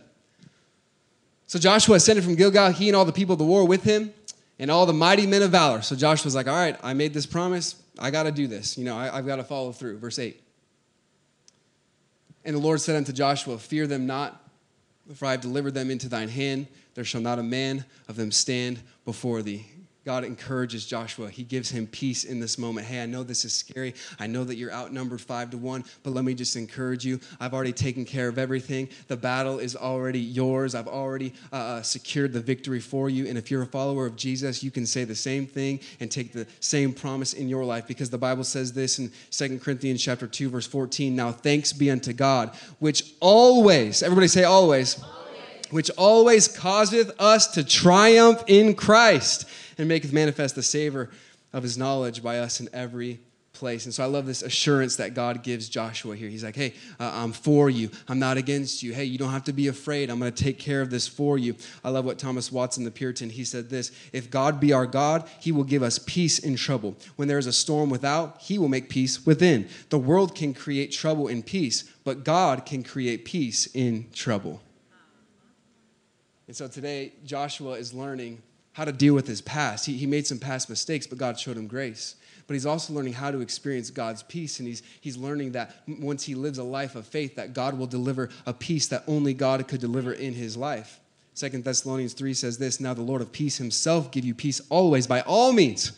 So 1.46 1.58
Joshua 1.58 1.96
ascended 1.96 2.24
from 2.24 2.34
Gilgal, 2.34 2.72
he 2.72 2.88
and 2.88 2.96
all 2.96 3.06
the 3.06 3.12
people 3.12 3.34
of 3.34 3.38
the 3.38 3.44
war 3.44 3.66
with 3.66 3.84
him, 3.84 4.12
and 4.58 4.70
all 4.70 4.84
the 4.84 4.92
mighty 4.92 5.26
men 5.26 5.42
of 5.42 5.50
valor. 5.50 5.80
So 5.80 5.96
Joshua 5.96 6.26
was 6.26 6.34
like, 6.34 6.46
All 6.46 6.54
right, 6.54 6.76
I 6.82 6.92
made 6.92 7.14
this 7.14 7.24
promise. 7.24 7.76
I 7.98 8.10
got 8.10 8.24
to 8.24 8.32
do 8.32 8.46
this. 8.46 8.76
You 8.76 8.84
know, 8.84 8.96
I, 8.96 9.16
I've 9.16 9.26
got 9.26 9.36
to 9.36 9.44
follow 9.44 9.72
through. 9.72 9.98
Verse 9.98 10.18
8. 10.18 10.40
And 12.44 12.54
the 12.54 12.60
Lord 12.60 12.80
said 12.80 12.96
unto 12.96 13.12
Joshua, 13.12 13.58
Fear 13.58 13.86
them 13.86 14.06
not, 14.06 14.42
for 15.14 15.26
I 15.26 15.32
have 15.32 15.40
delivered 15.40 15.74
them 15.74 15.90
into 15.90 16.08
thine 16.08 16.28
hand. 16.28 16.66
There 16.94 17.04
shall 17.04 17.20
not 17.20 17.38
a 17.38 17.42
man 17.42 17.84
of 18.08 18.16
them 18.16 18.30
stand 18.30 18.80
before 19.04 19.42
thee. 19.42 19.66
God 20.04 20.24
encourages 20.24 20.84
Joshua. 20.84 21.30
He 21.30 21.42
gives 21.42 21.70
him 21.70 21.86
peace 21.86 22.24
in 22.24 22.38
this 22.38 22.58
moment. 22.58 22.86
Hey, 22.86 23.02
I 23.02 23.06
know 23.06 23.22
this 23.22 23.44
is 23.44 23.54
scary. 23.54 23.94
I 24.18 24.26
know 24.26 24.44
that 24.44 24.56
you're 24.56 24.72
outnumbered 24.72 25.20
five 25.20 25.50
to 25.50 25.58
one, 25.58 25.84
but 26.02 26.12
let 26.12 26.24
me 26.24 26.34
just 26.34 26.56
encourage 26.56 27.04
you. 27.06 27.20
I've 27.40 27.54
already 27.54 27.72
taken 27.72 28.04
care 28.04 28.28
of 28.28 28.38
everything. 28.38 28.88
The 29.08 29.16
battle 29.16 29.58
is 29.58 29.74
already 29.74 30.20
yours. 30.20 30.74
I've 30.74 30.88
already 30.88 31.32
uh, 31.52 31.56
uh, 31.56 31.82
secured 31.82 32.34
the 32.34 32.40
victory 32.40 32.80
for 32.80 33.08
you. 33.08 33.26
And 33.26 33.38
if 33.38 33.50
you're 33.50 33.62
a 33.62 33.66
follower 33.66 34.04
of 34.04 34.16
Jesus, 34.16 34.62
you 34.62 34.70
can 34.70 34.84
say 34.84 35.04
the 35.04 35.14
same 35.14 35.46
thing 35.46 35.80
and 36.00 36.10
take 36.10 36.32
the 36.32 36.46
same 36.60 36.92
promise 36.92 37.32
in 37.32 37.48
your 37.48 37.64
life 37.64 37.86
because 37.86 38.10
the 38.10 38.18
Bible 38.18 38.44
says 38.44 38.72
this 38.72 38.98
in 38.98 39.10
Second 39.30 39.62
Corinthians 39.62 40.02
chapter 40.02 40.26
2, 40.26 40.50
verse 40.50 40.66
14. 40.66 41.16
Now 41.16 41.32
thanks 41.32 41.72
be 41.72 41.90
unto 41.90 42.12
God, 42.12 42.54
which 42.78 43.14
always, 43.20 44.02
everybody 44.02 44.28
say 44.28 44.44
always. 44.44 45.02
always. 45.02 45.23
Which 45.74 45.90
always 45.98 46.46
causeth 46.46 47.20
us 47.20 47.48
to 47.48 47.64
triumph 47.64 48.44
in 48.46 48.76
Christ 48.76 49.44
and 49.76 49.88
maketh 49.88 50.12
manifest 50.12 50.54
the 50.54 50.62
savor 50.62 51.10
of 51.52 51.64
his 51.64 51.76
knowledge 51.76 52.22
by 52.22 52.38
us 52.38 52.60
in 52.60 52.68
every 52.72 53.18
place. 53.54 53.84
And 53.84 53.92
so 53.92 54.04
I 54.04 54.06
love 54.06 54.24
this 54.24 54.42
assurance 54.42 54.94
that 54.98 55.14
God 55.14 55.42
gives 55.42 55.68
Joshua 55.68 56.14
here. 56.14 56.28
He's 56.28 56.44
like, 56.44 56.54
hey, 56.54 56.74
uh, 57.00 57.10
I'm 57.12 57.32
for 57.32 57.68
you. 57.68 57.90
I'm 58.06 58.20
not 58.20 58.36
against 58.36 58.84
you. 58.84 58.92
Hey, 58.92 59.02
you 59.02 59.18
don't 59.18 59.32
have 59.32 59.42
to 59.46 59.52
be 59.52 59.66
afraid. 59.66 60.10
I'm 60.10 60.20
going 60.20 60.32
to 60.32 60.44
take 60.44 60.60
care 60.60 60.80
of 60.80 60.90
this 60.90 61.08
for 61.08 61.38
you. 61.38 61.56
I 61.82 61.90
love 61.90 62.04
what 62.04 62.20
Thomas 62.20 62.52
Watson, 62.52 62.84
the 62.84 62.92
Puritan, 62.92 63.30
he 63.30 63.42
said 63.42 63.68
this 63.68 63.90
If 64.12 64.30
God 64.30 64.60
be 64.60 64.72
our 64.72 64.86
God, 64.86 65.28
he 65.40 65.50
will 65.50 65.64
give 65.64 65.82
us 65.82 65.98
peace 65.98 66.38
in 66.38 66.54
trouble. 66.54 66.94
When 67.16 67.26
there 67.26 67.38
is 67.38 67.48
a 67.48 67.52
storm 67.52 67.90
without, 67.90 68.40
he 68.40 68.58
will 68.58 68.68
make 68.68 68.88
peace 68.88 69.26
within. 69.26 69.68
The 69.88 69.98
world 69.98 70.36
can 70.36 70.54
create 70.54 70.92
trouble 70.92 71.26
in 71.26 71.42
peace, 71.42 71.82
but 72.04 72.22
God 72.22 72.64
can 72.64 72.84
create 72.84 73.24
peace 73.24 73.66
in 73.74 74.06
trouble. 74.12 74.60
And 76.46 76.56
so 76.56 76.68
today, 76.68 77.12
Joshua 77.24 77.72
is 77.72 77.94
learning 77.94 78.42
how 78.72 78.84
to 78.84 78.92
deal 78.92 79.14
with 79.14 79.26
his 79.26 79.40
past. 79.40 79.86
He, 79.86 79.96
he 79.96 80.06
made 80.06 80.26
some 80.26 80.38
past 80.38 80.68
mistakes, 80.68 81.06
but 81.06 81.18
God 81.18 81.38
showed 81.38 81.56
him 81.56 81.66
grace 81.66 82.16
but 82.46 82.54
he's 82.54 82.66
also 82.66 82.92
learning 82.92 83.14
how 83.14 83.30
to 83.30 83.40
experience 83.40 83.90
God's 83.90 84.22
peace. 84.22 84.58
And 84.58 84.68
he's, 84.68 84.82
he's 85.00 85.16
learning 85.16 85.52
that 85.52 85.74
once 85.86 86.24
he 86.24 86.34
lives 86.34 86.58
a 86.58 86.64
life 86.64 86.94
of 86.94 87.06
faith, 87.06 87.36
that 87.36 87.54
God 87.54 87.78
will 87.78 87.86
deliver 87.86 88.28
a 88.46 88.52
peace 88.52 88.86
that 88.88 89.02
only 89.06 89.34
God 89.34 89.66
could 89.66 89.80
deliver 89.80 90.12
in 90.12 90.34
his 90.34 90.56
life. 90.56 91.00
Second 91.32 91.64
Thessalonians 91.64 92.12
3 92.12 92.34
says 92.34 92.58
this 92.58 92.80
Now 92.80 92.94
the 92.94 93.02
Lord 93.02 93.22
of 93.22 93.32
peace 93.32 93.56
himself 93.56 94.10
give 94.10 94.24
you 94.24 94.34
peace 94.34 94.60
always, 94.68 95.06
by 95.06 95.22
all 95.22 95.52
means. 95.52 95.92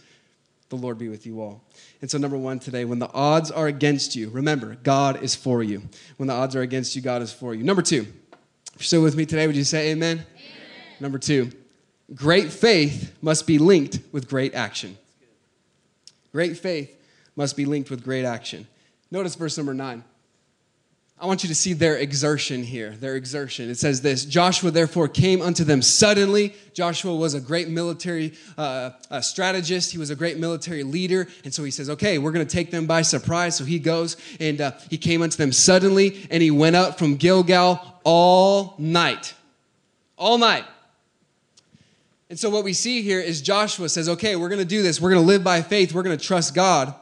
The 0.69 0.77
Lord 0.77 0.99
be 0.99 1.09
with 1.09 1.27
you 1.27 1.41
all. 1.41 1.63
And 2.01 2.11
so, 2.11 2.19
number 2.19 2.37
one 2.37 2.59
today, 2.59 2.85
when 2.85 2.99
the 2.99 3.11
odds 3.13 3.53
are 3.53 3.69
against 3.69 4.17
you, 4.17 4.31
remember, 4.31 4.77
God 4.83 5.23
is 5.23 5.35
for 5.35 5.63
you. 5.63 5.83
When 6.17 6.27
the 6.27 6.33
odds 6.33 6.57
are 6.57 6.63
against 6.63 6.97
you, 6.97 7.03
God 7.03 7.23
is 7.23 7.33
for 7.33 7.55
you. 7.55 7.63
Number 7.63 7.83
two, 7.83 8.01
if 8.01 8.81
you're 8.81 8.85
still 8.85 9.03
with 9.03 9.15
me 9.15 9.27
today, 9.27 9.47
would 9.47 9.55
you 9.55 9.63
say 9.63 9.93
amen? 9.93 10.27
Number 11.01 11.19
two, 11.19 11.51
great 12.15 12.53
faith 12.53 13.15
must 13.21 13.47
be 13.47 13.59
linked 13.59 14.01
with 14.13 14.29
great 14.29 14.55
action. 14.55 14.97
Great 16.33 16.57
faith 16.57 16.95
must 17.35 17.57
be 17.57 17.65
linked 17.65 17.91
with 17.91 18.03
great 18.05 18.25
action. 18.25 18.67
Notice 19.11 19.35
verse 19.35 19.57
number 19.57 19.75
nine. 19.75 20.05
I 21.19 21.25
want 21.25 21.43
you 21.43 21.49
to 21.49 21.55
see 21.55 21.73
their 21.73 21.97
exertion 21.97 22.63
here, 22.63 22.91
their 22.91 23.17
exertion. 23.17 23.71
It 23.71 23.79
says 23.79 24.03
this 24.03 24.27
Joshua 24.27 24.71
therefore 24.71 25.09
came 25.09 25.41
unto 25.41 25.65
them 25.65 25.81
suddenly. 25.81 26.55
Joshua 26.75 27.17
was 27.17 27.33
a 27.33 27.41
great 27.41 27.69
military 27.69 28.35
uh, 28.59 28.91
uh, 29.11 29.23
strategist, 29.23 29.93
he 29.93 29.99
was 29.99 30.11
a 30.11 30.15
great 30.15 30.37
military 30.37 30.83
leader. 30.83 31.27
And 31.43 31.55
so 31.55 31.65
he 31.65 31.71
says, 31.71 31.89
Okay, 31.89 32.19
we're 32.19 32.33
going 32.33 32.47
to 32.47 32.53
take 32.53 32.71
them 32.71 32.87
by 32.87 33.01
surprise. 33.01 33.57
So 33.57 33.65
he 33.65 33.79
goes 33.79 34.19
and 34.41 34.61
uh, 34.61 34.73
he 34.91 34.99
came 34.99 35.23
unto 35.23 35.39
them 35.39 35.53
suddenly 35.53 36.27
and 36.31 36.43
he 36.43 36.51
went 36.51 36.77
up 36.77 36.99
from 36.99 37.17
Gilgal 37.17 37.81
all 38.05 38.75
night. 38.77 39.33
All 40.19 40.37
night. 40.37 40.67
And 42.29 42.39
so 42.39 42.51
what 42.51 42.65
we 42.65 42.73
see 42.73 43.03
here 43.03 43.21
is 43.21 43.41
Joshua 43.41 43.89
says, 43.89 44.09
okay, 44.09 44.35
we're 44.35 44.49
going 44.49 44.61
to 44.61 44.65
do 44.65 44.83
this. 44.83 45.01
We're 45.01 45.11
going 45.11 45.23
to 45.23 45.27
live 45.27 45.45
by 45.45 45.63
faith. 45.63 45.93
We're 45.93 46.03
going 46.03 46.19
to 46.19 46.25
trust 46.25 46.55
God. 46.55 46.95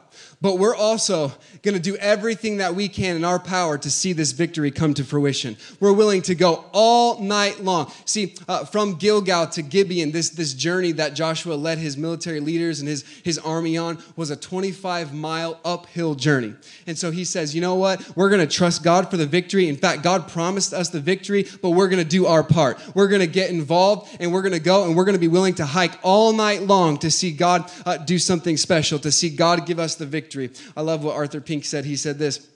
But 0.45 0.59
we're 0.59 0.75
also 0.75 1.33
going 1.63 1.73
to 1.73 1.81
do 1.81 1.95
everything 1.95 2.57
that 2.57 2.75
we 2.75 2.87
can 2.87 3.15
in 3.15 3.25
our 3.25 3.39
power 3.39 3.79
to 3.79 3.89
see 3.89 4.13
this 4.13 4.31
victory 4.31 4.69
come 4.69 4.93
to 4.93 5.03
fruition. 5.03 5.57
We're 5.79 5.91
willing 5.91 6.21
to 6.21 6.35
go 6.35 6.65
all 6.71 7.19
night 7.19 7.61
long. 7.61 7.91
See, 8.05 8.35
uh, 8.47 8.65
from 8.65 8.93
Gilgal 8.93 9.47
to 9.47 9.63
Gibeon, 9.63 10.11
this, 10.11 10.29
this 10.29 10.53
journey 10.53 10.91
that 10.91 11.15
Joshua 11.15 11.55
led 11.55 11.79
his 11.79 11.97
military 11.97 12.41
leaders 12.41 12.79
and 12.79 12.87
his, 12.87 13.03
his 13.23 13.39
army 13.39 13.75
on 13.75 13.97
was 14.15 14.29
a 14.29 14.35
25 14.35 15.15
mile 15.15 15.59
uphill 15.65 16.13
journey. 16.13 16.53
And 16.85 16.95
so 16.95 17.09
he 17.09 17.25
says, 17.25 17.55
you 17.55 17.61
know 17.61 17.73
what? 17.73 18.15
We're 18.15 18.29
going 18.29 18.47
to 18.47 18.55
trust 18.55 18.83
God 18.83 19.09
for 19.09 19.17
the 19.17 19.25
victory. 19.25 19.67
In 19.67 19.77
fact, 19.77 20.03
God 20.03 20.27
promised 20.27 20.75
us 20.75 20.89
the 20.89 20.99
victory, 20.99 21.47
but 21.63 21.71
we're 21.71 21.89
going 21.89 22.03
to 22.03 22.07
do 22.07 22.27
our 22.27 22.43
part. 22.43 22.79
We're 22.93 23.07
going 23.07 23.21
to 23.21 23.27
get 23.27 23.49
involved 23.49 24.15
and 24.19 24.31
we're 24.31 24.43
going 24.43 24.53
to 24.53 24.59
go 24.59 24.85
and 24.85 24.95
we're 24.95 25.05
going 25.05 25.13
to 25.13 25.19
be 25.19 25.27
willing 25.27 25.55
to 25.55 25.65
hike 25.65 25.97
all 26.03 26.33
night 26.33 26.61
long 26.61 26.99
to 26.99 27.09
see 27.09 27.31
God 27.31 27.71
uh, 27.83 27.97
do 27.97 28.19
something 28.19 28.57
special, 28.57 28.99
to 28.99 29.11
see 29.11 29.31
God 29.31 29.65
give 29.65 29.79
us 29.79 29.95
the 29.95 30.05
victory. 30.05 30.34
I 30.75 30.81
love 30.81 31.03
what 31.03 31.15
Arthur 31.15 31.41
Pink 31.41 31.65
said. 31.65 31.85
He 31.85 31.95
said 31.95 32.19
this 32.19 32.47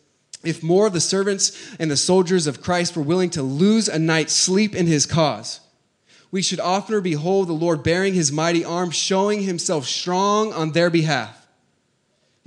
If 0.43 0.63
more 0.63 0.87
of 0.87 0.93
the 0.93 1.01
servants 1.01 1.75
and 1.79 1.89
the 1.89 1.97
soldiers 1.97 2.47
of 2.47 2.61
Christ 2.61 2.95
were 2.95 3.03
willing 3.03 3.29
to 3.31 3.41
lose 3.43 3.87
a 3.87 3.99
night's 3.99 4.33
sleep 4.33 4.75
in 4.75 4.87
his 4.87 5.05
cause, 5.05 5.59
we 6.31 6.41
should 6.41 6.59
oftener 6.59 7.01
behold 7.01 7.47
the 7.47 7.53
Lord 7.53 7.83
bearing 7.83 8.13
his 8.13 8.31
mighty 8.31 8.63
arm, 8.63 8.91
showing 8.91 9.43
himself 9.43 9.85
strong 9.85 10.53
on 10.53 10.71
their 10.71 10.89
behalf. 10.89 11.38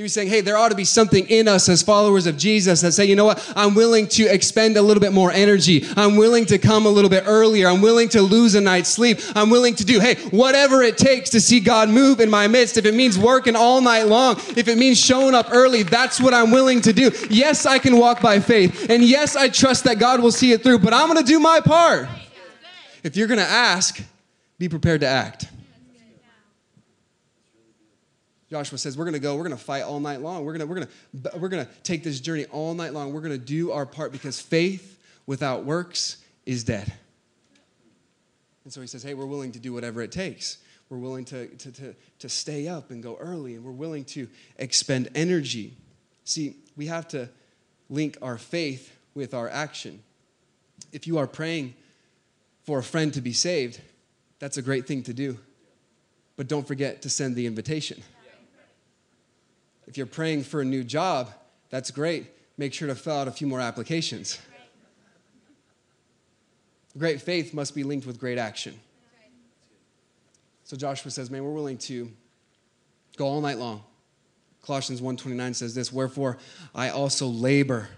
He 0.02 0.04
was 0.04 0.14
saying, 0.14 0.30
hey, 0.30 0.40
there 0.40 0.56
ought 0.56 0.70
to 0.70 0.74
be 0.74 0.84
something 0.84 1.28
in 1.28 1.46
us 1.46 1.68
as 1.68 1.80
followers 1.80 2.26
of 2.26 2.36
Jesus 2.36 2.80
that 2.80 2.90
say, 2.90 3.04
you 3.04 3.14
know 3.14 3.24
what? 3.24 3.52
I'm 3.54 3.72
willing 3.76 4.08
to 4.08 4.24
expend 4.24 4.76
a 4.76 4.82
little 4.82 5.00
bit 5.00 5.12
more 5.12 5.30
energy. 5.30 5.86
I'm 5.96 6.16
willing 6.16 6.44
to 6.46 6.58
come 6.58 6.86
a 6.86 6.88
little 6.88 7.08
bit 7.08 7.22
earlier. 7.24 7.68
I'm 7.68 7.80
willing 7.80 8.08
to 8.08 8.20
lose 8.20 8.56
a 8.56 8.60
night's 8.60 8.88
sleep. 8.88 9.20
I'm 9.36 9.48
willing 9.48 9.76
to 9.76 9.84
do, 9.84 10.00
hey, 10.00 10.16
whatever 10.30 10.82
it 10.82 10.98
takes 10.98 11.30
to 11.30 11.40
see 11.40 11.60
God 11.60 11.88
move 11.88 12.18
in 12.18 12.30
my 12.30 12.48
midst. 12.48 12.78
If 12.78 12.84
it 12.84 12.96
means 12.96 13.16
working 13.16 13.54
all 13.54 13.80
night 13.80 14.08
long, 14.08 14.38
if 14.56 14.66
it 14.66 14.76
means 14.76 14.98
showing 14.98 15.36
up 15.36 15.46
early, 15.52 15.84
that's 15.84 16.20
what 16.20 16.34
I'm 16.34 16.50
willing 16.50 16.80
to 16.80 16.92
do. 16.92 17.12
Yes, 17.30 17.64
I 17.64 17.78
can 17.78 17.96
walk 17.96 18.20
by 18.20 18.40
faith. 18.40 18.90
And 18.90 19.04
yes, 19.04 19.36
I 19.36 19.50
trust 19.50 19.84
that 19.84 20.00
God 20.00 20.20
will 20.20 20.32
see 20.32 20.50
it 20.50 20.64
through, 20.64 20.80
but 20.80 20.92
I'm 20.92 21.06
going 21.06 21.24
to 21.24 21.32
do 21.32 21.38
my 21.38 21.60
part. 21.60 22.08
If 23.04 23.16
you're 23.16 23.28
going 23.28 23.38
to 23.38 23.46
ask, 23.46 24.02
be 24.58 24.68
prepared 24.68 25.02
to 25.02 25.06
act. 25.06 25.46
Joshua 28.52 28.76
says, 28.76 28.98
We're 28.98 29.06
going 29.06 29.14
to 29.14 29.18
go, 29.18 29.34
we're 29.34 29.44
going 29.44 29.56
to 29.56 29.64
fight 29.64 29.80
all 29.80 29.98
night 29.98 30.20
long. 30.20 30.44
We're 30.44 30.52
going 30.52 30.60
to, 30.60 30.66
we're 30.66 31.30
to, 31.30 31.38
we're 31.38 31.48
to 31.48 31.68
take 31.82 32.04
this 32.04 32.20
journey 32.20 32.44
all 32.50 32.74
night 32.74 32.92
long. 32.92 33.14
We're 33.14 33.22
going 33.22 33.32
to 33.32 33.38
do 33.38 33.72
our 33.72 33.86
part 33.86 34.12
because 34.12 34.42
faith 34.42 35.00
without 35.24 35.64
works 35.64 36.18
is 36.44 36.62
dead. 36.62 36.92
And 38.64 38.72
so 38.72 38.82
he 38.82 38.86
says, 38.86 39.02
Hey, 39.02 39.14
we're 39.14 39.24
willing 39.24 39.52
to 39.52 39.58
do 39.58 39.72
whatever 39.72 40.02
it 40.02 40.12
takes. 40.12 40.58
We're 40.90 40.98
willing 40.98 41.24
to, 41.26 41.46
to, 41.46 41.72
to, 41.72 41.94
to 42.18 42.28
stay 42.28 42.68
up 42.68 42.90
and 42.90 43.02
go 43.02 43.16
early, 43.18 43.54
and 43.54 43.64
we're 43.64 43.72
willing 43.72 44.04
to 44.04 44.28
expend 44.58 45.08
energy. 45.14 45.74
See, 46.24 46.56
we 46.76 46.88
have 46.88 47.08
to 47.08 47.30
link 47.88 48.18
our 48.20 48.36
faith 48.36 48.94
with 49.14 49.32
our 49.32 49.48
action. 49.48 50.02
If 50.92 51.06
you 51.06 51.16
are 51.16 51.26
praying 51.26 51.72
for 52.64 52.80
a 52.80 52.82
friend 52.82 53.14
to 53.14 53.22
be 53.22 53.32
saved, 53.32 53.80
that's 54.40 54.58
a 54.58 54.62
great 54.62 54.86
thing 54.86 55.04
to 55.04 55.14
do. 55.14 55.38
But 56.36 56.48
don't 56.48 56.68
forget 56.68 57.00
to 57.00 57.08
send 57.08 57.34
the 57.34 57.46
invitation. 57.46 58.02
If 59.86 59.96
you're 59.96 60.06
praying 60.06 60.44
for 60.44 60.60
a 60.60 60.64
new 60.64 60.84
job, 60.84 61.30
that's 61.70 61.90
great. 61.90 62.26
Make 62.56 62.74
sure 62.74 62.88
to 62.88 62.94
fill 62.94 63.16
out 63.16 63.28
a 63.28 63.32
few 63.32 63.46
more 63.46 63.60
applications. 63.60 64.38
Great 66.96 67.22
faith 67.22 67.54
must 67.54 67.74
be 67.74 67.84
linked 67.84 68.06
with 68.06 68.20
great 68.20 68.38
action. 68.38 68.78
So 70.64 70.76
Joshua 70.76 71.10
says, 71.10 71.30
Man, 71.30 71.44
we're 71.44 71.50
willing 71.52 71.78
to 71.78 72.10
go 73.16 73.26
all 73.26 73.40
night 73.40 73.58
long. 73.58 73.82
Colossians 74.62 75.00
1:29 75.00 75.54
says 75.54 75.74
this, 75.74 75.92
Wherefore 75.92 76.38
I 76.74 76.90
also 76.90 77.26
labor, 77.26 77.88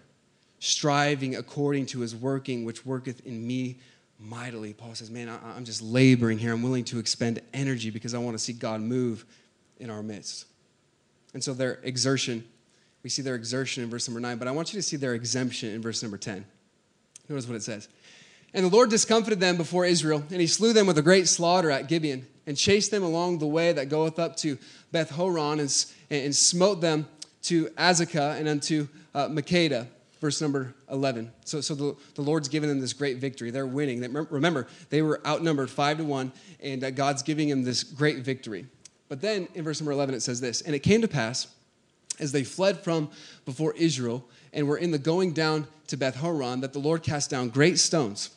striving 0.60 1.36
according 1.36 1.86
to 1.86 2.00
his 2.00 2.16
working, 2.16 2.64
which 2.64 2.86
worketh 2.86 3.24
in 3.26 3.46
me 3.46 3.78
mightily. 4.18 4.72
Paul 4.72 4.94
says, 4.94 5.10
Man, 5.10 5.28
I'm 5.28 5.64
just 5.64 5.82
laboring 5.82 6.38
here. 6.38 6.52
I'm 6.52 6.62
willing 6.62 6.84
to 6.86 6.98
expend 6.98 7.40
energy 7.52 7.90
because 7.90 8.14
I 8.14 8.18
want 8.18 8.36
to 8.36 8.42
see 8.42 8.52
God 8.52 8.80
move 8.80 9.24
in 9.78 9.90
our 9.90 10.02
midst. 10.02 10.46
And 11.34 11.42
so 11.42 11.52
their 11.52 11.80
exertion, 11.82 12.44
we 13.02 13.10
see 13.10 13.20
their 13.20 13.34
exertion 13.34 13.82
in 13.82 13.90
verse 13.90 14.08
number 14.08 14.20
nine, 14.20 14.38
but 14.38 14.48
I 14.48 14.52
want 14.52 14.72
you 14.72 14.78
to 14.78 14.82
see 14.82 14.96
their 14.96 15.14
exemption 15.14 15.70
in 15.70 15.82
verse 15.82 16.02
number 16.02 16.16
10. 16.16 16.44
Notice 17.28 17.46
what 17.46 17.56
it 17.56 17.62
says. 17.62 17.88
And 18.54 18.64
the 18.64 18.70
Lord 18.70 18.88
discomfited 18.88 19.40
them 19.40 19.56
before 19.56 19.84
Israel, 19.84 20.22
and 20.30 20.40
he 20.40 20.46
slew 20.46 20.72
them 20.72 20.86
with 20.86 20.96
a 20.96 21.02
great 21.02 21.26
slaughter 21.26 21.70
at 21.70 21.88
Gibeon, 21.88 22.26
and 22.46 22.56
chased 22.56 22.90
them 22.90 23.02
along 23.02 23.38
the 23.38 23.46
way 23.46 23.72
that 23.72 23.88
goeth 23.88 24.18
up 24.18 24.36
to 24.36 24.56
Beth 24.92 25.10
Horon, 25.10 25.58
and, 25.58 25.86
and 26.08 26.34
smote 26.34 26.80
them 26.80 27.08
to 27.42 27.66
Azekah 27.70 28.38
and 28.38 28.48
unto 28.48 28.86
uh, 29.14 29.28
Makkedah. 29.28 29.88
Verse 30.20 30.40
number 30.40 30.74
11. 30.90 31.30
So, 31.44 31.60
so 31.60 31.74
the, 31.74 31.96
the 32.14 32.22
Lord's 32.22 32.48
given 32.48 32.68
them 32.68 32.80
this 32.80 32.92
great 32.94 33.18
victory. 33.18 33.50
They're 33.50 33.66
winning. 33.66 34.00
Remember, 34.30 34.68
they 34.88 35.02
were 35.02 35.20
outnumbered 35.26 35.68
five 35.68 35.98
to 35.98 36.04
one, 36.04 36.32
and 36.60 36.82
uh, 36.82 36.90
God's 36.90 37.22
giving 37.22 37.48
them 37.48 37.64
this 37.64 37.82
great 37.82 38.18
victory. 38.18 38.66
But 39.08 39.20
then 39.20 39.48
in 39.54 39.64
verse 39.64 39.80
number 39.80 39.92
11, 39.92 40.14
it 40.14 40.22
says 40.22 40.40
this 40.40 40.60
And 40.62 40.74
it 40.74 40.80
came 40.80 41.00
to 41.02 41.08
pass, 41.08 41.48
as 42.18 42.32
they 42.32 42.44
fled 42.44 42.80
from 42.80 43.10
before 43.44 43.74
Israel 43.76 44.24
and 44.52 44.68
were 44.68 44.78
in 44.78 44.90
the 44.90 44.98
going 44.98 45.32
down 45.32 45.66
to 45.88 45.96
Beth 45.96 46.16
Horon, 46.16 46.60
that 46.60 46.72
the 46.72 46.78
Lord 46.78 47.02
cast 47.02 47.30
down 47.30 47.48
great 47.48 47.78
stones 47.78 48.30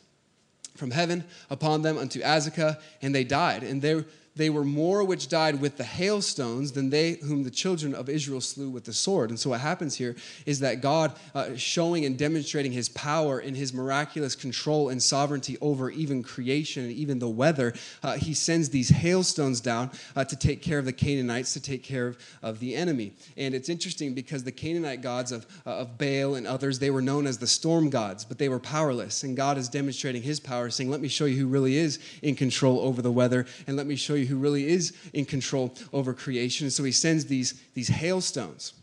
from 0.74 0.90
heaven 0.90 1.24
upon 1.50 1.82
them 1.82 1.98
unto 1.98 2.20
Azekah, 2.20 2.78
and 3.02 3.14
they 3.14 3.24
died. 3.24 3.62
And 3.62 3.82
there 3.82 4.04
they 4.38 4.50
were 4.50 4.64
more 4.64 5.02
which 5.04 5.28
died 5.28 5.60
with 5.60 5.76
the 5.76 5.84
hailstones 5.84 6.72
than 6.72 6.90
they 6.90 7.14
whom 7.24 7.42
the 7.42 7.50
children 7.50 7.92
of 7.92 8.08
Israel 8.08 8.40
slew 8.40 8.70
with 8.70 8.84
the 8.84 8.92
sword. 8.92 9.30
And 9.30 9.38
so, 9.38 9.50
what 9.50 9.60
happens 9.60 9.96
here 9.96 10.14
is 10.46 10.60
that 10.60 10.80
God, 10.80 11.12
uh, 11.34 11.56
showing 11.56 12.04
and 12.04 12.16
demonstrating 12.16 12.72
his 12.72 12.88
power 12.88 13.40
and 13.40 13.56
his 13.56 13.74
miraculous 13.74 14.36
control 14.36 14.88
and 14.88 15.02
sovereignty 15.02 15.58
over 15.60 15.90
even 15.90 16.22
creation 16.22 16.84
and 16.84 16.92
even 16.92 17.18
the 17.18 17.28
weather, 17.28 17.74
uh, 18.02 18.14
he 18.14 18.32
sends 18.32 18.70
these 18.70 18.88
hailstones 18.90 19.60
down 19.60 19.90
uh, 20.14 20.24
to 20.24 20.36
take 20.36 20.62
care 20.62 20.78
of 20.78 20.84
the 20.84 20.92
Canaanites, 20.92 21.52
to 21.54 21.60
take 21.60 21.82
care 21.82 22.06
of, 22.06 22.18
of 22.40 22.60
the 22.60 22.76
enemy. 22.76 23.12
And 23.36 23.54
it's 23.54 23.68
interesting 23.68 24.14
because 24.14 24.44
the 24.44 24.52
Canaanite 24.52 25.02
gods 25.02 25.32
of, 25.32 25.46
uh, 25.66 25.78
of 25.78 25.98
Baal 25.98 26.36
and 26.36 26.46
others, 26.46 26.78
they 26.78 26.90
were 26.90 27.02
known 27.02 27.26
as 27.26 27.38
the 27.38 27.46
storm 27.48 27.90
gods, 27.90 28.24
but 28.24 28.38
they 28.38 28.48
were 28.48 28.60
powerless. 28.60 29.24
And 29.24 29.36
God 29.36 29.58
is 29.58 29.68
demonstrating 29.68 30.22
his 30.22 30.38
power, 30.38 30.70
saying, 30.70 30.90
Let 30.90 31.00
me 31.00 31.08
show 31.08 31.24
you 31.24 31.36
who 31.36 31.48
really 31.48 31.76
is 31.76 31.98
in 32.22 32.36
control 32.36 32.80
over 32.80 33.02
the 33.02 33.10
weather, 33.10 33.46
and 33.66 33.76
let 33.76 33.86
me 33.86 33.96
show 33.96 34.14
you 34.14 34.27
who 34.28 34.38
really 34.38 34.68
is 34.68 34.92
in 35.12 35.24
control 35.24 35.74
over 35.92 36.14
creation. 36.14 36.66
And 36.66 36.72
so 36.72 36.84
he 36.84 36.92
sends 36.92 37.24
these, 37.24 37.60
these 37.74 37.88
hailstones. 37.88 38.74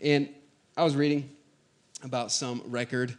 And 0.00 0.28
I 0.76 0.84
was 0.84 0.94
reading 0.94 1.30
about 2.02 2.30
some 2.30 2.62
record 2.66 3.16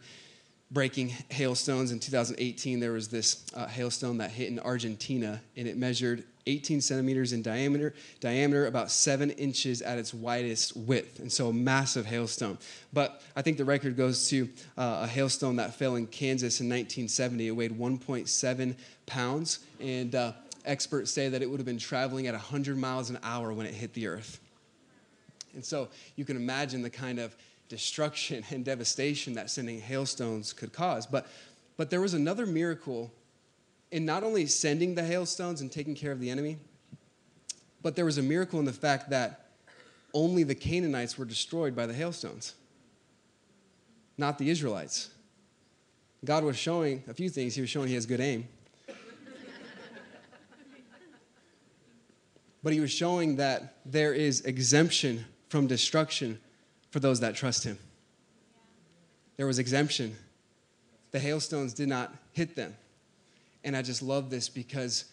breaking 0.70 1.08
hailstones. 1.28 1.92
In 1.92 2.00
2018, 2.00 2.80
there 2.80 2.92
was 2.92 3.08
this 3.08 3.46
uh, 3.54 3.66
hailstone 3.66 4.18
that 4.18 4.30
hit 4.30 4.48
in 4.48 4.58
Argentina, 4.60 5.40
and 5.56 5.68
it 5.68 5.76
measured 5.76 6.24
18 6.46 6.80
centimeters 6.80 7.32
in 7.32 7.42
diameter, 7.42 7.92
diameter, 8.20 8.66
about 8.66 8.90
seven 8.90 9.30
inches 9.30 9.82
at 9.82 9.98
its 9.98 10.14
widest 10.14 10.76
width, 10.76 11.18
and 11.18 11.30
so 11.30 11.48
a 11.48 11.52
massive 11.52 12.06
hailstone. 12.06 12.56
But 12.92 13.22
I 13.34 13.42
think 13.42 13.56
the 13.56 13.64
record 13.64 13.96
goes 13.96 14.28
to 14.30 14.48
uh, 14.78 15.00
a 15.02 15.06
hailstone 15.06 15.56
that 15.56 15.74
fell 15.74 15.96
in 15.96 16.06
Kansas 16.06 16.60
in 16.60 16.66
1970. 16.66 17.48
It 17.48 17.50
weighed 17.50 17.76
1.7 17.76 18.76
pounds, 19.06 19.60
and 19.80 20.14
uh, 20.14 20.32
experts 20.66 21.10
say 21.10 21.28
that 21.28 21.42
it 21.42 21.50
would 21.50 21.58
have 21.58 21.66
been 21.66 21.78
traveling 21.78 22.26
at 22.26 22.34
100 22.34 22.76
miles 22.76 23.10
an 23.10 23.18
hour 23.22 23.52
when 23.52 23.66
it 23.66 23.74
hit 23.74 23.94
the 23.94 24.06
earth. 24.06 24.40
And 25.54 25.64
so 25.64 25.88
you 26.16 26.24
can 26.24 26.36
imagine 26.36 26.82
the 26.82 26.90
kind 26.90 27.18
of 27.18 27.34
destruction 27.68 28.44
and 28.50 28.64
devastation 28.64 29.34
that 29.34 29.50
sending 29.50 29.80
hailstones 29.80 30.52
could 30.52 30.72
cause. 30.72 31.06
But, 31.06 31.26
but 31.76 31.90
there 31.90 32.00
was 32.00 32.14
another 32.14 32.46
miracle 32.46 33.10
in 33.90 34.04
not 34.04 34.22
only 34.22 34.46
sending 34.46 34.94
the 34.94 35.02
hailstones 35.02 35.60
and 35.60 35.70
taking 35.70 35.94
care 35.94 36.12
of 36.12 36.20
the 36.20 36.30
enemy, 36.30 36.58
but 37.82 37.96
there 37.96 38.04
was 38.04 38.18
a 38.18 38.22
miracle 38.22 38.58
in 38.58 38.64
the 38.64 38.72
fact 38.72 39.10
that 39.10 39.46
only 40.12 40.42
the 40.42 40.54
Canaanites 40.54 41.16
were 41.16 41.24
destroyed 41.24 41.76
by 41.76 41.86
the 41.86 41.94
hailstones, 41.94 42.54
not 44.18 44.38
the 44.38 44.50
Israelites. 44.50 45.10
God 46.24 46.42
was 46.42 46.56
showing 46.56 47.04
a 47.08 47.14
few 47.14 47.28
things. 47.28 47.54
He 47.54 47.60
was 47.60 47.70
showing 47.70 47.88
he 47.88 47.94
has 47.94 48.06
good 48.06 48.20
aim. 48.20 48.48
But 52.66 52.72
he 52.72 52.80
was 52.80 52.90
showing 52.90 53.36
that 53.36 53.76
there 53.84 54.12
is 54.12 54.40
exemption 54.40 55.24
from 55.50 55.68
destruction 55.68 56.36
for 56.90 56.98
those 56.98 57.20
that 57.20 57.36
trust 57.36 57.62
him. 57.62 57.78
There 59.36 59.46
was 59.46 59.60
exemption. 59.60 60.16
The 61.12 61.20
hailstones 61.20 61.74
did 61.74 61.88
not 61.88 62.12
hit 62.32 62.56
them. 62.56 62.76
And 63.62 63.76
I 63.76 63.82
just 63.82 64.02
love 64.02 64.30
this 64.30 64.48
because 64.48 65.04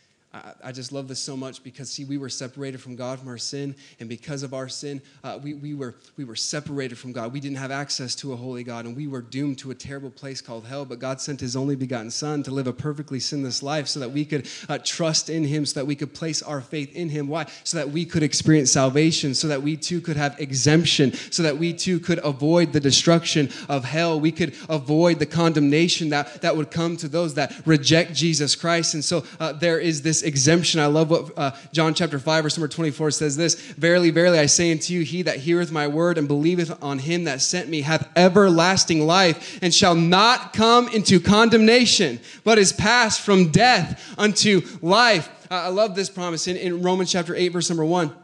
I, 0.63 0.71
just 0.71 0.91
love 0.91 1.07
this 1.07 1.19
so 1.19 1.37
much 1.37 1.63
because, 1.63 1.91
see, 1.91 2.05
we 2.05 2.17
were 2.17 2.29
separated 2.29 2.81
from 2.81 2.95
God 2.95 3.19
from 3.19 3.27
our 3.27 3.37
sin, 3.37 3.75
and 3.99 4.09
because 4.09 4.41
of 4.41 4.51
our 4.51 4.67
sin, 4.67 4.99
uh, 5.23 5.39
we, 5.41 5.53
we, 5.53 5.75
were, 5.75 5.93
we 6.17 6.23
were 6.23 6.35
separated 6.35 6.97
from 6.97 7.11
God. 7.11 7.31
We 7.31 7.39
didn't 7.39 7.57
have 7.57 7.69
access 7.69 8.15
to 8.15 8.33
a 8.33 8.35
holy 8.35 8.63
God, 8.63 8.85
and 8.85 8.95
we 8.95 9.05
were 9.05 9.21
doomed 9.21 9.59
to 9.59 9.69
a 9.69 9.75
terrible 9.75 10.09
place 10.09 10.41
called 10.41 10.65
hell. 10.65 10.85
But 10.85 10.97
God 10.97 11.21
sent 11.21 11.39
His 11.39 11.55
only 11.55 11.75
begotten 11.75 12.09
Son 12.09 12.41
to 12.43 12.51
live 12.51 12.65
a 12.65 12.73
perfectly 12.73 13.19
sinless 13.19 13.61
life 13.61 13.87
so 13.87 13.99
that 13.99 14.09
we 14.09 14.25
could 14.25 14.47
uh, 14.67 14.79
trust 14.83 15.29
in 15.29 15.43
Him, 15.43 15.67
so 15.67 15.79
that 15.79 15.85
we 15.85 15.95
could 15.95 16.15
place 16.15 16.41
our 16.41 16.61
faith 16.61 16.95
in 16.95 17.09
Him. 17.09 17.27
Why? 17.27 17.45
So 17.63 17.77
that 17.77 17.91
we 17.91 18.03
could 18.03 18.23
experience 18.23 18.71
salvation, 18.71 19.35
so 19.35 19.47
that 19.49 19.61
we 19.61 19.77
too 19.77 20.01
could 20.01 20.17
have 20.17 20.39
exemption, 20.39 21.13
so 21.13 21.43
that 21.43 21.59
we 21.59 21.73
too 21.73 21.99
could 21.99 22.19
avoid 22.23 22.73
the 22.73 22.79
destruction 22.79 23.51
of 23.69 23.85
hell. 23.85 24.19
We 24.19 24.31
could 24.31 24.55
avoid 24.67 25.19
the 25.19 25.27
condemnation 25.27 26.09
that, 26.09 26.41
that 26.41 26.57
would 26.57 26.71
come 26.71 26.97
to 26.97 27.07
those 27.07 27.35
that 27.35 27.53
reject 27.67 28.15
Jesus 28.15 28.55
Christ. 28.55 28.95
And 28.95 29.05
so 29.05 29.23
uh, 29.39 29.53
there 29.53 29.77
is 29.77 30.01
this 30.01 30.22
exemption. 30.23 30.79
I 30.79 30.87
love 30.87 31.09
what 31.09 31.37
uh, 31.37 31.51
John 31.71 31.93
chapter 31.93 32.17
5, 32.17 32.43
verse 32.43 32.57
number 32.57 32.67
24 32.67 33.11
says 33.11 33.37
this 33.37 33.55
Verily, 33.73 34.09
verily, 34.09 34.39
I 34.39 34.47
say 34.47 34.71
unto 34.71 34.93
you, 34.93 35.01
he 35.01 35.21
that 35.23 35.37
heareth 35.37 35.71
my 35.71 35.87
word 35.87 36.17
and 36.17 36.27
believeth 36.27 36.81
on 36.81 36.99
him 36.99 37.25
that 37.25 37.41
sent 37.41 37.69
me 37.69 37.81
hath 37.81 38.09
everlasting 38.15 39.05
life 39.05 39.59
and 39.61 39.73
shall 39.73 39.95
not 39.95 40.53
come 40.53 40.87
into 40.89 41.19
condemnation, 41.19 42.19
but 42.43 42.57
is 42.57 42.73
passed 42.73 43.21
from 43.21 43.51
death 43.51 44.13
unto 44.17 44.61
life. 44.81 45.29
Uh, 45.51 45.55
I 45.55 45.67
love 45.67 45.95
this 45.95 46.09
promise 46.09 46.47
in, 46.47 46.57
in 46.57 46.81
Romans 46.81 47.11
chapter 47.11 47.35
8, 47.35 47.49
verse 47.49 47.69
number 47.69 47.85
1. 47.85 48.15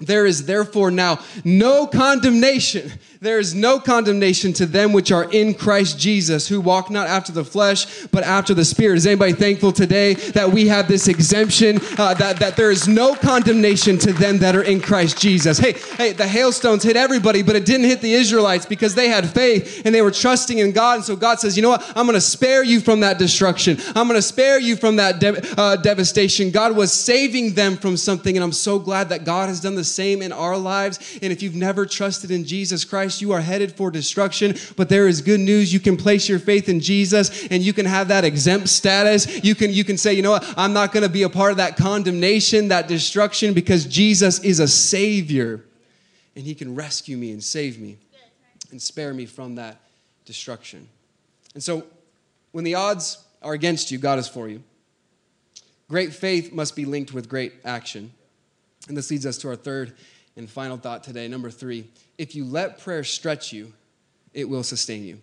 There 0.00 0.26
is 0.26 0.46
therefore 0.46 0.90
now 0.90 1.20
no 1.44 1.86
condemnation. 1.86 2.92
There 3.24 3.38
is 3.38 3.54
no 3.54 3.80
condemnation 3.80 4.52
to 4.52 4.66
them 4.66 4.92
which 4.92 5.10
are 5.10 5.24
in 5.30 5.54
Christ 5.54 5.98
Jesus, 5.98 6.46
who 6.46 6.60
walk 6.60 6.90
not 6.90 7.06
after 7.06 7.32
the 7.32 7.42
flesh, 7.42 8.06
but 8.08 8.22
after 8.22 8.52
the 8.52 8.66
Spirit. 8.66 8.98
Is 8.98 9.06
anybody 9.06 9.32
thankful 9.32 9.72
today 9.72 10.12
that 10.34 10.50
we 10.50 10.68
have 10.68 10.88
this 10.88 11.08
exemption, 11.08 11.78
uh, 11.96 12.12
that, 12.12 12.38
that 12.40 12.54
there 12.58 12.70
is 12.70 12.86
no 12.86 13.14
condemnation 13.14 13.96
to 14.00 14.12
them 14.12 14.40
that 14.40 14.54
are 14.54 14.62
in 14.62 14.78
Christ 14.78 15.18
Jesus? 15.18 15.56
Hey, 15.56 15.72
hey, 15.96 16.12
the 16.12 16.28
hailstones 16.28 16.82
hit 16.82 16.98
everybody, 16.98 17.42
but 17.42 17.56
it 17.56 17.64
didn't 17.64 17.86
hit 17.86 18.02
the 18.02 18.12
Israelites 18.12 18.66
because 18.66 18.94
they 18.94 19.08
had 19.08 19.26
faith 19.30 19.86
and 19.86 19.94
they 19.94 20.02
were 20.02 20.10
trusting 20.10 20.58
in 20.58 20.72
God. 20.72 20.96
And 20.96 21.04
so 21.06 21.16
God 21.16 21.40
says, 21.40 21.56
you 21.56 21.62
know 21.62 21.70
what? 21.70 21.92
I'm 21.96 22.04
going 22.04 22.12
to 22.16 22.20
spare 22.20 22.62
you 22.62 22.78
from 22.78 23.00
that 23.00 23.18
destruction. 23.18 23.78
I'm 23.96 24.06
going 24.06 24.18
to 24.18 24.22
spare 24.22 24.60
you 24.60 24.76
from 24.76 24.96
that 24.96 25.18
de- 25.20 25.58
uh, 25.58 25.76
devastation. 25.76 26.50
God 26.50 26.76
was 26.76 26.92
saving 26.92 27.54
them 27.54 27.78
from 27.78 27.96
something, 27.96 28.36
and 28.36 28.44
I'm 28.44 28.52
so 28.52 28.78
glad 28.78 29.08
that 29.08 29.24
God 29.24 29.48
has 29.48 29.60
done 29.60 29.76
the 29.76 29.82
same 29.82 30.20
in 30.20 30.30
our 30.30 30.58
lives. 30.58 30.98
And 31.22 31.32
if 31.32 31.42
you've 31.42 31.54
never 31.54 31.86
trusted 31.86 32.30
in 32.30 32.44
Jesus 32.44 32.84
Christ, 32.84 33.13
you 33.20 33.32
are 33.32 33.40
headed 33.40 33.72
for 33.72 33.90
destruction. 33.90 34.56
But 34.76 34.88
there 34.88 35.08
is 35.08 35.20
good 35.20 35.40
news. 35.40 35.72
You 35.72 35.80
can 35.80 35.96
place 35.96 36.28
your 36.28 36.38
faith 36.38 36.68
in 36.68 36.80
Jesus 36.80 37.46
and 37.48 37.62
you 37.62 37.72
can 37.72 37.86
have 37.86 38.08
that 38.08 38.24
exempt 38.24 38.68
status. 38.68 39.42
You 39.44 39.54
can, 39.54 39.72
you 39.72 39.84
can 39.84 39.96
say, 39.96 40.14
you 40.14 40.22
know 40.22 40.32
what? 40.32 40.54
I'm 40.56 40.72
not 40.72 40.92
going 40.92 41.02
to 41.02 41.08
be 41.08 41.22
a 41.22 41.28
part 41.28 41.50
of 41.50 41.56
that 41.58 41.76
condemnation, 41.76 42.68
that 42.68 42.88
destruction, 42.88 43.54
because 43.54 43.86
Jesus 43.86 44.40
is 44.40 44.60
a 44.60 44.68
Savior 44.68 45.64
and 46.36 46.44
He 46.44 46.54
can 46.54 46.74
rescue 46.74 47.16
me 47.16 47.30
and 47.30 47.42
save 47.42 47.78
me 47.78 47.98
and 48.70 48.80
spare 48.80 49.14
me 49.14 49.26
from 49.26 49.54
that 49.56 49.80
destruction. 50.24 50.88
And 51.54 51.62
so 51.62 51.84
when 52.52 52.64
the 52.64 52.74
odds 52.74 53.24
are 53.42 53.52
against 53.52 53.90
you, 53.90 53.98
God 53.98 54.18
is 54.18 54.28
for 54.28 54.48
you. 54.48 54.62
Great 55.88 56.12
faith 56.12 56.52
must 56.52 56.74
be 56.74 56.84
linked 56.84 57.12
with 57.12 57.28
great 57.28 57.52
action. 57.64 58.12
And 58.88 58.96
this 58.96 59.10
leads 59.10 59.26
us 59.26 59.38
to 59.38 59.48
our 59.48 59.56
third 59.56 59.94
and 60.36 60.48
final 60.48 60.76
thought 60.76 61.02
today. 61.02 61.28
Number 61.28 61.50
three 61.50 61.88
if 62.18 62.34
you 62.34 62.44
let 62.44 62.78
prayer 62.78 63.04
stretch 63.04 63.52
you, 63.52 63.72
it 64.32 64.48
will 64.48 64.62
sustain 64.62 65.04
you. 65.04 65.18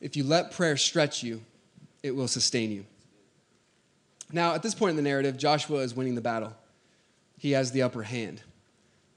If 0.00 0.16
you 0.16 0.24
let 0.24 0.52
prayer 0.52 0.76
stretch 0.76 1.22
you, 1.22 1.42
it 2.02 2.14
will 2.14 2.28
sustain 2.28 2.70
you. 2.70 2.84
Now, 4.32 4.54
at 4.54 4.62
this 4.62 4.74
point 4.74 4.90
in 4.90 4.96
the 4.96 5.02
narrative, 5.02 5.36
Joshua 5.36 5.78
is 5.78 5.94
winning 5.94 6.14
the 6.14 6.20
battle. 6.20 6.52
He 7.38 7.52
has 7.52 7.72
the 7.72 7.82
upper 7.82 8.02
hand. 8.02 8.42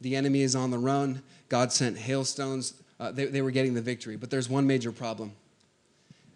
The 0.02 0.16
enemy 0.16 0.42
is 0.42 0.56
on 0.56 0.72
the 0.72 0.78
run. 0.78 1.24
God 1.50 1.72
sent 1.72 1.98
hailstones. 1.98 2.74
Uh, 3.00 3.12
they, 3.12 3.26
they 3.26 3.42
were 3.42 3.52
getting 3.52 3.74
the 3.74 3.82
victory. 3.82 4.16
But 4.16 4.30
there's 4.30 4.50
one 4.50 4.68
major 4.68 4.92
problem 4.92 5.34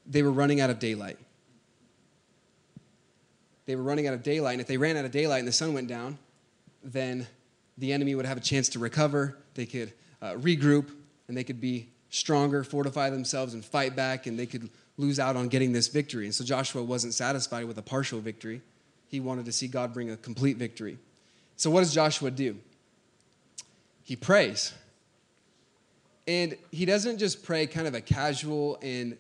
they 0.06 0.22
were 0.22 0.32
running 0.32 0.60
out 0.60 0.70
of 0.70 0.80
daylight 0.80 1.18
they 3.66 3.76
were 3.76 3.84
running 3.84 4.08
out 4.08 4.14
of 4.14 4.24
daylight. 4.24 4.54
And 4.54 4.62
if 4.62 4.68
they 4.68 4.78
ran 4.78 4.98
out 4.98 5.06
of 5.06 5.12
daylight 5.12 5.40
and 5.40 5.48
the 5.48 5.54
sun 5.54 5.74
went 5.74 5.88
down, 5.88 6.18
then 6.84 7.28
the 7.78 7.94
enemy 7.94 8.16
would 8.16 8.26
have 8.26 8.38
a 8.38 8.42
chance 8.42 8.70
to 8.70 8.80
recover. 8.80 9.38
They 9.56 9.66
could 9.66 9.94
uh, 10.22 10.34
regroup 10.34 10.92
and 11.28 11.38
they 11.38 11.44
could 11.44 11.62
be 11.62 11.90
stronger, 12.10 12.64
fortify 12.64 13.10
themselves, 13.10 13.54
and 13.54 13.66
fight 13.66 13.96
back, 13.96 14.28
and 14.28 14.38
they 14.38 14.46
could 14.46 14.70
lose 14.98 15.20
out 15.20 15.36
on 15.36 15.48
getting 15.48 15.72
this 15.72 15.88
victory. 15.88 16.26
And 16.26 16.36
so 16.36 16.44
Joshua 16.44 16.84
wasn't 16.84 17.14
satisfied 17.14 17.66
with 17.66 17.78
a 17.78 17.82
partial 17.82 18.20
victory. 18.20 18.62
He 19.08 19.20
wanted 19.20 19.46
to 19.46 19.52
see 19.52 19.68
God 19.68 19.94
bring 19.94 20.12
a 20.12 20.18
complete 20.18 20.58
victory. 20.58 20.98
So, 21.56 21.70
what 21.70 21.80
does 21.80 21.94
Joshua 21.94 22.32
do? 22.32 22.58
He 24.04 24.16
prays. 24.16 24.74
And 26.28 26.58
he 26.72 26.86
doesn't 26.86 27.18
just 27.18 27.44
pray 27.44 27.68
kind 27.68 27.88
of 27.88 27.96
a 27.96 28.02
casual 28.02 28.78
and 28.82 29.18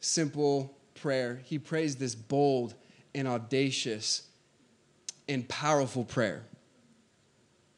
simple 0.00 0.74
prayer, 0.94 1.40
he 1.44 1.58
prays 1.58 1.96
this 1.96 2.14
bold 2.14 2.74
and 3.14 3.28
audacious 3.28 4.22
and 5.28 5.48
powerful 5.48 6.04
prayer. 6.04 6.44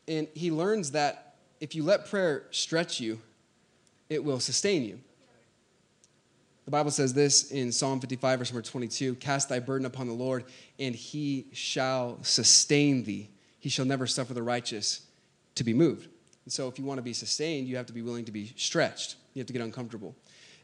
And 0.09 0.29
he 0.35 0.51
learns 0.51 0.93
that 0.93 1.35
if 1.61 1.75
you 1.75 1.83
let 1.83 2.09
prayer 2.09 2.45
stretch 2.51 3.01
you, 3.01 3.21
it 4.09 4.23
will 4.23 4.41
sustain 4.41 4.85
you. 4.85 5.01
The 6.65 6.71
Bible 6.73 6.91
says 6.91 7.15
this 7.15 7.53
in 7.53 7.71
Psalm 7.71 8.01
55, 8.01 8.39
verse 8.41 8.53
number 8.53 8.63
22 8.63 9.15
Cast 9.17 9.49
thy 9.49 9.61
burden 9.61 9.87
upon 9.87 10.09
the 10.09 10.13
Lord, 10.13 10.45
and 10.79 10.95
he 10.95 11.47
shall 11.53 12.19
sustain 12.23 13.05
thee. 13.05 13.31
He 13.61 13.69
shall 13.69 13.85
never 13.85 14.07
suffer 14.07 14.35
the 14.35 14.43
righteous 14.43 15.03
to 15.55 15.65
be 15.65 15.73
moved. 15.73 16.09
And 16.45 16.53
so, 16.53 16.69
if 16.69 16.79
you 16.79 16.85
want 16.85 16.99
to 16.99 17.03
be 17.03 17.13
sustained, 17.13 17.69
you 17.69 17.77
have 17.77 17.87
to 17.87 17.93
be 17.93 18.03
willing 18.03 18.25
to 18.25 18.33
be 18.33 18.53
stretched. 18.57 19.17
You 19.35 19.41
have 19.41 19.47
to 19.47 19.53
get 19.53 19.63
uncomfortable. 19.63 20.15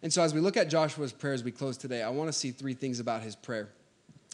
And 0.02 0.12
so, 0.12 0.22
as 0.22 0.34
we 0.34 0.40
look 0.40 0.56
at 0.56 0.68
Joshua's 0.68 1.12
prayer 1.12 1.34
as 1.34 1.44
we 1.44 1.52
close 1.52 1.76
today, 1.76 2.02
I 2.02 2.10
want 2.10 2.28
to 2.28 2.32
see 2.32 2.50
three 2.50 2.74
things 2.74 2.98
about 2.98 3.22
his 3.22 3.36
prayer 3.36 3.68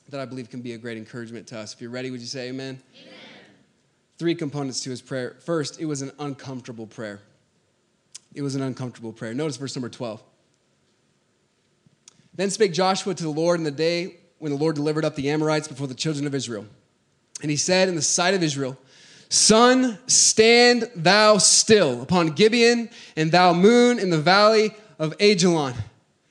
that 0.08 0.20
I 0.20 0.24
believe 0.24 0.48
can 0.48 0.62
be 0.62 0.72
a 0.72 0.78
great 0.78 0.96
encouragement 0.96 1.46
to 1.48 1.58
us. 1.58 1.74
If 1.74 1.82
you're 1.82 1.90
ready, 1.90 2.10
would 2.10 2.20
you 2.20 2.26
say 2.26 2.48
amen? 2.48 2.80
amen? 2.94 3.27
Three 4.18 4.34
components 4.34 4.82
to 4.82 4.90
his 4.90 5.00
prayer. 5.00 5.36
First, 5.44 5.80
it 5.80 5.86
was 5.86 6.02
an 6.02 6.12
uncomfortable 6.18 6.86
prayer. 6.86 7.20
It 8.34 8.42
was 8.42 8.54
an 8.54 8.62
uncomfortable 8.62 9.12
prayer. 9.12 9.32
Notice 9.32 9.56
verse 9.56 9.74
number 9.76 9.88
12. 9.88 10.22
Then 12.34 12.50
spake 12.50 12.72
Joshua 12.72 13.14
to 13.14 13.22
the 13.22 13.30
Lord 13.30 13.58
in 13.58 13.64
the 13.64 13.70
day 13.70 14.16
when 14.38 14.52
the 14.52 14.58
Lord 14.58 14.76
delivered 14.76 15.04
up 15.04 15.16
the 15.16 15.30
Amorites 15.30 15.68
before 15.68 15.86
the 15.86 15.94
children 15.94 16.26
of 16.26 16.34
Israel. 16.34 16.66
And 17.42 17.50
he 17.50 17.56
said 17.56 17.88
in 17.88 17.94
the 17.94 18.02
sight 18.02 18.34
of 18.34 18.42
Israel, 18.42 18.76
Sun, 19.28 19.98
stand 20.06 20.90
thou 20.94 21.38
still 21.38 22.00
upon 22.00 22.28
Gibeon, 22.28 22.88
and 23.16 23.30
thou 23.30 23.52
moon 23.52 23.98
in 23.98 24.10
the 24.10 24.20
valley 24.20 24.74
of 24.98 25.16
Ajalon. 25.18 25.74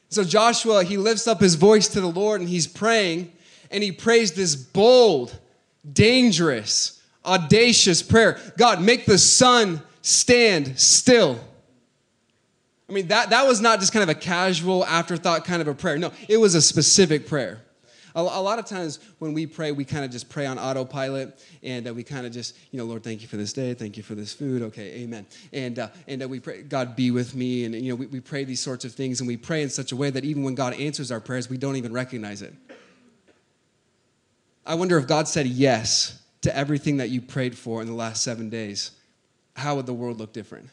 So 0.10 0.24
Joshua, 0.24 0.84
he 0.84 0.98
lifts 0.98 1.28
up 1.28 1.40
his 1.40 1.56
voice 1.56 1.88
to 1.90 2.02
the 2.02 2.08
Lord 2.08 2.42
and 2.42 2.50
he's 2.50 2.68
praying 2.68 3.32
and 3.70 3.84
he 3.84 3.92
prays 3.92 4.32
this 4.32 4.56
bold, 4.56 5.38
dangerous, 5.92 6.97
audacious 7.28 8.02
prayer 8.02 8.40
God, 8.58 8.82
make 8.82 9.06
the 9.06 9.18
sun 9.18 9.82
stand 10.02 10.80
still. 10.80 11.40
I 12.90 12.94
mean, 12.94 13.08
that, 13.08 13.32
that 13.32 13.46
was 13.46 13.60
not 13.60 13.80
just 13.82 13.92
kind 13.92 14.04
of 14.04 14.10
a 14.10 14.20
casual 14.20 14.86
afterthought 14.86 15.44
kind 15.44 15.62
of 15.62 15.68
a 15.68 15.74
prayer. 15.74 15.98
No, 15.98 16.12
it 16.30 16.38
was 16.38 16.56
a 16.56 16.62
specific 16.62 17.28
prayer. 17.28 17.62
A, 18.16 18.22
a 18.22 18.42
lot 18.42 18.58
of 18.58 18.66
times 18.66 19.00
when 19.20 19.34
we 19.34 19.46
pray, 19.46 19.74
we 19.74 19.84
kind 19.84 20.06
of 20.06 20.12
just 20.12 20.30
pray 20.30 20.46
on 20.46 20.58
autopilot 20.58 21.38
and 21.62 21.88
uh, 21.88 21.94
we 21.94 22.04
kind 22.04 22.26
of 22.26 22.32
just, 22.32 22.56
you 22.72 22.80
know, 22.80 22.86
Lord, 22.86 23.04
thank 23.04 23.22
you 23.22 23.28
for 23.28 23.36
this 23.36 23.52
day. 23.52 23.74
Thank 23.74 23.98
you 23.98 24.04
for 24.04 24.16
this 24.16 24.34
food. 24.34 24.62
Okay, 24.62 25.02
amen. 25.02 25.26
And, 25.52 25.78
uh, 25.80 25.90
and 26.08 26.24
uh, 26.24 26.28
we 26.30 26.40
pray, 26.40 26.62
God 26.62 26.96
be 26.96 27.12
with 27.12 27.36
me. 27.36 27.66
And, 27.66 27.76
you 27.76 27.92
know, 27.92 27.96
we, 27.96 28.06
we 28.08 28.20
pray 28.22 28.46
these 28.46 28.62
sorts 28.62 28.86
of 28.86 28.94
things 28.94 29.20
and 29.20 29.28
we 29.28 29.36
pray 29.36 29.62
in 29.62 29.70
such 29.70 29.92
a 29.92 29.96
way 29.98 30.10
that 30.10 30.24
even 30.24 30.44
when 30.44 30.56
God 30.56 30.74
answers 30.76 31.12
our 31.12 31.20
prayers, 31.20 31.50
we 31.50 31.58
don't 31.58 31.76
even 31.76 31.92
recognize 31.92 32.42
it. 32.42 32.54
I 34.66 34.76
wonder 34.76 34.98
if 34.98 35.08
God 35.08 35.28
said 35.28 35.46
yes 35.46 36.22
to 36.48 36.56
everything 36.56 36.98
that 36.98 37.10
you 37.10 37.22
prayed 37.22 37.58
for 37.58 37.82
in 37.82 37.88
the 37.88 37.94
last 37.94 38.24
seven 38.24 38.50
days, 38.50 38.92
how 39.54 39.76
would 39.76 39.86
the 39.86 39.94
world 39.94 40.18
look 40.18 40.32
different? 40.32 40.70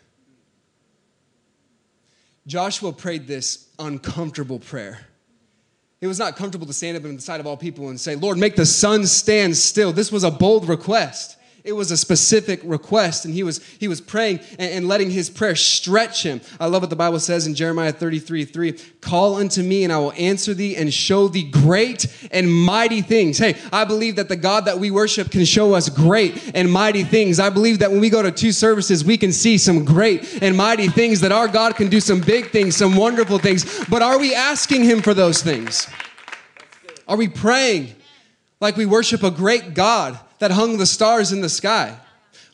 Joshua 2.46 2.92
prayed 2.92 3.26
this 3.26 3.68
uncomfortable 3.80 4.60
prayer. 4.60 5.00
It 6.00 6.06
was 6.06 6.20
not 6.20 6.36
comfortable 6.36 6.66
to 6.68 6.72
stand 6.72 6.96
up 6.96 7.04
in 7.04 7.16
the 7.16 7.20
sight 7.20 7.40
of 7.40 7.46
all 7.48 7.56
people 7.56 7.88
and 7.88 7.98
say, 7.98 8.14
Lord, 8.14 8.38
make 8.38 8.54
the 8.54 8.66
sun 8.66 9.04
stand 9.06 9.56
still. 9.56 9.92
This 9.92 10.12
was 10.12 10.22
a 10.22 10.30
bold 10.30 10.68
request. 10.68 11.38
It 11.64 11.72
was 11.72 11.90
a 11.90 11.96
specific 11.96 12.60
request, 12.62 13.24
and 13.24 13.32
he 13.32 13.42
was, 13.42 13.64
he 13.80 13.88
was 13.88 13.98
praying 13.98 14.40
and, 14.58 14.70
and, 14.70 14.86
letting 14.86 15.10
his 15.10 15.30
prayer 15.30 15.56
stretch 15.56 16.22
him. 16.22 16.42
I 16.60 16.66
love 16.66 16.82
what 16.82 16.90
the 16.90 16.96
Bible 16.96 17.18
says 17.18 17.46
in 17.46 17.54
Jeremiah 17.54 17.90
33 17.90 18.44
3 18.44 18.72
Call 19.00 19.36
unto 19.36 19.62
me, 19.62 19.82
and 19.82 19.90
I 19.90 19.96
will 19.96 20.12
answer 20.12 20.52
thee 20.52 20.76
and 20.76 20.92
show 20.92 21.26
thee 21.26 21.50
great 21.50 22.06
and 22.30 22.52
mighty 22.52 23.00
things. 23.00 23.38
Hey, 23.38 23.56
I 23.72 23.86
believe 23.86 24.16
that 24.16 24.28
the 24.28 24.36
God 24.36 24.66
that 24.66 24.78
we 24.78 24.90
worship 24.90 25.30
can 25.30 25.46
show 25.46 25.72
us 25.72 25.88
great 25.88 26.52
and 26.54 26.70
mighty 26.70 27.02
things. 27.02 27.40
I 27.40 27.48
believe 27.48 27.78
that 27.78 27.90
when 27.90 28.00
we 28.00 28.10
go 28.10 28.20
to 28.20 28.30
two 28.30 28.52
services, 28.52 29.02
we 29.02 29.16
can 29.16 29.32
see 29.32 29.56
some 29.56 29.86
great 29.86 30.42
and 30.42 30.54
mighty 30.54 30.88
things, 30.88 31.22
that 31.22 31.32
our 31.32 31.48
God 31.48 31.76
can 31.76 31.88
do 31.88 31.98
some 31.98 32.20
big 32.20 32.50
things, 32.50 32.76
some 32.76 32.94
wonderful 32.94 33.38
things. 33.38 33.86
But 33.86 34.02
are 34.02 34.18
we 34.18 34.34
asking 34.34 34.84
him 34.84 35.00
for 35.00 35.14
those 35.14 35.42
things? 35.42 35.88
Are 37.08 37.16
we 37.16 37.28
praying 37.28 37.94
like 38.60 38.76
we 38.76 38.86
worship 38.86 39.22
a 39.22 39.30
great 39.30 39.74
God? 39.74 40.18
that 40.44 40.50
hung 40.50 40.76
the 40.76 40.84
stars 40.84 41.32
in 41.32 41.40
the 41.40 41.48
sky. 41.48 41.96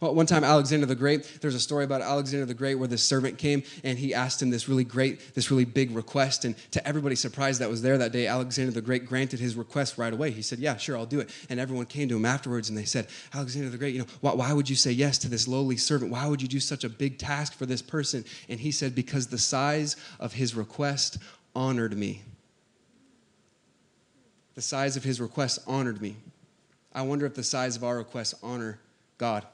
Well, 0.01 0.15
one 0.15 0.27
time, 0.27 0.45
Alexander 0.45 0.87
the 0.87 0.95
Great, 0.95 1.41
there's 1.41 1.57
a 1.57 1.61
story 1.61 1.85
about 1.85 2.03
Alexander 2.03 2.47
the 2.47 2.55
Great 2.55 2.77
where 2.77 2.87
this 2.87 3.03
servant 3.03 3.37
came 3.37 3.65
and 3.83 3.99
he 3.99 4.15
asked 4.15 4.41
him 4.41 4.49
this 4.49 4.69
really 4.69 4.85
great, 4.85 5.35
this 5.35 5.51
really 5.51 5.65
big 5.65 5.91
request. 5.91 6.45
And 6.45 6.55
to 6.71 6.87
everybody's 6.87 7.19
surprise 7.19 7.59
that 7.59 7.69
was 7.69 7.83
there 7.83 7.99
that 7.99 8.13
day, 8.13 8.29
Alexander 8.29 8.71
the 8.71 8.81
Great 8.81 9.07
granted 9.07 9.41
his 9.41 9.57
request 9.57 9.99
right 9.99 10.13
away. 10.13 10.31
He 10.31 10.41
said, 10.41 10.61
Yeah, 10.61 10.77
sure, 10.77 10.97
I'll 10.97 11.05
do 11.05 11.19
it. 11.19 11.31
And 11.51 11.59
everyone 11.59 11.87
came 11.87 12.09
to 12.11 12.17
him 12.17 12.25
afterwards 12.25 12.69
and 12.69 12.79
they 12.79 12.85
said, 12.85 13.09
Alexander 13.35 13.71
the 13.71 13.77
Great, 13.77 13.93
you 13.93 14.01
know, 14.01 14.07
why, 14.21 14.35
why 14.35 14.53
would 14.53 14.71
you 14.71 14.77
say 14.77 14.93
yes 14.93 15.19
to 15.19 15.29
this 15.29 15.49
lowly 15.49 15.77
servant? 15.77 16.13
Why 16.13 16.29
would 16.29 16.41
you 16.41 16.49
do 16.49 16.61
such 16.61 16.85
a 16.85 16.89
big 16.89 17.19
task 17.19 17.55
for 17.55 17.67
this 17.67 17.83
person? 17.83 18.25
And 18.49 18.61
he 18.61 18.71
said, 18.71 18.95
Because 18.95 19.27
the 19.27 19.39
size 19.39 19.97
of 20.21 20.33
his 20.33 20.55
request 20.55 21.19
honored 21.57 21.99
me. 21.99 22.23
The 24.61 24.67
size 24.67 24.95
of 24.95 25.05
his 25.05 25.23
request 25.23 25.61
honored 25.67 26.03
me. 26.03 26.17
I 26.93 27.01
wonder 27.01 27.25
if 27.25 27.33
the 27.33 27.43
size 27.43 27.77
of 27.77 27.83
our 27.83 27.97
requests 27.97 28.35
honor 28.43 28.79
God. 29.17 29.47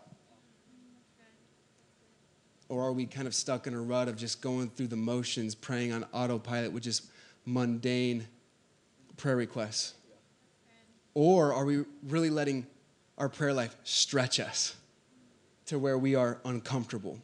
Or 2.68 2.82
are 2.82 2.92
we 2.92 3.06
kind 3.06 3.28
of 3.28 3.32
stuck 3.32 3.68
in 3.68 3.74
a 3.74 3.80
rut 3.80 4.08
of 4.08 4.16
just 4.16 4.40
going 4.40 4.68
through 4.68 4.88
the 4.88 4.96
motions, 4.96 5.54
praying 5.54 5.92
on 5.92 6.04
autopilot 6.12 6.72
with 6.72 6.82
just 6.82 7.04
mundane 7.44 8.26
prayer 9.16 9.36
requests? 9.36 9.94
Or 11.14 11.54
are 11.54 11.64
we 11.64 11.84
really 12.08 12.30
letting 12.30 12.66
our 13.16 13.28
prayer 13.28 13.52
life 13.52 13.76
stretch 13.84 14.40
us 14.40 14.74
to 15.66 15.78
where 15.78 15.98
we 15.98 16.16
are 16.16 16.40
uncomfortable? 16.44 17.16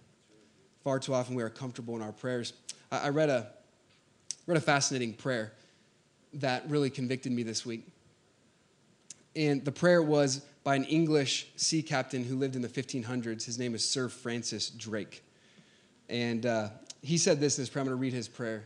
Far 0.84 1.00
too 1.00 1.14
often 1.14 1.34
we 1.34 1.42
are 1.42 1.50
comfortable 1.50 1.96
in 1.96 2.02
our 2.02 2.12
prayers. 2.12 2.52
I 2.92 3.08
read 3.08 3.28
a, 3.28 3.48
read 4.46 4.56
a 4.56 4.60
fascinating 4.60 5.14
prayer 5.14 5.54
that 6.34 6.68
really 6.68 6.90
convicted 6.90 7.32
me 7.32 7.42
this 7.42 7.66
week. 7.66 7.86
And 9.34 9.64
the 9.64 9.72
prayer 9.72 10.02
was 10.02 10.44
by 10.64 10.76
an 10.76 10.84
English 10.84 11.48
sea 11.56 11.82
captain 11.82 12.24
who 12.24 12.36
lived 12.36 12.56
in 12.56 12.62
the 12.62 12.68
1500s. 12.68 13.44
His 13.44 13.58
name 13.58 13.74
is 13.74 13.88
Sir 13.88 14.08
Francis 14.08 14.70
Drake. 14.70 15.22
And 16.08 16.46
uh, 16.46 16.68
he 17.00 17.18
said 17.18 17.40
this 17.40 17.58
in 17.58 17.62
his 17.62 17.70
prayer. 17.70 17.82
I'm 17.82 17.86
going 17.88 17.98
to 17.98 18.00
read 18.00 18.12
his 18.12 18.28
prayer. 18.28 18.64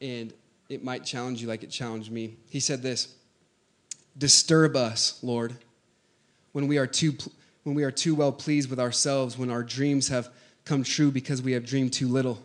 And 0.00 0.32
it 0.68 0.84
might 0.84 1.04
challenge 1.04 1.42
you 1.42 1.48
like 1.48 1.62
it 1.62 1.70
challenged 1.70 2.10
me. 2.10 2.36
He 2.48 2.60
said 2.60 2.82
this 2.82 3.14
Disturb 4.16 4.76
us, 4.76 5.18
Lord, 5.22 5.54
when 6.52 6.68
we 6.68 6.78
are 6.78 6.86
too, 6.86 7.16
when 7.64 7.74
we 7.74 7.84
are 7.84 7.90
too 7.90 8.14
well 8.14 8.32
pleased 8.32 8.70
with 8.70 8.80
ourselves, 8.80 9.36
when 9.36 9.50
our 9.50 9.62
dreams 9.62 10.08
have 10.08 10.30
come 10.64 10.82
true 10.82 11.10
because 11.10 11.42
we 11.42 11.52
have 11.52 11.66
dreamed 11.66 11.92
too 11.92 12.08
little, 12.08 12.42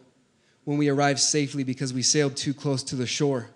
when 0.66 0.78
we 0.78 0.90
arrive 0.90 1.20
safely 1.20 1.64
because 1.64 1.94
we 1.94 2.02
sailed 2.02 2.36
too 2.36 2.54
close 2.54 2.84
to 2.84 2.96
the 2.96 3.08
shore 3.08 3.50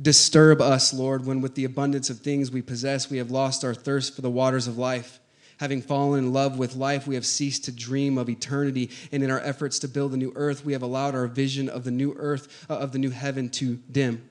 Disturb 0.00 0.60
us, 0.60 0.92
Lord, 0.92 1.24
when 1.24 1.40
with 1.40 1.54
the 1.54 1.64
abundance 1.64 2.10
of 2.10 2.18
things 2.18 2.50
we 2.50 2.62
possess, 2.62 3.10
we 3.10 3.18
have 3.18 3.30
lost 3.30 3.64
our 3.64 3.74
thirst 3.74 4.14
for 4.14 4.22
the 4.22 4.30
waters 4.30 4.66
of 4.66 4.76
life. 4.76 5.20
Having 5.58 5.82
fallen 5.82 6.24
in 6.24 6.32
love 6.32 6.58
with 6.58 6.74
life, 6.74 7.06
we 7.06 7.14
have 7.14 7.24
ceased 7.24 7.64
to 7.66 7.72
dream 7.72 8.18
of 8.18 8.28
eternity, 8.28 8.90
and 9.12 9.22
in 9.22 9.30
our 9.30 9.38
efforts 9.40 9.78
to 9.78 9.88
build 9.88 10.12
a 10.12 10.16
new 10.16 10.32
earth, 10.34 10.64
we 10.64 10.72
have 10.72 10.82
allowed 10.82 11.14
our 11.14 11.28
vision 11.28 11.68
of 11.68 11.84
the 11.84 11.92
new 11.92 12.12
earth, 12.18 12.66
uh, 12.68 12.74
of 12.74 12.90
the 12.90 12.98
new 12.98 13.10
heaven, 13.10 13.48
to 13.50 13.76
dim. 13.90 14.28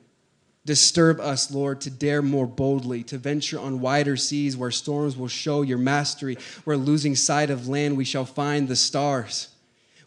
Disturb 0.66 1.22
us, 1.22 1.50
Lord, 1.50 1.80
to 1.82 1.90
dare 1.90 2.22
more 2.22 2.48
boldly, 2.48 3.04
to 3.04 3.18
venture 3.18 3.60
on 3.60 3.80
wider 3.80 4.18
seas 4.18 4.58
where 4.58 4.72
storms 4.72 5.16
will 5.16 5.30
show 5.30 5.62
your 5.62 5.78
mastery, 5.78 6.38
where 6.66 6.78
losing 6.78 7.16
sight 7.16 7.50
of 7.50 7.70
land 7.70 7.96
we 7.96 8.06
shall 8.06 8.26
find 8.26 8.68
the 8.68 8.76
stars. 8.76 9.50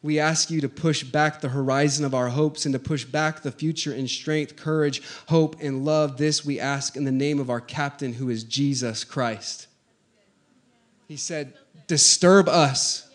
We 0.07 0.21
ask 0.21 0.53
you 0.53 0.61
to 0.61 0.69
push 0.69 1.03
back 1.03 1.41
the 1.41 1.49
horizon 1.49 2.05
of 2.05 2.15
our 2.15 2.29
hopes 2.29 2.65
and 2.65 2.73
to 2.75 2.79
push 2.79 3.05
back 3.05 3.43
the 3.43 3.51
future 3.51 3.93
in 3.93 4.07
strength, 4.07 4.55
courage, 4.55 5.03
hope, 5.27 5.57
and 5.61 5.85
love. 5.85 6.17
This 6.17 6.45
we 6.45 6.61
ask 6.61 6.97
in 6.97 7.03
the 7.03 7.11
name 7.11 7.41
of 7.41 7.51
our 7.51 7.61
captain, 7.61 8.13
who 8.13 8.31
is 8.31 8.45
Jesus 8.45 9.03
Christ. 9.03 9.67
He 11.09 11.17
said, 11.17 11.55
Disturb 11.89 12.49
us. 12.49 13.11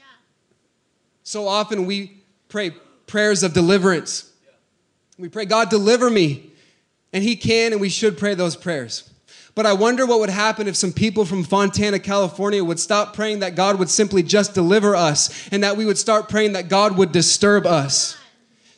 So 1.23 1.47
often 1.47 1.85
we 1.85 2.23
pray 2.49 2.71
prayers 3.07 3.41
of 3.41 3.53
deliverance. 3.53 4.29
We 5.17 5.29
pray, 5.29 5.45
God, 5.45 5.69
deliver 5.69 6.09
me. 6.09 6.51
And 7.13 7.23
He 7.23 7.37
can, 7.37 7.71
and 7.71 7.79
we 7.79 7.87
should 7.87 8.17
pray 8.17 8.33
those 8.33 8.57
prayers. 8.57 9.09
But 9.53 9.65
I 9.65 9.73
wonder 9.73 10.05
what 10.05 10.19
would 10.19 10.29
happen 10.29 10.67
if 10.67 10.75
some 10.75 10.93
people 10.93 11.25
from 11.25 11.43
Fontana, 11.43 11.99
California 11.99 12.63
would 12.63 12.79
stop 12.79 13.13
praying 13.13 13.39
that 13.39 13.55
God 13.55 13.79
would 13.79 13.89
simply 13.89 14.23
just 14.23 14.53
deliver 14.53 14.95
us 14.95 15.49
and 15.51 15.63
that 15.63 15.75
we 15.75 15.85
would 15.85 15.97
start 15.97 16.29
praying 16.29 16.53
that 16.53 16.69
God 16.69 16.97
would 16.97 17.11
disturb 17.11 17.65
us 17.65 18.17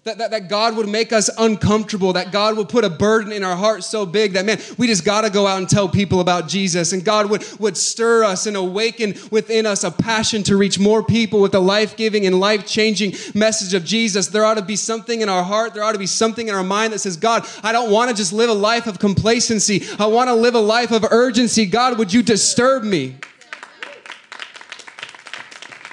that, 0.03 0.17
that, 0.17 0.31
that 0.31 0.49
God 0.49 0.75
would 0.75 0.89
make 0.89 1.13
us 1.13 1.29
uncomfortable, 1.37 2.11
that 2.13 2.33
God 2.33 2.57
would 2.57 2.67
put 2.67 2.83
a 2.83 2.89
burden 2.89 3.31
in 3.31 3.41
our 3.41 3.55
hearts 3.55 3.87
so 3.87 4.05
big 4.05 4.33
that, 4.33 4.43
man, 4.43 4.59
we 4.77 4.85
just 4.85 5.05
got 5.05 5.21
to 5.21 5.29
go 5.29 5.47
out 5.47 5.59
and 5.59 5.69
tell 5.69 5.87
people 5.87 6.19
about 6.19 6.49
Jesus. 6.49 6.91
And 6.91 7.05
God 7.05 7.29
would, 7.29 7.45
would 7.59 7.77
stir 7.77 8.25
us 8.25 8.45
and 8.45 8.57
awaken 8.57 9.15
within 9.31 9.65
us 9.65 9.85
a 9.85 9.91
passion 9.91 10.43
to 10.43 10.57
reach 10.57 10.77
more 10.77 11.03
people 11.03 11.39
with 11.39 11.53
the 11.53 11.61
life 11.61 11.95
giving 11.95 12.25
and 12.25 12.37
life 12.37 12.67
changing 12.67 13.13
message 13.33 13.73
of 13.73 13.85
Jesus. 13.85 14.27
There 14.27 14.43
ought 14.43 14.55
to 14.55 14.61
be 14.61 14.75
something 14.75 15.21
in 15.21 15.29
our 15.29 15.43
heart, 15.43 15.73
there 15.73 15.83
ought 15.83 15.93
to 15.93 15.99
be 15.99 16.05
something 16.05 16.49
in 16.49 16.53
our 16.53 16.63
mind 16.65 16.91
that 16.91 16.99
says, 16.99 17.15
God, 17.15 17.47
I 17.63 17.71
don't 17.71 17.89
want 17.89 18.09
to 18.09 18.15
just 18.15 18.33
live 18.33 18.49
a 18.49 18.53
life 18.53 18.87
of 18.87 18.99
complacency, 18.99 19.83
I 19.97 20.07
want 20.07 20.27
to 20.27 20.35
live 20.35 20.55
a 20.55 20.59
life 20.59 20.91
of 20.91 21.05
urgency. 21.11 21.65
God, 21.65 21.97
would 21.97 22.11
you 22.11 22.21
disturb 22.21 22.83
me? 22.83 23.15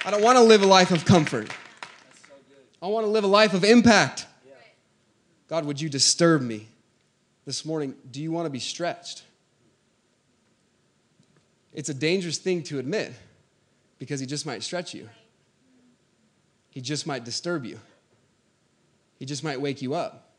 I 0.03 0.11
don't 0.11 0.21
want 0.21 0.37
to 0.37 0.43
live 0.43 0.63
a 0.63 0.67
life 0.67 0.91
of 0.91 1.05
comfort. 1.05 1.49
I 2.81 2.87
want 2.87 3.05
to 3.05 3.11
live 3.11 3.23
a 3.23 3.27
life 3.27 3.53
of 3.53 3.63
impact. 3.63 4.25
God, 5.47 5.65
would 5.65 5.79
you 5.81 5.89
disturb 5.89 6.41
me 6.41 6.67
this 7.45 7.65
morning? 7.65 7.93
Do 8.09 8.21
you 8.21 8.31
want 8.31 8.45
to 8.45 8.49
be 8.49 8.59
stretched? 8.59 9.23
It's 11.73 11.89
a 11.89 11.93
dangerous 11.93 12.37
thing 12.37 12.63
to 12.63 12.79
admit 12.79 13.13
because 13.99 14.19
He 14.19 14.25
just 14.25 14.45
might 14.45 14.63
stretch 14.63 14.93
you, 14.93 15.09
He 16.69 16.81
just 16.81 17.05
might 17.05 17.23
disturb 17.23 17.65
you, 17.65 17.79
He 19.19 19.25
just 19.25 19.43
might 19.43 19.59
wake 19.59 19.81
you 19.81 19.93
up. 19.93 20.29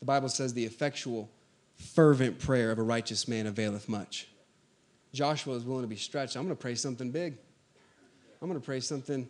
The 0.00 0.06
Bible 0.06 0.28
says 0.28 0.52
the 0.52 0.64
effectual, 0.64 1.30
fervent 1.76 2.38
prayer 2.38 2.70
of 2.70 2.78
a 2.78 2.82
righteous 2.82 3.26
man 3.26 3.46
availeth 3.46 3.88
much. 3.88 4.28
Joshua 5.14 5.54
is 5.54 5.64
willing 5.64 5.82
to 5.82 5.88
be 5.88 5.96
stretched. 5.96 6.36
I'm 6.36 6.42
going 6.42 6.54
to 6.54 6.60
pray 6.60 6.74
something 6.74 7.10
big. 7.10 7.38
I'm 8.42 8.48
going 8.48 8.60
to 8.60 8.64
pray 8.64 8.80
something 8.80 9.26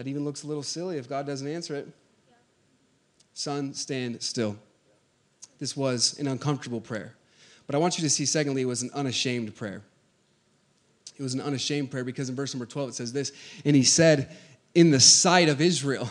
that 0.00 0.08
even 0.08 0.24
looks 0.24 0.44
a 0.44 0.46
little 0.46 0.62
silly 0.62 0.96
if 0.96 1.10
God 1.10 1.26
doesn't 1.26 1.46
answer 1.46 1.74
it. 1.74 1.86
Yeah. 2.26 2.34
Sun, 3.34 3.74
stand 3.74 4.22
still. 4.22 4.56
This 5.58 5.76
was 5.76 6.18
an 6.18 6.26
uncomfortable 6.26 6.80
prayer. 6.80 7.14
But 7.66 7.74
I 7.74 7.78
want 7.78 7.98
you 7.98 8.04
to 8.04 8.08
see, 8.08 8.24
secondly, 8.24 8.62
it 8.62 8.64
was 8.64 8.80
an 8.80 8.90
unashamed 8.94 9.54
prayer. 9.54 9.82
It 11.18 11.22
was 11.22 11.34
an 11.34 11.42
unashamed 11.42 11.90
prayer 11.90 12.02
because 12.02 12.30
in 12.30 12.34
verse 12.34 12.54
number 12.54 12.64
12 12.64 12.88
it 12.88 12.94
says 12.94 13.12
this, 13.12 13.30
and 13.66 13.76
he 13.76 13.82
said, 13.82 14.34
in 14.74 14.90
the 14.90 15.00
sight 15.00 15.50
of 15.50 15.60
Israel. 15.60 16.08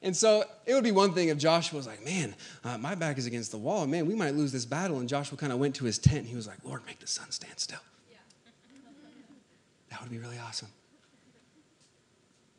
And 0.00 0.16
so 0.16 0.44
it 0.64 0.72
would 0.72 0.82
be 0.82 0.90
one 0.90 1.12
thing 1.12 1.28
if 1.28 1.36
Joshua 1.36 1.76
was 1.76 1.86
like, 1.86 2.02
man, 2.02 2.34
uh, 2.64 2.78
my 2.78 2.94
back 2.94 3.18
is 3.18 3.26
against 3.26 3.50
the 3.50 3.58
wall. 3.58 3.86
Man, 3.86 4.06
we 4.06 4.14
might 4.14 4.34
lose 4.34 4.52
this 4.52 4.64
battle. 4.64 5.00
And 5.00 5.08
Joshua 5.08 5.36
kind 5.36 5.52
of 5.52 5.58
went 5.58 5.74
to 5.74 5.84
his 5.84 5.98
tent 5.98 6.20
and 6.20 6.28
he 6.28 6.34
was 6.34 6.46
like, 6.46 6.64
Lord, 6.64 6.80
make 6.86 6.98
the 6.98 7.06
sun 7.06 7.30
stand 7.30 7.58
still. 7.58 7.78
Yeah. 8.10 8.16
that 9.90 10.00
would 10.00 10.10
be 10.10 10.18
really 10.18 10.38
awesome. 10.38 10.68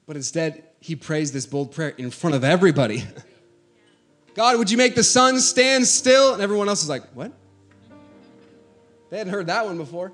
But 0.07 0.15
instead, 0.15 0.63
he 0.79 0.95
prays 0.95 1.31
this 1.31 1.45
bold 1.45 1.73
prayer 1.73 1.89
in 1.89 2.09
front 2.09 2.35
of 2.35 2.43
everybody. 2.43 3.03
God, 4.33 4.57
would 4.57 4.71
you 4.71 4.77
make 4.77 4.95
the 4.95 5.03
sun 5.03 5.39
stand 5.39 5.85
still? 5.85 6.33
And 6.33 6.41
everyone 6.41 6.69
else 6.69 6.81
is 6.81 6.89
like, 6.89 7.03
What? 7.13 7.33
They 9.09 9.17
hadn't 9.17 9.33
heard 9.33 9.47
that 9.47 9.65
one 9.65 9.77
before. 9.77 10.11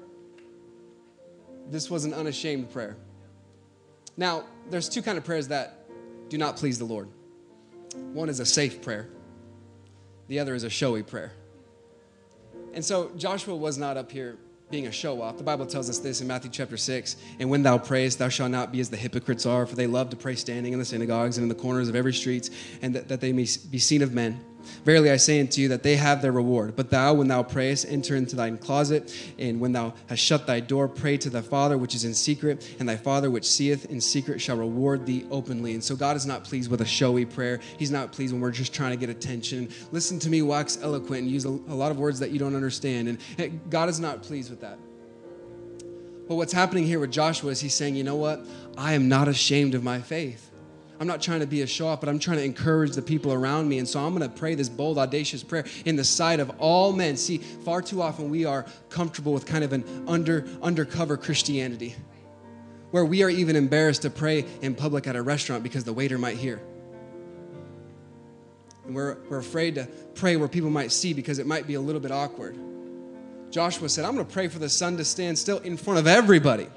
This 1.69 1.89
was 1.89 2.05
an 2.05 2.13
unashamed 2.13 2.71
prayer. 2.71 2.97
Now, 4.17 4.43
there's 4.69 4.89
two 4.89 5.01
kind 5.01 5.17
of 5.17 5.23
prayers 5.23 5.47
that 5.47 5.85
do 6.29 6.37
not 6.37 6.57
please 6.57 6.77
the 6.77 6.85
Lord. 6.85 7.07
One 8.13 8.29
is 8.29 8.39
a 8.39 8.45
safe 8.45 8.81
prayer. 8.81 9.09
The 10.27 10.39
other 10.39 10.55
is 10.55 10.63
a 10.63 10.69
showy 10.69 11.03
prayer. 11.03 11.31
And 12.73 12.83
so 12.83 13.11
Joshua 13.17 13.55
was 13.55 13.77
not 13.77 13.97
up 13.97 14.11
here 14.11 14.37
being 14.73 14.87
a 14.87 14.91
show 14.91 15.21
off. 15.21 15.37
The 15.37 15.43
Bible 15.43 15.67
tells 15.67 15.87
us 15.87 15.99
this 15.99 16.19
in 16.21 16.25
Matthew 16.25 16.49
chapter 16.49 16.77
6 16.77 17.15
And 17.39 17.47
when 17.47 17.61
thou 17.61 17.77
prayest, 17.77 18.17
thou 18.17 18.27
shalt 18.27 18.49
not 18.49 18.71
be 18.71 18.79
as 18.79 18.89
the 18.89 18.97
hypocrites 18.97 19.45
are, 19.45 19.67
for 19.67 19.75
they 19.75 19.85
love 19.85 20.09
to 20.09 20.15
pray 20.15 20.33
standing 20.33 20.73
in 20.73 20.79
the 20.79 20.85
synagogues 20.85 21.37
and 21.37 21.43
in 21.43 21.49
the 21.49 21.53
corners 21.53 21.89
of 21.89 21.95
every 21.95 22.11
street, 22.11 22.49
and 22.81 22.95
that, 22.95 23.07
that 23.07 23.21
they 23.21 23.31
may 23.31 23.45
be 23.69 23.77
seen 23.77 24.01
of 24.01 24.13
men. 24.13 24.43
Verily 24.85 25.11
I 25.11 25.17
say 25.17 25.39
unto 25.39 25.61
you 25.61 25.67
that 25.69 25.83
they 25.83 25.95
have 25.95 26.21
their 26.21 26.31
reward. 26.31 26.75
But 26.75 26.89
thou, 26.89 27.13
when 27.13 27.27
thou 27.27 27.43
prayest, 27.43 27.85
enter 27.89 28.15
into 28.15 28.35
thine 28.35 28.57
closet, 28.57 29.15
and 29.37 29.59
when 29.59 29.71
thou 29.71 29.93
hast 30.07 30.21
shut 30.21 30.47
thy 30.47 30.59
door, 30.59 30.87
pray 30.87 31.17
to 31.17 31.29
thy 31.29 31.41
Father 31.41 31.77
which 31.77 31.95
is 31.95 32.05
in 32.05 32.13
secret, 32.13 32.75
and 32.79 32.87
thy 32.87 32.97
Father 32.97 33.29
which 33.29 33.45
seeth 33.45 33.85
in 33.85 34.01
secret 34.01 34.41
shall 34.41 34.57
reward 34.57 35.05
thee 35.05 35.25
openly. 35.31 35.73
And 35.73 35.83
so 35.83 35.95
God 35.95 36.15
is 36.15 36.25
not 36.25 36.43
pleased 36.43 36.69
with 36.69 36.81
a 36.81 36.85
showy 36.85 37.25
prayer. 37.25 37.59
He's 37.77 37.91
not 37.91 38.11
pleased 38.11 38.33
when 38.33 38.41
we're 38.41 38.51
just 38.51 38.73
trying 38.73 38.91
to 38.91 38.97
get 38.97 39.09
attention. 39.09 39.69
Listen 39.91 40.19
to 40.19 40.29
me 40.29 40.41
wax 40.41 40.79
eloquent 40.81 41.23
and 41.23 41.31
use 41.31 41.45
a, 41.45 41.49
a 41.49 41.75
lot 41.75 41.91
of 41.91 41.99
words 41.99 42.19
that 42.19 42.31
you 42.31 42.39
don't 42.39 42.55
understand. 42.55 43.07
And 43.37 43.69
God 43.69 43.89
is 43.89 43.99
not 43.99 44.23
pleased 44.23 44.49
with 44.49 44.61
that. 44.61 44.77
But 46.27 46.35
what's 46.35 46.53
happening 46.53 46.85
here 46.85 46.99
with 46.99 47.11
Joshua 47.11 47.51
is 47.51 47.59
he's 47.59 47.73
saying, 47.73 47.95
you 47.95 48.03
know 48.03 48.15
what? 48.15 48.45
I 48.77 48.93
am 48.93 49.09
not 49.09 49.27
ashamed 49.27 49.75
of 49.75 49.83
my 49.83 49.99
faith. 49.99 50.49
I'm 50.99 51.07
not 51.07 51.21
trying 51.21 51.39
to 51.39 51.47
be 51.47 51.61
a 51.61 51.67
show 51.67 51.87
off, 51.87 51.99
but 51.99 52.09
I'm 52.09 52.19
trying 52.19 52.37
to 52.37 52.43
encourage 52.43 52.91
the 52.91 53.01
people 53.01 53.33
around 53.33 53.67
me. 53.67 53.79
And 53.79 53.87
so 53.87 53.99
I'm 53.99 54.15
going 54.15 54.29
to 54.29 54.35
pray 54.35 54.55
this 54.55 54.69
bold, 54.69 54.97
audacious 54.97 55.43
prayer 55.43 55.65
in 55.85 55.95
the 55.95 56.03
sight 56.03 56.39
of 56.39 56.51
all 56.59 56.93
men. 56.93 57.17
See, 57.17 57.39
far 57.39 57.81
too 57.81 58.01
often 58.01 58.29
we 58.29 58.45
are 58.45 58.65
comfortable 58.89 59.33
with 59.33 59.45
kind 59.45 59.63
of 59.63 59.73
an 59.73 59.83
under 60.07 60.47
undercover 60.61 61.17
Christianity, 61.17 61.95
where 62.91 63.05
we 63.05 63.23
are 63.23 63.29
even 63.29 63.55
embarrassed 63.55 64.03
to 64.03 64.09
pray 64.09 64.45
in 64.61 64.75
public 64.75 65.07
at 65.07 65.15
a 65.15 65.21
restaurant 65.21 65.63
because 65.63 65.83
the 65.83 65.93
waiter 65.93 66.17
might 66.17 66.37
hear. 66.37 66.61
And 68.85 68.95
we're, 68.95 69.17
we're 69.29 69.39
afraid 69.39 69.75
to 69.75 69.87
pray 70.15 70.35
where 70.35 70.47
people 70.47 70.69
might 70.69 70.91
see 70.91 71.13
because 71.13 71.39
it 71.39 71.47
might 71.47 71.67
be 71.67 71.75
a 71.75 71.81
little 71.81 72.01
bit 72.01 72.11
awkward. 72.11 72.57
Joshua 73.49 73.87
said, 73.87 74.03
I'm 74.03 74.15
going 74.15 74.25
to 74.25 74.33
pray 74.33 74.47
for 74.47 74.59
the 74.59 74.69
sun 74.69 74.97
to 74.97 75.05
stand 75.05 75.37
still 75.37 75.59
in 75.59 75.77
front 75.77 75.99
of 75.99 76.07
everybody. 76.07 76.67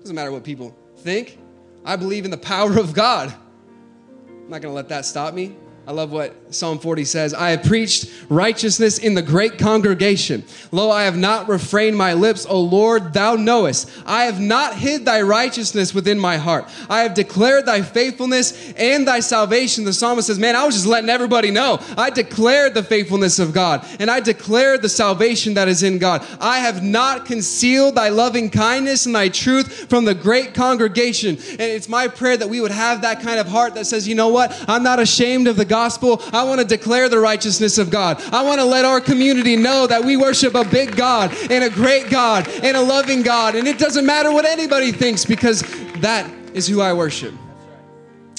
Doesn't 0.00 0.16
matter 0.16 0.32
what 0.32 0.42
people 0.42 0.76
think. 0.98 1.38
I 1.84 1.96
believe 1.96 2.24
in 2.24 2.30
the 2.30 2.36
power 2.36 2.78
of 2.78 2.94
God. 2.94 3.34
I'm 4.28 4.48
not 4.48 4.60
going 4.60 4.72
to 4.72 4.76
let 4.76 4.88
that 4.88 5.04
stop 5.04 5.34
me. 5.34 5.56
I 5.84 5.90
love 5.90 6.12
what 6.12 6.54
Psalm 6.54 6.78
40 6.78 7.04
says. 7.04 7.34
I 7.34 7.50
have 7.50 7.64
preached 7.64 8.08
righteousness 8.28 8.98
in 8.98 9.14
the 9.14 9.22
great 9.22 9.58
congregation. 9.58 10.44
Lo, 10.70 10.92
I 10.92 11.02
have 11.02 11.16
not 11.16 11.48
refrained 11.48 11.96
my 11.96 12.12
lips. 12.12 12.46
O 12.48 12.60
Lord, 12.60 13.12
thou 13.12 13.34
knowest. 13.34 13.90
I 14.06 14.24
have 14.24 14.38
not 14.38 14.76
hid 14.76 15.04
thy 15.04 15.22
righteousness 15.22 15.92
within 15.92 16.20
my 16.20 16.36
heart. 16.36 16.70
I 16.88 17.00
have 17.00 17.14
declared 17.14 17.66
thy 17.66 17.82
faithfulness 17.82 18.72
and 18.74 19.08
thy 19.08 19.18
salvation. 19.18 19.84
The 19.84 19.92
psalmist 19.92 20.28
says, 20.28 20.38
Man, 20.38 20.54
I 20.54 20.64
was 20.64 20.76
just 20.76 20.86
letting 20.86 21.10
everybody 21.10 21.50
know. 21.50 21.80
I 21.98 22.10
declared 22.10 22.74
the 22.74 22.84
faithfulness 22.84 23.40
of 23.40 23.52
God 23.52 23.84
and 23.98 24.08
I 24.08 24.20
declared 24.20 24.82
the 24.82 24.88
salvation 24.88 25.54
that 25.54 25.66
is 25.66 25.82
in 25.82 25.98
God. 25.98 26.24
I 26.38 26.60
have 26.60 26.84
not 26.84 27.26
concealed 27.26 27.96
thy 27.96 28.10
loving 28.10 28.50
kindness 28.50 29.06
and 29.06 29.16
thy 29.16 29.30
truth 29.30 29.90
from 29.90 30.04
the 30.04 30.14
great 30.14 30.54
congregation. 30.54 31.30
And 31.30 31.60
it's 31.60 31.88
my 31.88 32.06
prayer 32.06 32.36
that 32.36 32.48
we 32.48 32.60
would 32.60 32.70
have 32.70 33.02
that 33.02 33.20
kind 33.20 33.40
of 33.40 33.48
heart 33.48 33.74
that 33.74 33.86
says, 33.86 34.06
You 34.06 34.14
know 34.14 34.28
what? 34.28 34.64
I'm 34.68 34.84
not 34.84 35.00
ashamed 35.00 35.48
of 35.48 35.56
the 35.56 35.71
gospel, 35.72 36.20
I 36.34 36.44
want 36.44 36.60
to 36.60 36.66
declare 36.66 37.08
the 37.08 37.18
righteousness 37.18 37.78
of 37.78 37.88
God. 37.88 38.22
I 38.30 38.42
want 38.42 38.60
to 38.60 38.64
let 38.66 38.84
our 38.84 39.00
community 39.00 39.56
know 39.56 39.86
that 39.86 40.04
we 40.04 40.18
worship 40.18 40.54
a 40.54 40.66
big 40.66 40.94
God 40.96 41.34
and 41.50 41.64
a 41.64 41.70
great 41.70 42.10
God 42.10 42.46
and 42.62 42.76
a 42.76 42.82
loving 42.82 43.22
God. 43.22 43.54
And 43.54 43.66
it 43.66 43.78
doesn't 43.78 44.04
matter 44.04 44.30
what 44.30 44.44
anybody 44.44 44.92
thinks 44.92 45.24
because 45.24 45.62
that 46.00 46.30
is 46.52 46.68
who 46.68 46.82
I 46.82 46.92
worship. 46.92 47.32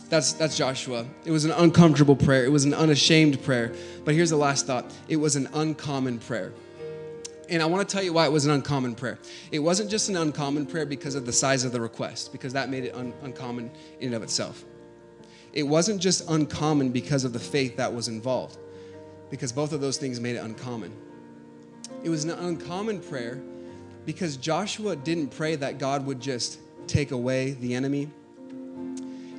That's, 0.10 0.34
that's 0.34 0.56
Joshua. 0.56 1.08
It 1.26 1.32
was 1.32 1.44
an 1.44 1.50
uncomfortable 1.54 2.16
prayer. 2.16 2.46
It 2.46 2.52
was 2.52 2.66
an 2.66 2.76
unashamed 2.76 3.42
prayer. 3.42 3.74
But 4.06 4.14
here's 4.14 4.30
the 4.30 4.38
last 4.38 4.68
thought 4.68 4.94
it 5.08 5.16
was 5.16 5.36
an 5.36 5.50
uncommon 5.56 6.20
prayer. 6.20 6.54
And 7.50 7.64
I 7.64 7.66
want 7.66 7.90
to 7.90 7.92
tell 7.92 8.04
you 8.04 8.14
why 8.14 8.28
it 8.28 8.32
was 8.32 8.46
an 8.46 8.52
uncommon 8.52 8.94
prayer. 8.94 9.18
It 9.52 9.58
wasn't 9.58 9.90
just 9.90 10.08
an 10.08 10.18
uncommon 10.18 10.68
prayer 10.68 10.86
because 10.86 11.16
of 11.16 11.26
the 11.26 11.34
size 11.34 11.66
of 11.66 11.72
the 11.72 11.82
request, 11.82 12.32
because 12.32 12.54
that 12.54 12.70
made 12.70 12.84
it 12.84 12.94
un- 12.94 13.12
uncommon 13.24 13.72
in 14.00 14.10
and 14.10 14.16
of 14.16 14.22
itself 14.22 14.64
it 15.54 15.64
wasn't 15.64 16.02
just 16.02 16.30
uncommon 16.30 16.90
because 16.90 17.24
of 17.24 17.34
the 17.34 17.40
faith 17.40 17.78
that 17.78 17.94
was 17.94 18.08
involved, 18.08 18.58
because 19.30 19.52
both 19.52 19.72
of 19.72 19.82
those 19.82 19.98
things 19.98 20.20
made 20.20 20.36
it 20.36 20.40
uncommon. 20.40 20.92
It 22.04 22.10
was 22.10 22.24
an 22.24 22.32
uncommon 22.32 23.00
prayer 23.00 23.42
because 24.06 24.36
Joshua 24.36 24.96
didn't 24.96 25.30
pray 25.30 25.56
that 25.56 25.78
God 25.78 26.06
would 26.06 26.20
just 26.20 26.60
take 26.88 27.12
away 27.12 27.52
the 27.52 27.76
enemy. 27.76 28.10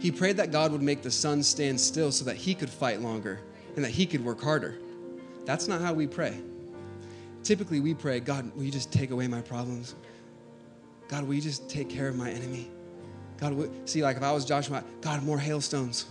He 0.01 0.11
prayed 0.11 0.37
that 0.37 0.53
God 0.53 0.73
would 0.73 0.83
make 0.83 1.03
the 1.03 1.11
sun 1.11 1.43
stand 1.43 1.81
still 1.81 2.13
so 2.13 2.25
that 2.27 2.37
he 2.37 2.55
could 2.55 2.71
fight 2.71 3.01
longer 3.01 3.41
and 3.75 3.85
that 3.85 3.91
he 3.91 4.07
could 4.07 4.25
work 4.25 4.41
harder. 4.41 4.79
That's 5.45 5.69
not 5.69 5.81
how 5.81 5.93
we 5.93 6.07
pray. 6.07 6.39
Typically, 7.43 7.81
we 7.81 7.93
pray, 7.93 8.21
God, 8.21 8.55
will 8.55 8.63
you 8.63 8.71
just 8.71 8.93
take 8.93 9.11
away 9.11 9.27
my 9.27 9.43
problems? 9.43 9.95
God, 11.09 11.25
will 11.25 11.35
you 11.35 11.43
just 11.43 11.69
take 11.69 11.91
care 11.91 12.09
of 12.09 12.17
my 12.17 12.31
enemy? 12.31 12.71
God, 13.39 13.89
see, 13.89 14.03
like 14.03 14.17
if 14.17 14.23
I 14.23 14.33
was 14.33 14.45
Joshua, 14.45 14.85
God, 15.01 15.23
more 15.23 15.39
hailstones. 15.39 16.07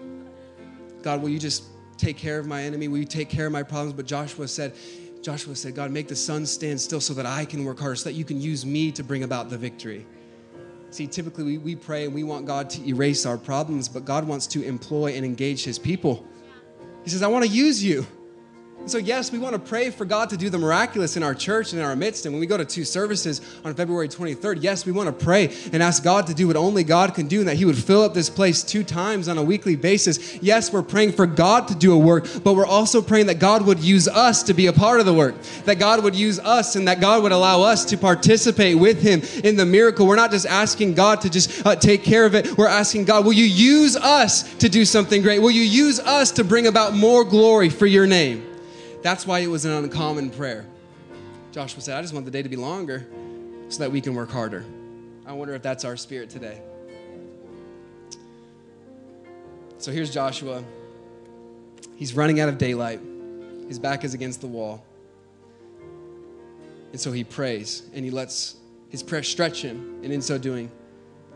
God, 1.02 1.22
will 1.22 1.28
you 1.28 1.38
just 1.38 1.64
take 1.96 2.16
care 2.16 2.38
of 2.38 2.46
my 2.46 2.62
enemy? 2.62 2.88
Will 2.88 2.98
you 2.98 3.04
take 3.04 3.28
care 3.28 3.46
of 3.46 3.52
my 3.52 3.62
problems? 3.62 3.92
But 3.92 4.06
Joshua 4.06 4.48
said, 4.48 4.74
Joshua 5.22 5.54
said, 5.54 5.74
God, 5.74 5.90
make 5.90 6.08
the 6.08 6.16
sun 6.16 6.46
stand 6.46 6.80
still 6.80 7.00
so 7.00 7.14
that 7.14 7.26
I 7.26 7.44
can 7.44 7.64
work 7.64 7.78
harder, 7.78 7.96
so 7.96 8.04
that 8.04 8.14
you 8.14 8.24
can 8.24 8.40
use 8.40 8.64
me 8.64 8.90
to 8.92 9.04
bring 9.04 9.22
about 9.22 9.50
the 9.50 9.58
victory. 9.58 10.06
See, 10.90 11.06
typically 11.06 11.44
we, 11.44 11.58
we 11.58 11.76
pray 11.76 12.04
and 12.04 12.14
we 12.14 12.24
want 12.24 12.46
God 12.46 12.68
to 12.70 12.88
erase 12.88 13.26
our 13.26 13.38
problems, 13.38 13.88
but 13.88 14.04
God 14.04 14.26
wants 14.26 14.46
to 14.48 14.62
employ 14.62 15.14
and 15.14 15.24
engage 15.24 15.62
his 15.62 15.78
people. 15.78 16.26
He 17.04 17.10
says, 17.10 17.22
I 17.22 17.28
want 17.28 17.44
to 17.44 17.50
use 17.50 17.82
you. 17.82 18.06
So, 18.86 18.98
yes, 18.98 19.30
we 19.30 19.38
want 19.38 19.52
to 19.52 19.58
pray 19.58 19.90
for 19.90 20.04
God 20.04 20.30
to 20.30 20.36
do 20.36 20.48
the 20.48 20.58
miraculous 20.58 21.16
in 21.16 21.22
our 21.22 21.34
church 21.34 21.72
and 21.72 21.80
in 21.80 21.86
our 21.86 21.94
midst. 21.94 22.24
And 22.24 22.34
when 22.34 22.40
we 22.40 22.46
go 22.46 22.56
to 22.56 22.64
two 22.64 22.84
services 22.84 23.40
on 23.62 23.74
February 23.74 24.08
23rd, 24.08 24.62
yes, 24.62 24.84
we 24.84 24.90
want 24.90 25.06
to 25.06 25.24
pray 25.24 25.54
and 25.72 25.82
ask 25.82 26.02
God 26.02 26.26
to 26.26 26.34
do 26.34 26.46
what 26.46 26.56
only 26.56 26.82
God 26.82 27.14
can 27.14 27.28
do 27.28 27.40
and 27.40 27.48
that 27.48 27.56
He 27.56 27.66
would 27.66 27.76
fill 27.76 28.02
up 28.02 28.14
this 28.14 28.30
place 28.30 28.64
two 28.64 28.82
times 28.82 29.28
on 29.28 29.38
a 29.38 29.42
weekly 29.42 29.76
basis. 29.76 30.42
Yes, 30.42 30.72
we're 30.72 30.82
praying 30.82 31.12
for 31.12 31.26
God 31.26 31.68
to 31.68 31.74
do 31.74 31.92
a 31.92 31.98
work, 31.98 32.26
but 32.42 32.54
we're 32.54 32.66
also 32.66 33.02
praying 33.02 33.26
that 33.26 33.38
God 33.38 33.64
would 33.66 33.78
use 33.80 34.08
us 34.08 34.42
to 34.44 34.54
be 34.54 34.66
a 34.66 34.72
part 34.72 34.98
of 34.98 35.06
the 35.06 35.14
work, 35.14 35.40
that 35.66 35.78
God 35.78 36.02
would 36.02 36.16
use 36.16 36.40
us 36.40 36.74
and 36.74 36.88
that 36.88 37.00
God 37.00 37.22
would 37.22 37.32
allow 37.32 37.62
us 37.62 37.84
to 37.84 37.98
participate 37.98 38.78
with 38.78 39.02
Him 39.02 39.20
in 39.44 39.56
the 39.56 39.66
miracle. 39.66 40.06
We're 40.06 40.16
not 40.16 40.30
just 40.30 40.46
asking 40.46 40.94
God 40.94 41.20
to 41.20 41.30
just 41.30 41.64
uh, 41.66 41.76
take 41.76 42.02
care 42.02 42.24
of 42.24 42.34
it, 42.34 42.56
we're 42.56 42.66
asking 42.66 43.04
God, 43.04 43.24
will 43.26 43.34
you 43.34 43.44
use 43.44 43.94
us 43.96 44.52
to 44.54 44.68
do 44.68 44.84
something 44.86 45.20
great? 45.20 45.38
Will 45.38 45.50
you 45.50 45.62
use 45.62 46.00
us 46.00 46.32
to 46.32 46.44
bring 46.44 46.66
about 46.66 46.94
more 46.94 47.24
glory 47.24 47.68
for 47.68 47.86
your 47.86 48.06
name? 48.06 48.49
That's 49.02 49.26
why 49.26 49.40
it 49.40 49.48
was 49.48 49.64
an 49.64 49.72
uncommon 49.72 50.30
prayer. 50.30 50.66
Joshua 51.52 51.80
said, 51.80 51.96
I 51.96 52.02
just 52.02 52.12
want 52.12 52.26
the 52.26 52.30
day 52.30 52.42
to 52.42 52.48
be 52.48 52.56
longer 52.56 53.06
so 53.68 53.78
that 53.78 53.90
we 53.90 54.00
can 54.00 54.14
work 54.14 54.30
harder. 54.30 54.64
I 55.26 55.32
wonder 55.32 55.54
if 55.54 55.62
that's 55.62 55.84
our 55.84 55.96
spirit 55.96 56.28
today. 56.30 56.60
So 59.78 59.90
here's 59.90 60.10
Joshua. 60.10 60.62
He's 61.96 62.14
running 62.14 62.40
out 62.40 62.48
of 62.48 62.58
daylight, 62.58 63.00
his 63.68 63.78
back 63.78 64.04
is 64.04 64.14
against 64.14 64.40
the 64.40 64.46
wall. 64.46 64.84
And 66.92 67.00
so 67.00 67.12
he 67.12 67.24
prays 67.24 67.84
and 67.94 68.04
he 68.04 68.10
lets 68.10 68.56
his 68.88 69.02
prayer 69.02 69.22
stretch 69.22 69.62
him. 69.62 70.00
And 70.02 70.12
in 70.12 70.20
so 70.20 70.36
doing, 70.38 70.70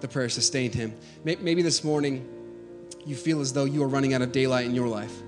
the 0.01 0.09
prayer 0.09 0.29
sustained 0.29 0.75
him. 0.75 0.93
Maybe 1.25 1.63
this 1.63 1.85
morning 1.85 2.29
you 3.07 3.15
feel 3.15 3.41
as 3.41 3.53
though 3.53 3.65
you 3.65 3.83
are 3.83 3.89
running 3.89 4.15
out 4.15 4.23
of 4.23 4.33
daylight 4.33 4.67
in 4.67 4.75
your 4.75 4.89
life. 4.89 5.23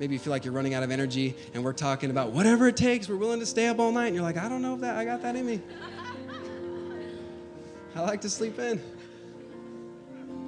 Maybe 0.00 0.14
you 0.14 0.18
feel 0.18 0.30
like 0.30 0.44
you're 0.44 0.54
running 0.54 0.74
out 0.74 0.82
of 0.82 0.90
energy, 0.90 1.34
and 1.54 1.64
we're 1.64 1.72
talking 1.72 2.10
about 2.10 2.32
whatever 2.32 2.68
it 2.68 2.76
takes, 2.76 3.08
we're 3.08 3.16
willing 3.16 3.40
to 3.40 3.46
stay 3.46 3.66
up 3.66 3.80
all 3.80 3.90
night. 3.90 4.06
And 4.06 4.14
you're 4.14 4.24
like, 4.24 4.36
I 4.36 4.48
don't 4.48 4.62
know 4.62 4.74
if 4.74 4.80
that 4.80 4.96
I 4.96 5.04
got 5.04 5.22
that 5.22 5.34
in 5.34 5.44
me. 5.44 5.60
I 7.96 8.02
like 8.02 8.20
to 8.20 8.30
sleep 8.30 8.58
in. 8.58 8.80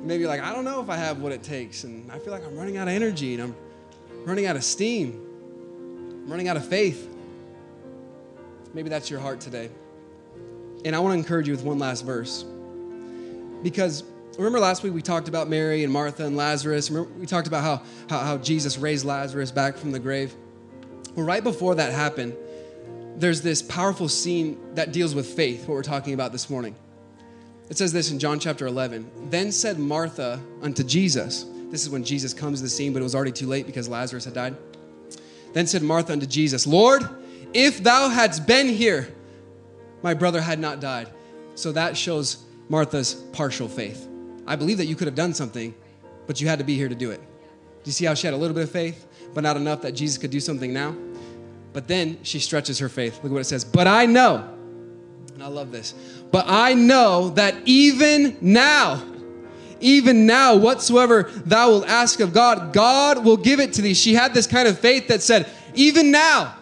Maybe 0.03 0.27
like, 0.27 0.41
I 0.41 0.53
don't 0.53 0.65
know 0.65 0.81
if 0.81 0.89
I 0.89 0.97
have 0.97 1.21
what 1.21 1.33
it 1.33 1.43
takes, 1.43 1.85
and 1.85 2.11
I 2.13 2.19
feel 2.19 2.33
like 2.33 2.45
I'm 2.45 2.57
running 2.57 2.77
out 2.77 2.87
of 2.87 2.95
energy, 2.95 3.35
and 3.35 3.43
I'm 3.43 3.57
running 4.25 4.47
out 4.47 4.57
of 4.57 4.65
steam, 4.65 5.27
I'm 6.25 6.31
running 6.31 6.49
out 6.49 6.57
of 6.57 6.67
faith. 6.67 7.09
Maybe 8.73 8.89
that's 8.89 9.11
your 9.11 9.21
heart 9.21 9.41
today. 9.41 9.69
And 10.85 10.95
I 10.95 11.01
want 11.01 11.15
to 11.15 11.19
encourage 11.19 11.49
you 11.49 11.55
with 11.55 11.65
one 11.65 11.79
last 11.79 12.05
verse. 12.05 12.45
Because 13.63 14.05
Remember 14.37 14.61
last 14.61 14.83
week 14.83 14.95
we 14.95 15.03
talked 15.03 15.29
about 15.29 15.49
Mary 15.49 15.85
and 15.85 15.93
Martha 15.93 16.25
and 16.25 16.37
Lazarus. 16.37 16.91
Remember 16.91 17.11
we 17.19 17.27
talked 17.27 17.47
about 17.47 17.63
how, 17.63 17.83
how, 18.09 18.25
how 18.25 18.37
Jesus 18.39 18.79
raised 18.79 19.05
Lazarus 19.05 19.51
back 19.51 19.77
from 19.77 19.93
the 19.93 19.99
grave. 19.99 20.35
Well, 21.15 21.27
right 21.27 21.43
before 21.43 21.75
that 21.75 21.93
happened, 21.93 22.37
there's 23.17 23.43
this 23.43 23.61
powerful 23.61 24.09
scene 24.09 24.59
that 24.75 24.93
deals 24.93 25.15
with 25.15 25.27
faith, 25.27 25.69
what 25.69 25.75
we're 25.75 25.83
talking 25.83 26.15
about 26.15 26.33
this 26.33 26.49
morning. 26.49 26.75
It 27.69 27.77
says 27.77 27.93
this 27.93 28.11
in 28.11 28.19
John 28.19 28.39
chapter 28.41 28.67
11. 28.67 29.31
Then 29.31 29.53
said 29.53 29.79
Martha 29.79 30.41
unto 30.63 30.83
Jesus, 30.83 31.45
this 31.71 31.83
is 31.83 31.91
when 31.91 32.05
Jesus 32.05 32.33
comes 32.33 32.59
to 32.59 32.65
the 32.65 32.71
scene, 32.71 32.93
but 32.93 33.01
it 33.01 33.05
was 33.05 33.15
already 33.15 33.33
too 33.33 33.47
late 33.47 33.67
because 33.67 33.89
Lazarus 33.89 34.25
had 34.25 34.35
died. 34.35 34.57
Then 35.53 35.67
said 35.67 35.83
Martha 35.83 36.13
unto 36.13 36.27
Jesus, 36.27 36.67
Lord, 36.67 37.09
if 37.53 37.83
thou 37.83 38.09
hadst 38.09 38.47
been 38.47 38.69
here, 38.69 39.13
my 40.03 40.15
brother 40.15 40.41
had 40.41 40.59
not 40.59 40.81
died. 40.81 41.09
So 41.55 41.73
that 41.73 41.97
shows 41.97 42.45
Martha's 42.69 43.15
partial 43.33 43.69
faith. 43.69 44.09
I 44.51 44.57
believe 44.57 44.79
that 44.79 44.87
you 44.87 44.97
could 44.97 45.07
have 45.07 45.15
done 45.15 45.33
something, 45.33 45.73
but 46.27 46.41
you 46.41 46.49
had 46.49 46.59
to 46.59 46.65
be 46.65 46.75
here 46.75 46.89
to 46.89 46.95
do 46.97 47.13
it. 47.13 47.21
Do 47.21 47.89
you 47.89 47.93
see 47.93 48.05
how 48.05 48.15
she 48.15 48.27
had 48.27 48.35
a 48.35 48.37
little 48.37 48.53
bit 48.53 48.65
of 48.65 48.71
faith, 48.73 49.07
but 49.33 49.45
not 49.45 49.57
enough 49.57 49.83
that 49.83 49.93
Jesus 49.93 50.19
could 50.19 50.33
do 50.33 50.41
something 50.41 50.73
now? 50.73 50.93
But 51.73 51.87
then 51.87 52.19
she 52.25 52.41
stretches 52.41 52.81
her 52.81 52.89
faith. 52.89 53.15
Look 53.19 53.27
at 53.27 53.31
what 53.31 53.41
it 53.43 53.45
says. 53.45 53.65
But 53.65 53.87
I 53.87 54.07
know, 54.07 54.53
and 55.35 55.41
I 55.41 55.47
love 55.47 55.71
this, 55.71 55.95
but 56.33 56.47
I 56.49 56.75
know 56.75 57.31
that 57.31 57.55
even 57.65 58.39
now, 58.41 59.01
even 59.79 60.27
now, 60.27 60.57
whatsoever 60.57 61.31
thou 61.47 61.69
wilt 61.71 61.89
ask 61.89 62.19
of 62.19 62.33
God, 62.35 62.73
God 62.73 63.25
will 63.25 63.37
give 63.37 63.61
it 63.61 63.73
to 63.75 63.83
thee. 63.83 63.95
She 63.95 64.15
had 64.15 64.35
this 64.35 64.49
kind 64.49 64.67
of 64.67 64.81
faith 64.81 65.07
that 65.07 65.23
said, 65.23 65.49
even 65.75 66.11
now, 66.11 66.57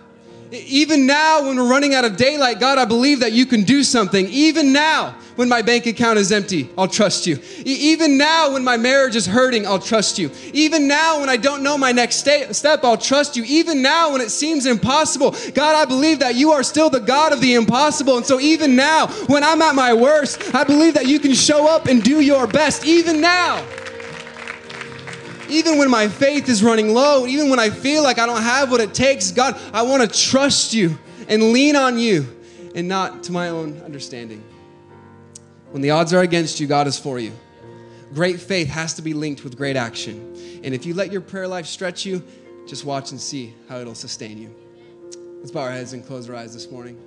even 0.51 1.07
now, 1.07 1.47
when 1.47 1.57
we're 1.57 1.69
running 1.69 1.95
out 1.95 2.05
of 2.05 2.17
daylight, 2.17 2.59
God, 2.59 2.79
I 2.79 2.85
believe 2.85 3.21
that 3.21 3.33
you 3.33 3.45
can 3.45 3.65
do 3.65 3.83
something. 3.83 4.27
Even 4.29 4.73
now, 4.73 5.15
when 5.37 5.49
my 5.49 5.63
bank 5.63 5.87
account 5.87 6.19
is 6.19 6.33
empty, 6.33 6.71
I'll 6.77 6.89
trust 6.89 7.27
you. 7.27 7.39
E- 7.59 7.93
even 7.93 8.17
now, 8.17 8.53
when 8.53 8.65
my 8.65 8.77
marriage 8.77 9.15
is 9.15 9.27
hurting, 9.27 9.67
I'll 9.67 9.79
trust 9.79 10.19
you. 10.19 10.31
Even 10.55 10.89
now, 10.89 11.21
when 11.21 11.29
I 11.29 11.37
don't 11.37 11.63
know 11.63 11.77
my 11.77 11.93
next 11.93 12.17
sta- 12.17 12.53
step, 12.53 12.83
I'll 12.83 12.97
trust 12.97 13.37
you. 13.37 13.45
Even 13.47 13.83
now, 13.83 14.13
when 14.13 14.21
it 14.21 14.31
seems 14.31 14.65
impossible, 14.65 15.35
God, 15.55 15.77
I 15.77 15.85
believe 15.85 16.21
that 16.21 16.35
you 16.35 16.51
are 16.53 16.63
still 16.63 16.89
the 16.89 17.01
God 17.01 17.33
of 17.33 17.41
the 17.41 17.55
impossible. 17.55 18.17
And 18.17 18.25
so, 18.25 18.41
even 18.41 18.75
now, 18.75 19.09
when 19.27 19.45
I'm 19.45 19.61
at 19.61 19.75
my 19.75 19.93
worst, 19.93 20.55
I 20.55 20.65
believe 20.65 20.95
that 20.95 21.07
you 21.07 21.21
can 21.21 21.35
show 21.35 21.69
up 21.69 21.87
and 21.87 22.03
do 22.03 22.21
your 22.21 22.47
best. 22.47 22.87
Even 22.87 23.21
now 23.21 23.65
even 25.49 25.79
when 25.79 25.91
my 25.91 26.09
faith 26.09 26.49
is 26.49 26.63
running 26.63 26.95
low, 26.95 27.27
even 27.27 27.51
when 27.51 27.59
I 27.59 27.71
feel 27.71 28.03
like 28.03 28.19
I 28.19 28.27
don't 28.27 28.43
have 28.43 28.71
what 28.71 28.81
it 28.81 28.95
takes, 28.95 29.31
God, 29.31 29.59
I 29.73 29.83
want 29.83 30.03
to 30.03 30.09
trust 30.09 30.75
you 30.75 30.99
and 31.29 31.53
lean 31.53 31.77
on 31.77 31.99
you 31.99 32.27
and 32.75 32.89
not 32.89 33.25
to 33.25 33.33
my 33.33 33.49
own 33.49 33.81
understanding. 33.83 34.43
When 35.71 35.83
the 35.83 35.91
odds 35.91 36.13
are 36.13 36.23
against 36.23 36.61
you, 36.61 36.67
God 36.67 36.87
is 36.87 36.99
for 36.99 37.19
you. 37.19 37.33
Great 38.15 38.41
faith 38.41 38.69
has 38.69 38.95
to 38.95 39.03
be 39.03 39.13
linked 39.13 39.45
with 39.45 39.57
great 39.57 39.77
action. 39.77 40.61
And 40.65 40.75
if 40.75 40.87
you 40.87 40.95
let 40.95 41.13
your 41.13 41.21
prayer 41.21 41.47
life 41.47 41.67
stretch 41.67 42.07
you, 42.07 42.23
just 42.67 42.85
watch 42.85 43.11
and 43.11 43.21
see 43.21 43.55
how 43.69 43.79
it'll 43.79 43.95
sustain 43.95 44.39
you. 44.39 44.55
Let's 45.39 45.51
bow 45.51 45.63
our 45.63 45.71
heads 45.71 45.93
and 45.93 46.07
close 46.07 46.29
our 46.29 46.37
eyes 46.37 46.55
this 46.55 46.71
morning. 46.71 46.99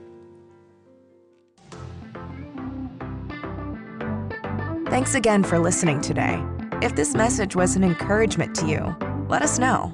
Thanks 4.89 5.15
again 5.15 5.43
for 5.43 5.57
listening 5.57 6.01
today. 6.01 6.43
If 6.81 6.95
this 6.95 7.13
message 7.13 7.55
was 7.55 7.75
an 7.75 7.83
encouragement 7.83 8.55
to 8.55 8.67
you, 8.67 8.95
let 9.29 9.43
us 9.43 9.59
know. 9.59 9.93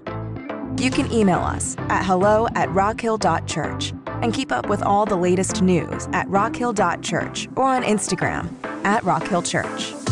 You 0.80 0.90
can 0.90 1.12
email 1.12 1.40
us 1.40 1.76
at 1.90 2.06
hello 2.06 2.48
at 2.56 2.70
rockhill.church 2.70 3.94
and 4.08 4.34
keep 4.34 4.54
up 4.54 4.70
with 4.70 4.82
all 4.82 5.06
the 5.06 5.18
latest 5.18 5.62
news 5.62 6.08
at 6.14 6.30
rockhill.church 6.30 7.50
or 7.58 7.66
on 7.66 7.84
Instagram 7.84 8.54
at 8.86 9.04
rockhillchurch. 9.04 10.07